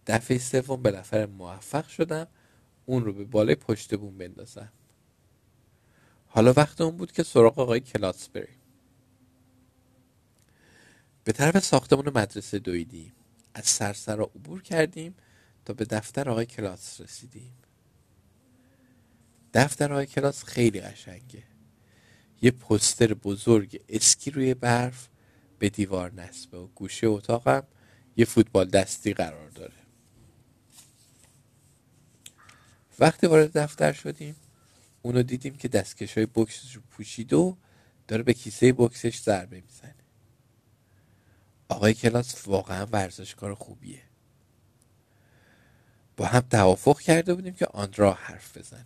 دفعه 0.08 0.38
سوم 0.38 0.82
بالاخره 0.82 1.26
موفق 1.26 1.88
شدم 1.88 2.28
اون 2.86 3.06
رو 3.06 3.14
به 3.14 3.24
بالای 3.24 3.56
پشت 3.56 3.96
بوم 3.96 4.18
بندازم. 4.18 4.72
حالا 6.28 6.54
وقت 6.58 6.82
اون 6.82 6.98
بود 6.98 7.12
که 7.12 7.24
سراغ 7.24 7.60
آقای 7.60 7.80
کلاس 7.80 8.30
بریم 8.30 8.58
به 11.28 11.34
طرف 11.34 11.66
ساختمون 11.66 12.10
مدرسه 12.16 12.60
دویدیم. 12.60 13.14
از 13.54 13.66
سرسرا 13.66 14.24
عبور 14.24 14.62
کردیم 14.62 15.16
تا 15.66 15.74
به 15.74 15.86
دفتر 15.86 16.30
آقای 16.30 16.46
کلاس 16.46 17.02
رسیدیم. 17.02 17.54
دفتر 19.54 19.94
آقای 19.94 20.06
کلاس 20.06 20.44
خیلی 20.44 20.82
قشنگه. 20.82 21.44
یه 22.42 22.52
پستر 22.52 23.14
بزرگ 23.14 23.82
اسکی 23.90 24.32
روی 24.32 24.54
برف 24.54 25.08
به 25.60 25.70
دیوار 25.70 26.14
نصبه 26.14 26.58
و 26.58 26.68
گوشه 26.68 27.08
اتاقم 27.08 27.64
یه 28.18 28.26
فوتبال 28.26 28.70
دستی 28.70 29.14
قرار 29.14 29.50
داره. 29.50 29.74
وقتی 33.00 33.28
وارد 33.28 33.58
دفتر 33.58 33.94
شدیم 33.94 34.36
اونو 35.02 35.24
دیدیم 35.24 35.58
که 35.58 35.68
دستکش 35.68 36.18
های 36.18 36.28
بکسش 36.36 36.76
رو 36.76 36.82
پوشید 36.92 37.34
و 37.34 37.58
داره 38.08 38.24
به 38.24 38.34
کیسه 38.34 38.74
بکسش 38.74 39.20
ضربه 39.20 39.62
می‌زنه. 39.62 39.97
آقای 41.70 41.94
کلاس 41.94 42.48
واقعا 42.48 42.86
ورزشکار 42.86 43.54
خوبیه. 43.56 44.02
با 46.18 46.26
هم 46.26 46.40
توافق 46.40 47.00
کرده 47.00 47.34
بودیم 47.34 47.54
که 47.54 47.66
آندرا 47.66 48.14
حرف 48.14 48.58
بزنه. 48.58 48.86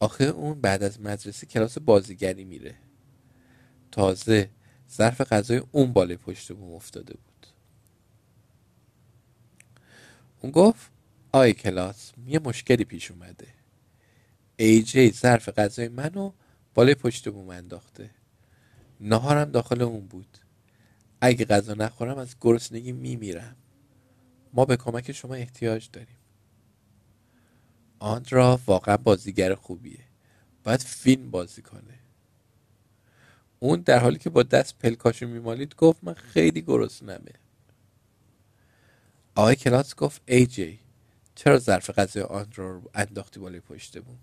آخه 0.00 0.24
اون 0.24 0.60
بعد 0.60 0.82
از 0.82 1.00
مدرسه 1.00 1.46
کلاس 1.46 1.78
بازیگری 1.78 2.44
میره. 2.44 2.74
تازه 3.92 4.50
ظرف 4.90 5.20
غذای 5.20 5.62
اون 5.72 5.92
بالای 5.92 6.16
پشت 6.16 6.52
بوم 6.52 6.74
افتاده 6.74 7.14
بود. 7.14 7.46
اون 10.40 10.52
گفت 10.52 10.90
آی 11.32 11.52
کلاس 11.52 12.12
یه 12.26 12.38
مشکلی 12.38 12.84
پیش 12.84 13.10
اومده. 13.10 13.48
ای 14.56 14.82
جی 14.82 15.10
ظرف 15.10 15.48
غذای 15.48 15.88
منو 15.88 16.32
بالای 16.74 16.94
پشت 16.94 17.28
بوم 17.28 17.48
انداخته. 17.50 18.10
نهارم 19.00 19.50
داخل 19.50 19.82
اون 19.82 20.06
بود. 20.06 20.38
اگه 21.24 21.44
غذا 21.44 21.74
نخورم 21.74 22.18
از 22.18 22.36
گرسنگی 22.40 22.92
میمیرم. 22.92 23.56
ما 24.52 24.64
به 24.64 24.76
کمک 24.76 25.12
شما 25.12 25.34
احتیاج 25.34 25.88
داریم. 25.92 26.16
آندرا 27.98 28.60
واقعا 28.66 28.96
بازیگر 28.96 29.54
خوبیه. 29.54 30.04
باید 30.64 30.80
فیلم 30.80 31.30
بازی 31.30 31.62
کنه. 31.62 31.98
اون 33.60 33.80
در 33.80 33.98
حالی 33.98 34.18
که 34.18 34.30
با 34.30 34.42
دست 34.42 34.78
پلکاشو 34.78 35.26
میمالید 35.26 35.74
گفت 35.76 36.04
من 36.04 36.14
خیلی 36.14 36.62
گرسنمه. 36.62 37.32
آقای 39.34 39.56
کلاس 39.56 39.94
گفت 39.94 40.22
ای 40.26 40.46
جی 40.46 40.80
چرا 41.34 41.58
ظرف 41.58 41.90
غذای 41.90 42.22
آندرا 42.22 42.70
رو 42.70 42.90
انداختی 42.94 43.40
بالای 43.40 43.60
پشت 43.60 43.98
بوم؟ 43.98 44.18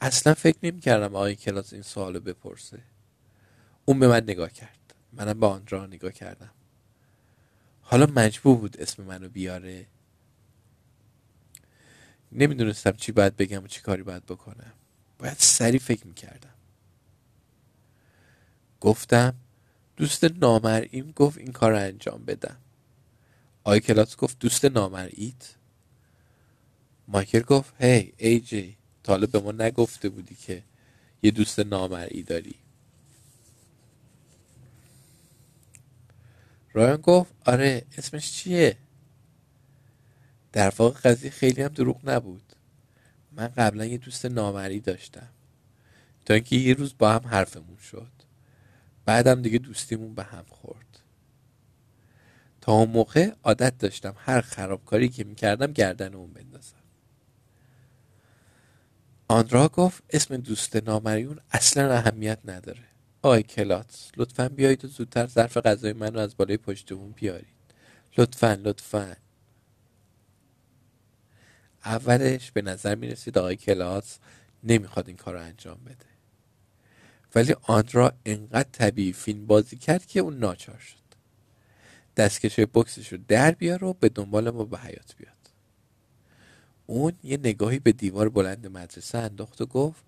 اصلا 0.00 0.34
فکر 0.34 0.58
نمی 0.62 0.80
کردم 0.80 1.16
آقای 1.16 1.36
کلاس 1.36 1.72
این 1.72 1.82
سوالو 1.82 2.20
بپرسه. 2.20 2.82
اون 3.84 3.98
به 3.98 4.08
من 4.08 4.22
نگاه 4.22 4.50
کرد. 4.50 4.75
منم 5.16 5.40
به 5.40 5.46
آندرا 5.46 5.86
نگاه 5.86 6.12
کردم. 6.12 6.50
حالا 7.80 8.06
مجبور 8.06 8.56
بود 8.56 8.80
اسم 8.80 9.02
منو 9.02 9.28
بیاره. 9.28 9.86
نمی‌دونستم 12.32 12.92
چی 12.92 13.12
باید 13.12 13.36
بگم 13.36 13.64
و 13.64 13.66
چی 13.66 13.80
کاری 13.80 14.02
باید 14.02 14.26
بکنم. 14.26 14.72
باید 15.18 15.36
سری 15.38 15.78
فکر 15.78 16.06
می‌کردم. 16.06 16.54
گفتم 18.80 19.34
دوست 19.96 20.24
نامرئیم 20.24 21.12
گفت 21.16 21.38
این 21.38 21.52
کار 21.52 21.70
رو 21.70 21.78
انجام 21.78 22.24
بدم. 22.24 22.56
آی 23.64 23.80
کلاس 23.80 24.16
گفت 24.16 24.38
دوست 24.38 24.64
نامرئیت؟ 24.64 25.54
مایکل 27.08 27.40
گفت 27.40 27.74
هی 27.82 28.12
ای 28.16 28.40
جی 28.40 28.76
تا 29.02 29.18
به 29.18 29.40
ما 29.40 29.52
نگفته 29.52 30.08
بودی 30.08 30.34
که 30.34 30.62
یه 31.22 31.30
دوست 31.30 31.60
نامرئی 31.60 32.22
داری. 32.22 32.54
رایان 36.76 37.00
گفت 37.00 37.34
آره 37.46 37.82
اسمش 37.98 38.32
چیه؟ 38.32 38.76
در 40.52 40.72
واقع 40.78 41.00
قضیه 41.00 41.30
خیلی 41.30 41.62
هم 41.62 41.68
دروغ 41.68 42.10
نبود. 42.10 42.52
من 43.32 43.46
قبلا 43.46 43.84
یه 43.84 43.98
دوست 43.98 44.26
نامری 44.26 44.80
داشتم. 44.80 45.28
تا 46.24 46.34
اینکه 46.34 46.56
یه 46.56 46.74
روز 46.74 46.94
با 46.98 47.12
هم 47.12 47.26
حرفمون 47.28 47.76
شد. 47.76 48.12
بعدم 49.04 49.42
دیگه 49.42 49.58
دوستیمون 49.58 50.14
به 50.14 50.22
هم 50.22 50.44
خورد. 50.48 51.00
تا 52.60 52.72
اون 52.72 52.90
موقع 52.90 53.32
عادت 53.44 53.78
داشتم 53.78 54.14
هر 54.18 54.40
خرابکاری 54.40 55.08
که 55.08 55.24
می‌کردم 55.24 55.72
گردن 55.72 56.14
اون 56.14 56.32
بندازم. 56.32 56.76
آندرا 59.28 59.68
گفت 59.68 60.02
اسم 60.10 60.36
دوست 60.36 60.76
نامریون 60.76 61.40
اصلا 61.50 61.94
اهمیت 61.94 62.38
نداره. 62.44 62.95
آقای 63.26 63.42
کلات 63.42 64.10
لطفا 64.16 64.48
بیایید 64.48 64.84
و 64.84 64.88
زودتر 64.88 65.26
ظرف 65.26 65.56
غذای 65.56 65.92
منو 65.92 66.18
از 66.18 66.36
بالای 66.36 66.56
پشتمون 66.56 67.10
بیارید. 67.10 67.56
لطفا 68.18 68.58
لطفا. 68.62 69.16
اولش 71.84 72.50
به 72.50 72.62
نظر 72.62 72.94
می 72.94 73.08
رسید 73.08 73.38
آقای 73.38 73.56
کلاس 73.56 74.18
نمی‌خواد 74.64 75.08
این 75.08 75.16
کار 75.16 75.34
رو 75.34 75.40
انجام 75.40 75.78
بده. 75.86 76.06
ولی 77.34 77.54
آندرا 77.62 78.12
انقدر 78.26 78.68
طبیعی 78.72 79.12
فیلم 79.12 79.46
بازی 79.46 79.76
کرد 79.76 80.06
که 80.06 80.20
اون 80.20 80.38
ناچار 80.38 80.78
شد. 80.78 81.06
دستکش 82.16 82.60
بکسش 82.60 83.12
رو 83.12 83.18
در 83.28 83.50
بیار 83.50 83.84
و 83.84 83.92
به 83.92 84.08
دنبال 84.08 84.50
ما 84.50 84.64
به 84.64 84.78
حیات 84.78 85.16
بیاد. 85.18 85.50
اون 86.86 87.12
یه 87.22 87.36
نگاهی 87.36 87.78
به 87.78 87.92
دیوار 87.92 88.28
بلند 88.28 88.66
مدرسه 88.66 89.18
انداخت 89.18 89.60
و 89.60 89.66
گفت 89.66 90.04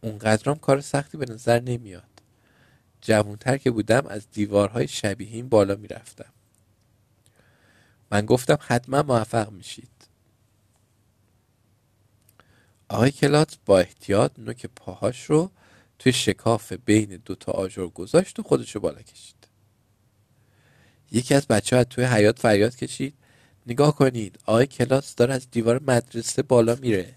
اونقدرام 0.00 0.58
کار 0.58 0.80
سختی 0.80 1.18
به 1.18 1.26
نظر 1.26 1.60
نمیاد. 1.60 2.13
جوانتر 3.04 3.58
که 3.58 3.70
بودم 3.70 4.06
از 4.06 4.30
دیوارهای 4.30 4.88
شبیه 4.88 5.28
این 5.28 5.48
بالا 5.48 5.74
می‌رفتم. 5.74 6.32
من 8.10 8.26
گفتم 8.26 8.58
حتما 8.60 9.02
موفق 9.02 9.50
میشید. 9.50 9.88
آقای 12.88 13.10
کلات 13.10 13.58
با 13.66 13.78
احتیاط 13.78 14.32
نوک 14.38 14.66
پاهاش 14.66 15.24
رو 15.24 15.50
توی 15.98 16.12
شکاف 16.12 16.72
بین 16.72 17.22
دوتا 17.24 17.52
آجر 17.52 17.86
گذاشت 17.86 18.38
و 18.38 18.42
خودش 18.42 18.74
رو 18.74 18.80
بالا 18.80 19.02
کشید. 19.02 19.48
یکی 21.12 21.34
از 21.34 21.46
بچه 21.46 21.76
ها 21.76 21.84
توی 21.84 22.04
حیات 22.04 22.38
فریاد 22.38 22.76
کشید. 22.76 23.14
نگاه 23.66 23.96
کنید 23.96 24.38
آقای 24.46 24.66
کلاس 24.66 25.14
داره 25.14 25.34
از 25.34 25.50
دیوار 25.50 25.82
مدرسه 25.82 26.42
بالا 26.42 26.74
میره. 26.74 27.14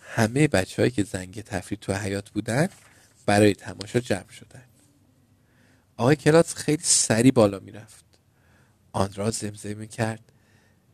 همه 0.00 0.48
بچه 0.48 0.82
هایی 0.82 0.90
که 0.90 1.02
زنگ 1.04 1.40
تفریح 1.40 1.78
تو 1.80 1.92
حیات 1.92 2.30
بودن 2.30 2.68
برای 3.26 3.54
تماشا 3.54 4.00
جمع 4.00 4.30
شدن. 4.30 4.64
آقای 5.96 6.16
کلاس 6.16 6.54
خیلی 6.54 6.82
سری 6.82 7.30
بالا 7.30 7.58
می‌رفت. 7.58 8.04
آن 8.92 9.30
زمزمه 9.30 9.86
کرد 9.86 10.32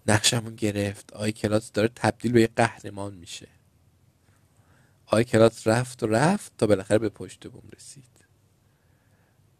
نقشمون 0.07 0.55
گرفت. 0.55 1.13
آقای 1.13 1.33
کلاس 1.33 1.73
داره 1.73 1.89
تبدیل 1.89 2.33
به 2.33 2.41
یه 2.41 2.49
قهرمان 2.57 3.15
میشه. 3.15 3.49
آقای 5.07 5.25
کلاس 5.25 5.67
رفت 5.67 6.03
و 6.03 6.07
رفت 6.07 6.53
تا 6.59 6.67
بالاخره 6.67 6.99
به 6.99 7.09
پشت 7.09 7.47
بوم 7.47 7.69
رسید. 7.77 8.05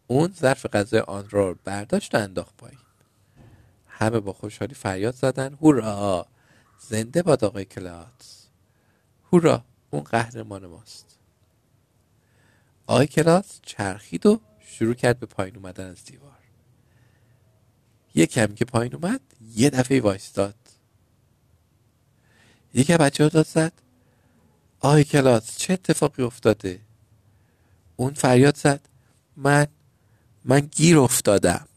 اون 0.07 0.33
ظرف 0.33 0.65
غذای 0.65 0.99
آن 0.99 1.29
رو 1.29 1.57
برداشت 1.63 2.15
و 2.15 2.17
انداخت 2.17 2.57
پایین. 2.57 2.79
همه 3.87 4.19
با 4.19 4.33
خوشحالی 4.33 4.73
فریاد 4.75 5.15
زدن 5.15 5.53
هورا! 5.53 6.27
زنده 6.79 7.23
باد 7.23 7.43
آقای 7.43 7.65
کلاس! 7.65 8.47
هورا! 9.33 9.65
اون 9.91 10.03
قهرمان 10.03 10.65
ماست! 10.65 11.12
آقای 12.87 13.07
کلاس 13.07 13.59
چرخید 13.61 14.25
و 14.25 14.41
شروع 14.59 14.93
کرد 14.93 15.19
به 15.19 15.25
پایین 15.25 15.55
اومدن 15.55 15.89
از 15.89 16.05
دیوار. 16.05 16.37
یه 18.15 18.25
کمی 18.25 18.55
که 18.55 18.65
پایین 18.65 18.95
اومد 18.95 19.21
یه 19.55 19.69
دفعه 19.69 20.01
وایستاد. 20.01 20.55
یکی 22.73 22.97
بچه 22.97 23.23
ها 23.23 23.29
داد 23.29 23.47
زد 23.47 23.73
آقای 24.79 25.03
کلاس 25.03 25.57
چه 25.57 25.73
اتفاقی 25.73 26.23
افتاده؟ 26.23 26.79
اون 27.95 28.13
فریاد 28.13 28.57
زد 28.57 28.89
من 29.37 29.67
من 30.45 30.59
گیر 30.59 30.99
افتادم. 30.99 31.67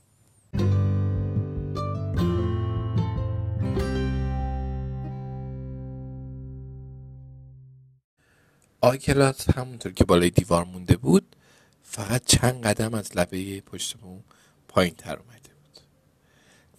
آقای 8.87 8.99
کلاس 8.99 9.51
همونطور 9.51 9.93
که 9.93 10.05
بالای 10.05 10.31
دیوار 10.31 10.65
مونده 10.65 10.97
بود 10.97 11.37
فقط 11.83 12.25
چند 12.25 12.67
قدم 12.67 12.95
از 12.95 13.17
لبه 13.17 13.61
پشت 13.61 13.97
بوم 13.97 14.25
پایین 14.69 14.95
تر 14.95 15.17
اومده 15.17 15.51
بود. 15.63 15.81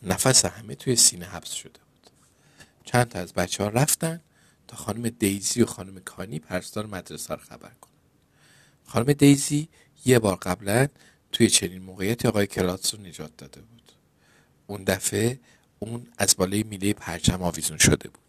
نفس 0.04 0.46
همه 0.46 0.76
توی 0.76 0.96
سینه 0.96 1.26
حبس 1.26 1.52
شده 1.52 1.80
بود. 1.80 2.12
چند 2.86 3.08
تا 3.08 3.20
از 3.20 3.34
بچه 3.34 3.64
ها 3.64 3.70
رفتن 3.70 4.22
تا 4.68 4.78
خانم 4.78 5.10
دیزی 5.10 5.62
و 5.62 5.66
خانم 5.66 6.00
کانی 6.00 6.40
پرستار 6.40 6.86
مدرسه 6.86 7.34
رو 7.34 7.42
خبر 7.42 7.72
کنن. 7.82 7.94
خانم 8.86 9.14
دیزی 9.14 9.70
یه 10.06 10.20
بار 10.20 10.36
قبلا 10.36 10.88
توی 11.32 11.50
چنین 11.50 11.82
موقعیتی 11.82 12.28
آقای 12.28 12.48
کلاس 12.48 12.96
رو 12.96 13.02
نجات 13.02 13.38
داده 13.38 13.62
بود. 13.62 13.92
اون 14.68 14.84
دفعه 14.84 15.40
اون 15.80 16.08
از 16.18 16.36
بالای 16.38 16.64
میله 16.64 16.94
پرچم 16.94 17.44
آویزون 17.44 17.78
شده 17.78 18.10
بود. 18.10 18.27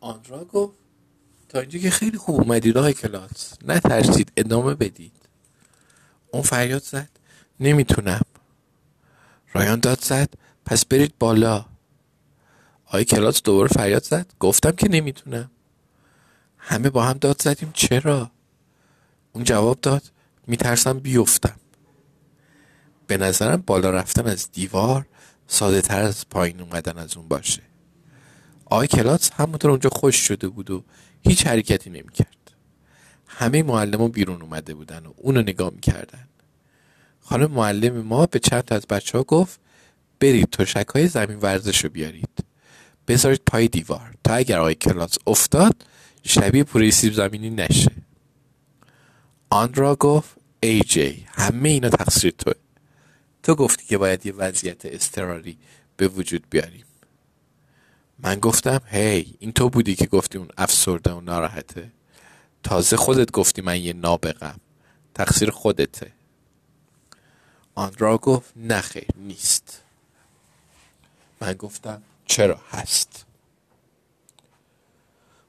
آنرا 0.00 0.44
گفت 0.44 0.74
تا 1.48 1.60
اینجا 1.60 1.78
که 1.78 1.90
خیلی 1.90 2.18
خوب 2.18 2.40
اومدید 2.40 2.78
آقای 2.78 2.92
کلاس 2.92 3.54
نترسید 3.64 4.32
ادامه 4.36 4.74
بدید. 4.74 5.12
اون 6.32 6.42
فریاد 6.42 6.82
زد 6.82 7.08
نمی‌تونم. 7.60 8.22
رایان 9.52 9.80
داد 9.80 10.00
زد 10.04 10.28
پس 10.66 10.84
برید 10.84 11.14
بالا. 11.18 11.64
آقای 12.86 13.04
کلاس 13.04 13.42
دوباره 13.42 13.68
فریاد 13.68 14.04
زد 14.04 14.26
گفتم 14.40 14.70
که 14.70 14.88
نمی‌تونم. 14.88 15.50
همه 16.58 16.90
با 16.90 17.04
هم 17.04 17.18
داد 17.18 17.42
زدیم 17.42 17.70
چرا؟ 17.74 18.30
اون 19.32 19.44
جواب 19.44 19.80
داد 19.80 20.02
میترسم 20.46 20.98
بیفتم. 20.98 21.56
به 23.06 23.16
نظرم 23.16 23.62
بالا 23.66 23.90
رفتن 23.90 24.26
از 24.26 24.52
دیوار 24.52 25.06
ساده 25.46 25.80
تر 25.80 26.02
از 26.02 26.28
پایین 26.28 26.60
اومدن 26.60 26.98
از 26.98 27.16
اون 27.16 27.28
باشه. 27.28 27.67
آقای 28.70 28.86
کلاس 28.86 29.30
همونطور 29.30 29.70
اونجا 29.70 29.90
خوش 29.90 30.16
شده 30.16 30.48
بود 30.48 30.70
و 30.70 30.84
هیچ 31.22 31.46
حرکتی 31.46 31.90
نمی‌کرد. 31.90 32.52
همه 33.26 33.62
معلم 33.62 34.08
بیرون 34.08 34.42
اومده 34.42 34.74
بودن 34.74 35.06
و 35.06 35.12
اونو 35.16 35.42
نگاه 35.42 35.70
می‌کردن. 35.70 36.28
خانم 37.20 37.50
معلم 37.50 38.00
ما 38.00 38.26
به 38.26 38.38
چند 38.38 38.62
تا 38.62 38.74
از 38.74 38.86
بچه 38.86 39.18
ها 39.18 39.24
گفت 39.24 39.60
برید 40.20 40.50
تشک 40.50 40.86
های 40.86 41.08
زمین 41.08 41.38
ورزش 41.38 41.84
رو 41.84 41.90
بیارید. 41.90 42.44
بذارید 43.08 43.42
پای 43.46 43.68
دیوار. 43.68 44.14
تا 44.24 44.34
اگر 44.34 44.58
آقای 44.58 44.74
کلاس 44.74 45.18
افتاد 45.26 45.84
شبیه 46.22 46.64
پوره 46.64 46.90
سیب 46.90 47.12
زمینی 47.12 47.50
نشه. 47.50 47.92
آن 49.50 49.74
را 49.74 49.96
گفت 49.96 50.36
ای 50.62 50.80
جی 50.80 51.26
همه 51.32 51.68
اینا 51.68 51.88
تقصیر 51.88 52.34
توه. 52.38 52.54
تو 53.42 53.54
گفتی 53.54 53.86
که 53.86 53.98
باید 53.98 54.26
یه 54.26 54.32
وضعیت 54.32 54.86
استراری 54.86 55.58
به 55.96 56.08
وجود 56.08 56.46
بیاریم. 56.50 56.84
من 58.18 58.38
گفتم 58.38 58.80
هی 58.86 59.36
این 59.38 59.52
تو 59.52 59.68
بودی 59.70 59.94
که 59.94 60.06
گفتی 60.06 60.38
اون 60.38 60.48
افسرده 60.58 61.12
و 61.12 61.20
ناراحته؟ 61.20 61.90
تازه 62.62 62.96
خودت 62.96 63.30
گفتی 63.30 63.62
من 63.62 63.80
یه 63.80 63.92
نابغم. 63.92 64.60
تقصیر 65.14 65.50
خودته. 65.50 66.12
آن 67.74 67.92
را 67.98 68.18
گفت 68.18 68.52
نخیر 68.56 69.08
نیست. 69.16 69.82
من 71.40 71.52
گفتم 71.52 72.02
چرا 72.26 72.60
هست؟ 72.70 73.24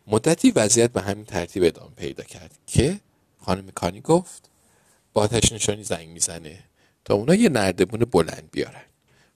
مدتی 0.07 0.51
وضعیت 0.51 0.91
به 0.91 1.01
همین 1.01 1.25
ترتیب 1.25 1.63
ادامه 1.63 1.91
پیدا 1.95 2.23
کرد 2.23 2.57
که 2.67 2.99
خانم 3.41 3.71
کانی 3.71 4.01
گفت 4.01 4.49
با 5.13 5.21
آتش 5.21 5.51
نشانی 5.51 5.83
زنگ 5.83 6.09
می‌زنه 6.09 6.63
تا 7.05 7.13
اونا 7.13 7.35
یه 7.35 7.49
نردبون 7.49 7.99
بلند 7.99 8.49
بیارن. 8.51 8.83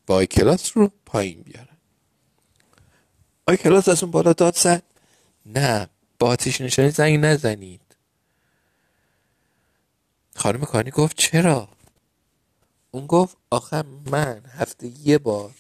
با 0.06 0.26
کلاس 0.26 0.78
رو 0.78 0.92
پایین 1.06 1.42
بیارن. 1.42 1.73
آی 3.48 3.58
کلاس 3.58 3.90
از 3.90 4.04
اون 4.04 4.12
بالا 4.12 4.34
داد 4.34 4.56
زد؟ 4.58 4.84
نه. 5.46 5.90
با 6.20 6.28
آتش 6.28 6.62
نشانی 6.62 6.90
زنگ 6.90 7.20
نزنید. 7.26 7.82
خانم 10.36 10.62
کانی 10.62 10.92
گفت 10.92 11.18
چرا؟ 11.18 11.70
اون 12.92 13.08
گفت 13.08 13.38
آخه 13.50 13.84
من 14.12 14.42
هفته 14.46 14.88
یه 14.88 15.18
بار 15.18 15.52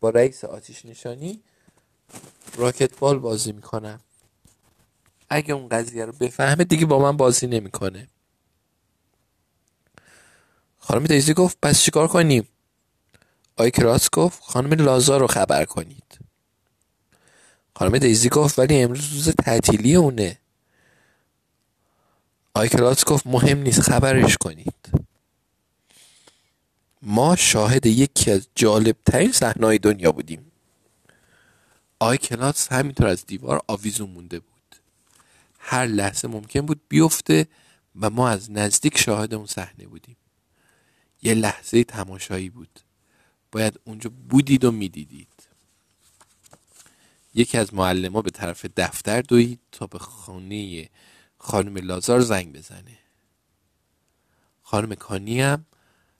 با 0.00 0.10
رئیس 0.10 0.44
آتیش 0.44 0.86
نشانی 0.86 1.42
راکت 2.56 2.98
بال 2.98 3.18
بازی 3.18 3.52
می‌کنم. 3.52 4.00
اگه 5.30 5.54
اون 5.54 5.68
قضیه 5.68 6.04
رو 6.04 6.12
بفهمه 6.12 6.64
دیگه 6.64 6.86
با 6.86 6.98
من 6.98 7.16
بازی 7.16 7.46
نمی‌کنه. 7.46 8.08
خانم 10.78 11.04
دیزی 11.04 11.34
گفت 11.34 11.58
پس 11.62 11.82
چیکار 11.82 12.08
کنیم؟ 12.08 12.48
آی 13.56 13.70
کراس 13.70 14.10
گفت 14.10 14.42
خانم 14.42 14.72
لازا 14.72 15.16
رو 15.16 15.26
خبر 15.26 15.64
کنید. 15.64 16.07
خانم 17.78 17.98
دیزی 17.98 18.28
گفت 18.28 18.58
ولی 18.58 18.82
امروز 18.82 19.12
روز 19.12 19.28
تعطیلی 19.28 19.94
اونه. 19.94 20.38
آی 22.54 22.68
کلاس 22.68 23.04
گفت 23.04 23.26
مهم 23.26 23.58
نیست 23.58 23.80
خبرش 23.80 24.36
کنید. 24.36 24.74
ما 27.02 27.36
شاهد 27.36 27.86
یکی 27.86 28.30
از 28.30 28.48
جالب 28.54 28.96
ترین 29.06 29.32
صحنه‌های 29.32 29.78
دنیا 29.78 30.12
بودیم. 30.12 30.52
آی 31.98 32.18
کلاس 32.18 32.72
همینطور 32.72 33.06
از 33.06 33.26
دیوار 33.26 33.62
آویزون 33.66 34.10
مونده 34.10 34.40
بود. 34.40 34.76
هر 35.58 35.86
لحظه 35.86 36.28
ممکن 36.28 36.60
بود 36.60 36.80
بیفته 36.88 37.46
و 38.00 38.10
ما 38.10 38.28
از 38.28 38.50
نزدیک 38.50 38.98
شاهد 38.98 39.34
اون 39.34 39.46
صحنه 39.46 39.86
بودیم. 39.86 40.16
یه 41.22 41.34
لحظه 41.34 41.84
تماشایی 41.84 42.50
بود. 42.50 42.80
باید 43.52 43.80
اونجا 43.84 44.10
بودید 44.28 44.64
و 44.64 44.70
می‌دیدید. 44.70 45.37
یکی 47.38 47.58
از 47.58 47.74
معلم 47.74 48.22
به 48.22 48.30
طرف 48.30 48.66
دفتر 48.76 49.22
دوید 49.22 49.60
تا 49.72 49.86
به 49.86 49.98
خانه 49.98 50.88
خانم 51.38 51.76
لازار 51.76 52.20
زنگ 52.20 52.52
بزنه. 52.52 52.98
خانم 54.62 54.94
کانی 54.94 55.40
هم 55.40 55.66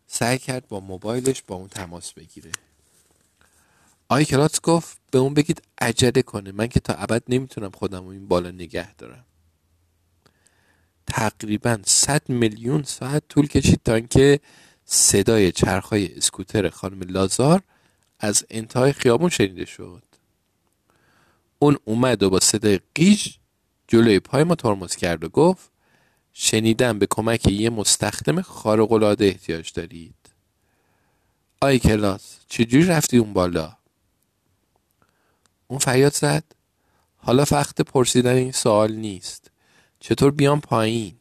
سعی 0.06 0.38
کرد 0.38 0.68
با 0.68 0.80
موبایلش 0.80 1.42
با 1.46 1.54
اون 1.54 1.68
تماس 1.68 2.12
بگیره. 2.12 2.52
آی 4.08 4.24
کلاتس 4.24 4.60
گفت 4.60 4.98
به 5.10 5.18
اون 5.18 5.34
بگید 5.34 5.62
عجله 5.80 6.22
کنه. 6.22 6.52
من 6.52 6.66
که 6.66 6.80
تا 6.80 6.94
ابد 6.94 7.22
نمی‌تونم 7.28 7.70
خودم 7.70 8.06
این 8.06 8.28
بالا 8.28 8.50
نگه 8.50 8.94
دارم. 8.94 9.24
تقریبا 11.06 11.78
100 11.84 12.28
میلیون 12.28 12.82
ساعت 12.82 13.22
طول 13.28 13.46
کشید 13.46 13.80
تا 13.84 13.94
اینکه 13.94 14.40
صدای 14.84 15.52
چرخهای 15.52 16.16
اسکوتر 16.16 16.68
خانم 16.68 17.00
لازار 17.00 17.62
از 18.20 18.46
انتهای 18.50 18.92
خیابون 18.92 19.28
شنیده 19.28 19.64
شد. 19.64 20.07
اون 21.59 21.76
اومد 21.84 22.22
و 22.22 22.30
با 22.30 22.40
صدای 22.40 22.80
قیج 22.94 23.36
جلوی 23.88 24.20
پای 24.20 24.44
ما 24.44 24.54
ترمز 24.54 24.96
کرد 24.96 25.24
و 25.24 25.28
گفت 25.28 25.70
شنیدم 26.32 26.98
به 26.98 27.06
کمک 27.11 27.46
یه 27.46 27.70
مستخدم 27.70 28.40
خارق‌العاده 28.40 29.24
احتیاج 29.24 29.72
دارید. 29.72 30.14
آی 31.61 31.78
کلاس 31.78 32.38
چجوری 32.48 32.84
رفتی 32.84 33.18
اون 33.18 33.32
بالا؟ 33.32 33.76
اون 35.66 35.78
فریاد 35.78 36.14
زد 36.14 36.44
حالا 37.16 37.44
وقت 37.50 37.80
پرسیدن 37.80 38.34
این 38.34 38.52
سوال 38.52 38.92
نیست. 38.92 39.50
چطور 40.00 40.30
بیام 40.30 40.61
پایین؟ 40.61 41.14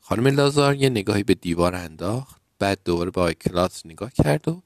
خانم 0.00 0.26
لازار 0.26 0.74
یه 0.74 0.88
نگاهی 0.88 1.22
به 1.22 1.34
دیوار 1.34 1.74
انداخت 1.74 2.40
بعد 2.58 2.78
دوباره 2.84 3.10
به 3.10 3.20
آی 3.20 3.34
کلاس 3.34 3.86
نگاه 3.86 4.12
کرد 4.12 4.48
و 4.48 4.62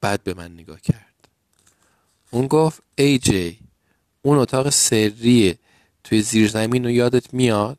بعد 0.00 0.24
به 0.24 0.34
من 0.34 0.52
نگاه 0.52 0.80
کرد. 0.80 1.09
اون 2.30 2.46
گفت 2.46 2.82
ای 2.94 3.18
جی 3.18 3.58
اون 4.22 4.38
اتاق 4.38 4.70
سری 4.70 5.58
توی 6.04 6.22
زیرزمین 6.22 6.84
رو 6.84 6.90
یادت 6.90 7.34
میاد؟ 7.34 7.78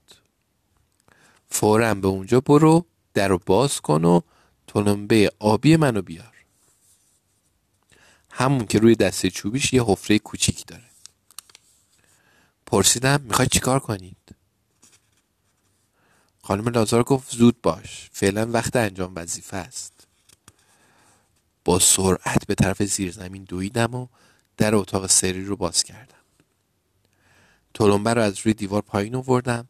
فورا 1.50 1.94
به 1.94 2.08
اونجا 2.08 2.42
برو 2.42 2.86
در 3.14 3.28
رو 3.28 3.40
باز 3.46 3.82
کن 3.82 4.06
و 4.06 4.22
تلمبه 4.68 5.32
آبی 5.40 5.76
منو 5.76 6.02
بیار. 6.02 6.36
همون 8.32 8.68
که 8.68 8.80
روی 8.80 8.96
دسته 8.96 9.30
چوبیش 9.30 9.74
یه 9.74 9.84
حفره 9.84 10.20
کوچیک 10.20 10.66
داره. 10.66 10.84
پرسیدم 12.66 13.22
می‌خوای 13.22 13.48
چیکار 13.48 13.80
کنید؟ 13.80 14.18
خانم 16.44 16.68
لازار 16.68 17.04
گفت 17.04 17.36
زود 17.36 17.62
باش. 17.62 18.10
فعلا 18.14 18.52
وقت 18.52 18.76
انجام 18.76 19.14
وظیفه 19.16 19.58
است. 19.58 20.08
با 21.66 21.80
سرعت 21.80 22.48
به 22.48 22.56
طرف 22.56 22.84
زیرزمین 22.84 23.44
دویدم 23.44 23.96
و 23.96 24.08
در 24.58 24.76
اتاق 24.76 25.08
سری 25.08 25.46
رو 25.46 25.56
باز 25.56 25.84
کردم. 25.84 26.16
تلمبه 27.74 28.14
رو 28.14 28.22
از 28.22 28.40
روی 28.40 28.54
دیوار 28.54 28.82
پایین 28.82 29.16
آوردم. 29.16 29.68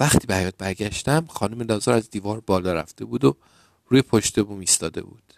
وقتی 0.00 0.26
به 0.26 0.36
حیات 0.36 0.56
برگشتم 0.58 1.26
خانم 1.26 1.60
لازار 1.60 1.94
از 1.94 2.10
دیوار 2.10 2.40
بالا 2.40 2.72
رفته 2.72 3.04
بود 3.04 3.24
و 3.24 3.36
روی 3.86 4.02
پشت 4.02 4.40
بوم 4.40 4.58
ایستاده 4.58 5.02
بود. 5.02 5.34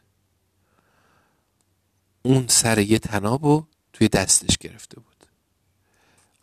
اون 2.22 2.48
سر 2.48 2.78
یه 2.78 2.98
تناب 2.98 3.44
و 3.44 3.66
توی 3.92 4.08
دستش 4.08 4.58
گرفته 4.58 5.00
بود. 5.00 5.26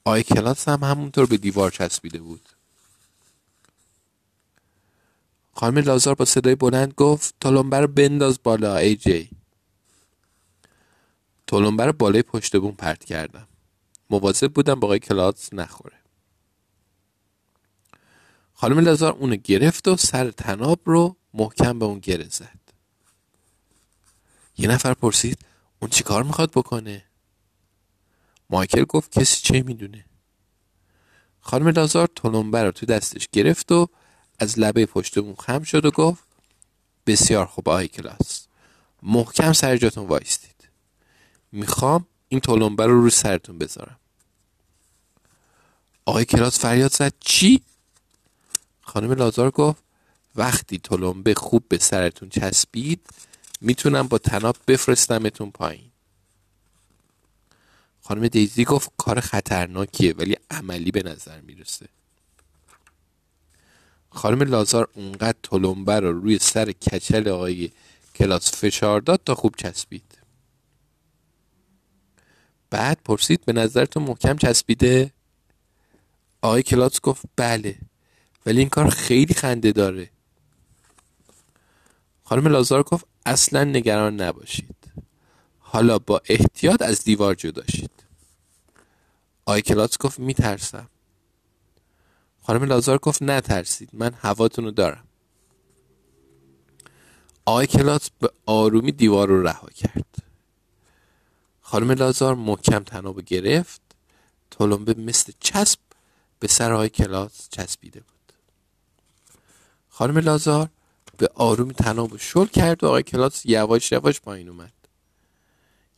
آی 0.04 0.24
کلاس 0.24 0.68
هم 0.68 0.84
همونطور 0.84 1.26
به 1.26 1.38
دیوار 1.38 1.72
چسبیده 1.72 2.20
بود. 2.20 2.50
خانم 5.54 5.78
لازار 5.78 6.16
با 6.16 6.26
صدای 6.26 6.56
بلند 6.56 6.94
گفت 6.94 7.36
تلمبه 7.42 7.80
رو 7.80 7.88
بنداز 7.88 8.40
بالا 8.44 8.78
ای 8.78 8.96
جی. 8.96 9.30
تلمبه 11.48 11.86
رو 11.86 11.94
بالای 11.94 12.22
پشت 12.22 12.58
بوم 12.58 12.76
پرت 12.76 13.06
کردم. 13.06 13.48
مواظب 14.10 14.54
بودم 14.54 14.80
با 14.80 14.88
آقای 14.88 15.00
کلاس 15.00 15.54
نخوره. 15.54 15.98
خانم 18.54 18.80
لازار 18.80 19.14
اونو 19.14 19.36
گرفت 19.36 19.88
و 19.88 19.98
سر 19.98 20.32
تناب 20.32 20.80
رو 20.86 21.16
محکم 21.34 21.80
به 21.80 21.86
اون 21.86 22.00
گره 22.00 22.30
زد. 22.30 22.60
یه 24.58 24.70
نفر 24.70 24.94
پرسید 24.94 25.46
اون 25.80 25.92
چی 25.92 26.04
کار 26.04 26.24
می‌خواد 26.24 26.52
بکنه؟ 26.52 27.04
مایکل 28.50 28.84
گفت 28.84 29.20
کسی 29.20 29.42
چه 29.42 29.62
می‌دونه؟ 29.62 30.06
خانم 31.42 31.68
لازار 31.68 32.10
تلمبه 32.16 32.64
رو 32.64 32.72
تو 32.72 32.86
دستش 32.86 33.28
گرفت 33.32 33.72
و 33.72 33.88
از 34.40 34.60
لبه 34.60 34.86
پشت 34.86 35.18
اون 35.18 35.36
خم 35.36 35.64
شد 35.64 35.86
و 35.86 35.92
گفت 35.92 36.24
بسیار 37.06 37.46
خوب 37.46 37.70
آقای 37.70 37.88
کلاس. 37.88 38.48
محکم 39.04 39.54
سر 39.54 39.78
جاتون 39.78 40.08
وایستید. 40.08 40.57
می‌خوام 41.58 42.06
این 42.30 42.40
تلمبه 42.40 42.86
رو 42.86 43.02
رو 43.02 43.10
سرتون 43.10 43.58
بذارم. 43.58 44.00
آقای 46.06 46.26
کلاس 46.26 46.60
فریاد 46.60 46.94
زد. 46.94 47.14
چی؟ 47.20 47.62
خانم 48.82 49.12
لازار 49.12 49.52
گفت 49.52 49.84
وقتی 50.36 50.80
تلمبه 50.80 51.34
خوب 51.34 51.64
به 51.70 51.78
سرتون 51.78 52.30
چسبید 52.30 53.02
می‌تونم 53.62 54.08
با 54.08 54.18
تناب 54.18 54.58
بفرستمتون 54.68 55.52
پایین. 55.52 55.92
خانم 58.02 58.28
دیزی 58.28 58.66
گفت 58.66 58.92
کار 58.98 59.20
خطرناکیه 59.20 60.14
ولی 60.14 60.38
عملی 60.52 60.92
به 60.92 61.04
نظر 61.04 61.42
می‌رسه. 61.42 61.90
خانم 64.10 64.42
لازار 64.42 64.88
اونقدر 64.94 65.38
تلمبه 65.44 66.00
رو 66.00 66.22
روی 66.22 66.40
سر 66.40 66.72
کچل 66.72 67.30
آقای 67.30 67.72
کلاس 68.16 68.52
فشار 68.52 69.02
داد 69.02 69.22
تا 69.26 69.36
خوب 69.36 69.56
چسبید. 69.58 70.17
بعد 72.70 73.00
پرسید 73.06 73.46
به 73.46 73.54
نظرتون 73.54 74.04
محکم 74.04 74.38
چسبیده؟ 74.38 75.14
آقای 76.42 76.64
کلاس 76.64 77.02
گفت 77.02 77.26
بله 77.36 77.78
ولی 78.46 78.60
این 78.60 78.70
کار 78.70 78.90
خیلی 78.90 79.34
خنده 79.34 79.72
داره. 79.72 80.10
خانم 82.24 82.48
لازار 82.48 82.84
گفت 82.84 83.06
اصلا 83.26 83.64
نگران 83.64 84.22
نباشید. 84.22 84.76
حالا 85.60 86.00
با 86.00 86.22
احتیاط 86.26 86.82
از 86.82 87.04
دیوار 87.04 87.36
جدا 87.36 87.64
شید. 87.72 87.92
آقای 89.46 89.62
کلاس 89.62 89.98
گفت 89.98 90.20
میترسم. 90.20 90.90
خانم 92.42 92.64
لازار 92.64 92.98
گفت 92.98 93.24
نترسید 93.24 93.90
من 93.94 94.14
هواتون 94.14 94.66
رو 94.66 94.72
دارم. 94.72 95.04
آقای 97.46 97.68
کلاس 97.68 98.10
به 98.20 98.32
آرومی 98.46 98.92
دیوار 98.92 99.28
رو 99.28 99.44
رها 99.44 99.68
کرد. 99.68 100.27
خانم 101.70 101.92
لازار 101.92 102.36
محکم 102.36 102.84
تناب 102.84 103.22
گرفت. 103.22 103.82
تلمبه 104.52 104.94
مثل 104.94 105.34
چسب 105.40 105.80
به 106.40 106.48
سر 106.48 106.74
آقای 106.74 106.90
کلاس 106.90 107.50
چسبیده 107.50 108.00
بود. 108.00 108.34
خانم 109.90 110.18
لازار 110.18 110.70
به 111.18 111.30
آرومی 111.36 111.74
تناب 111.74 112.18
شل 112.18 112.46
کرد 112.46 112.84
و 112.84 112.88
آقای 112.88 113.04
کلاس 113.04 113.46
یواش 113.46 113.92
یواش 113.92 114.22
پایین 114.22 114.50
اومد. 114.50 114.74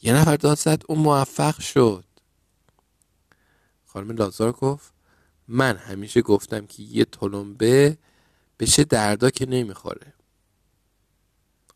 یه 0.02 0.14
نفر 0.14 0.36
داد 0.36 0.58
زد 0.58 0.84
اون 0.88 1.00
موفق 1.00 1.60
شد. 1.60 2.06
خانم 3.86 4.12
لازار 4.12 4.52
گفت 4.52 4.94
من 5.48 5.78
همیشه 5.78 6.22
گفتم 6.22 6.66
که 6.66 6.84
یه 6.84 7.06
تلمبه 7.06 7.98
به 8.58 8.68
چه 8.68 8.84
دردا 8.84 9.30
که 9.30 9.46
نمی‌خوره. 9.46 10.14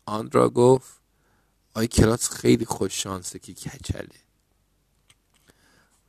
آندرا 0.06 0.48
گفت 0.48 1.03
آی 1.74 1.86
کلاس 1.86 2.30
خیلی 2.30 2.64
خوش 2.64 3.02
شانسه 3.02 3.38
که 3.38 3.54
کچله. 3.54 4.08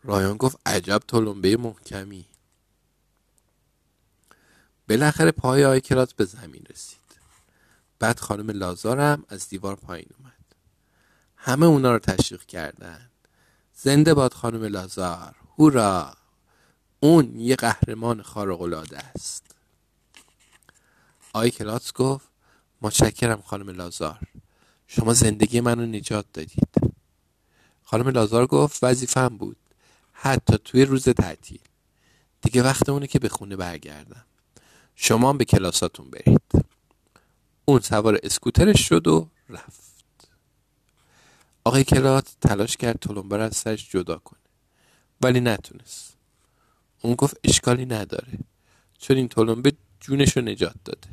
رایان 0.03 0.37
گفت 0.37 0.57
عجب 0.65 1.01
تلمبه 1.07 1.57
محکمی. 1.57 2.25
بالاخره 4.89 5.31
پای 5.31 5.65
آی 5.65 5.81
کلاس 5.81 6.13
به 6.13 6.25
زمین 6.25 6.65
رسید. 6.69 6.99
بعد 7.99 8.19
خانم 8.19 8.49
لازارم 8.49 9.25
از 9.29 9.49
دیوار 9.49 9.75
پایین 9.75 10.09
اومد. 10.19 10.33
همه 11.35 11.65
اونا 11.65 11.91
رو 11.91 11.99
تشویق 11.99 12.45
کردن. 12.45 13.09
زنده 13.73 14.13
باد 14.13 14.33
خانم 14.33 14.63
لازار. 14.63 15.35
هورا! 15.57 16.17
اون 16.99 17.39
یه 17.39 17.55
قهرمان 17.55 18.21
خارق 18.21 18.61
است. 19.15 19.55
آی 21.33 21.51
کلاس 21.51 21.93
گفت 21.93 22.27
متشکرم 22.81 23.41
خانم 23.41 23.69
لازار. 23.69 24.19
شما 24.87 25.13
زندگی 25.13 25.61
منو 25.61 25.85
نجات 25.85 26.25
دادید. 26.33 26.95
خانم 27.83 28.07
لازار 28.07 28.47
گفت 28.47 28.83
وظیفم 28.83 29.37
بود. 29.37 29.57
حتی 30.11 30.57
توی 30.57 30.85
روز 30.85 31.09
تعطیل. 31.09 31.59
دیگه 32.41 32.63
وقت 32.63 32.89
اونه 32.89 33.07
که 33.07 33.19
به 33.19 33.29
خونه 33.29 33.55
برگردم. 33.55 34.25
شما 34.95 35.33
به 35.33 35.45
کلاساتون 35.45 36.09
برید. 36.09 36.65
اون 37.65 37.79
سوار 37.79 38.19
اسکوترش 38.23 38.87
شد 38.87 39.07
و 39.07 39.29
رفت. 39.49 39.95
آقای 41.63 41.83
کلات 41.83 42.35
تلاش 42.41 42.77
کرد 42.77 42.99
تلمبه 42.99 43.37
از 43.37 43.57
سرش 43.57 43.89
جدا 43.89 44.17
کنه. 44.17 44.39
ولی 45.21 45.39
نتونست. 45.39 46.17
اون 47.01 47.15
گفت 47.15 47.37
اشکالی 47.43 47.85
نداره. 47.85 48.39
چون 48.97 49.17
این 49.17 49.27
تلمبه 49.27 49.73
جونش 49.99 50.37
رو 50.37 50.43
نجات 50.43 50.75
داده. 50.85 51.07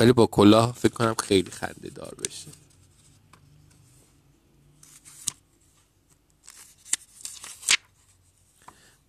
ولی 0.00 0.12
با 0.12 0.26
کلاه 0.26 0.72
فکر 0.72 0.92
کنم 0.92 1.14
خیلی 1.14 1.50
خنده 1.50 1.90
دار 1.90 2.14
بشه. 2.14 2.48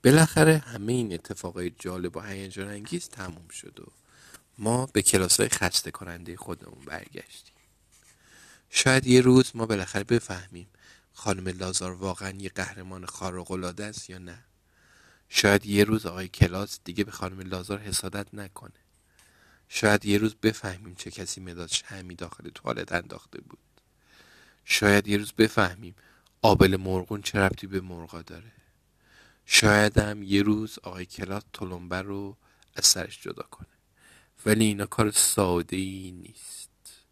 بالاخره 0.03 0.57
همه 0.57 0.93
این 0.93 1.13
اتفاقای 1.13 1.71
جالب 1.79 2.17
و 2.17 2.19
هیجان 2.19 2.67
انگیز 2.67 3.09
تموم 3.09 3.47
شد 3.47 3.79
و 3.79 3.91
ما 4.57 4.85
به 4.85 5.01
کلاس 5.01 5.39
های 5.39 5.49
خسته 5.49 5.91
کننده 5.91 6.37
خودمون 6.37 6.85
برگشتیم. 6.85 7.55
شاید 8.69 9.07
یه 9.07 9.21
روز 9.21 9.51
ما 9.53 9.65
بالاخره 9.65 10.03
بفهمیم 10.03 10.67
خانم 11.13 11.47
لازار 11.47 11.91
واقعا 11.91 12.37
یه 12.37 12.49
قهرمان 12.49 13.05
خارق 13.05 13.51
العاده 13.51 13.83
است 13.83 14.09
یا 14.09 14.17
نه. 14.17 14.43
شاید 15.29 15.65
یه 15.65 15.83
روز 15.83 16.05
آقای 16.05 16.27
کلاس 16.27 16.79
دیگه 16.83 17.03
به 17.03 17.11
خانم 17.11 17.39
لازار 17.39 17.79
حسادت 17.79 18.33
نکنه. 18.33 18.90
شاید 19.73 20.05
یه 20.05 20.17
روز 20.17 20.35
بفهمیم 20.35 20.95
چه 20.95 21.11
کسی 21.11 21.41
مداد 21.41 21.69
شمی 21.69 22.15
داخل 22.15 22.49
توالت 22.49 22.91
انداخته 22.91 23.41
بود. 23.41 23.59
شاید 24.65 25.07
یه 25.07 25.17
روز 25.17 25.33
بفهمیم 25.33 25.95
آبل 26.41 26.75
مرغون 26.75 27.21
چه 27.21 27.39
ربطی 27.39 27.67
به 27.67 27.81
مرغا 27.81 28.21
داره. 28.21 28.51
شاید 29.45 29.97
هم 29.97 30.23
یه 30.23 30.41
روز 30.41 30.79
آقای 30.83 31.05
کلاس 31.05 31.43
تلمبه 31.53 32.01
رو 32.01 32.37
از 32.75 32.85
سرش 32.85 33.21
جدا 33.21 33.43
کنه. 33.43 33.67
ولی 34.45 34.65
اینا 34.65 34.85
کار 34.85 35.11
ساده 35.11 35.77
ای 35.77 36.11
نیست. 36.11 37.03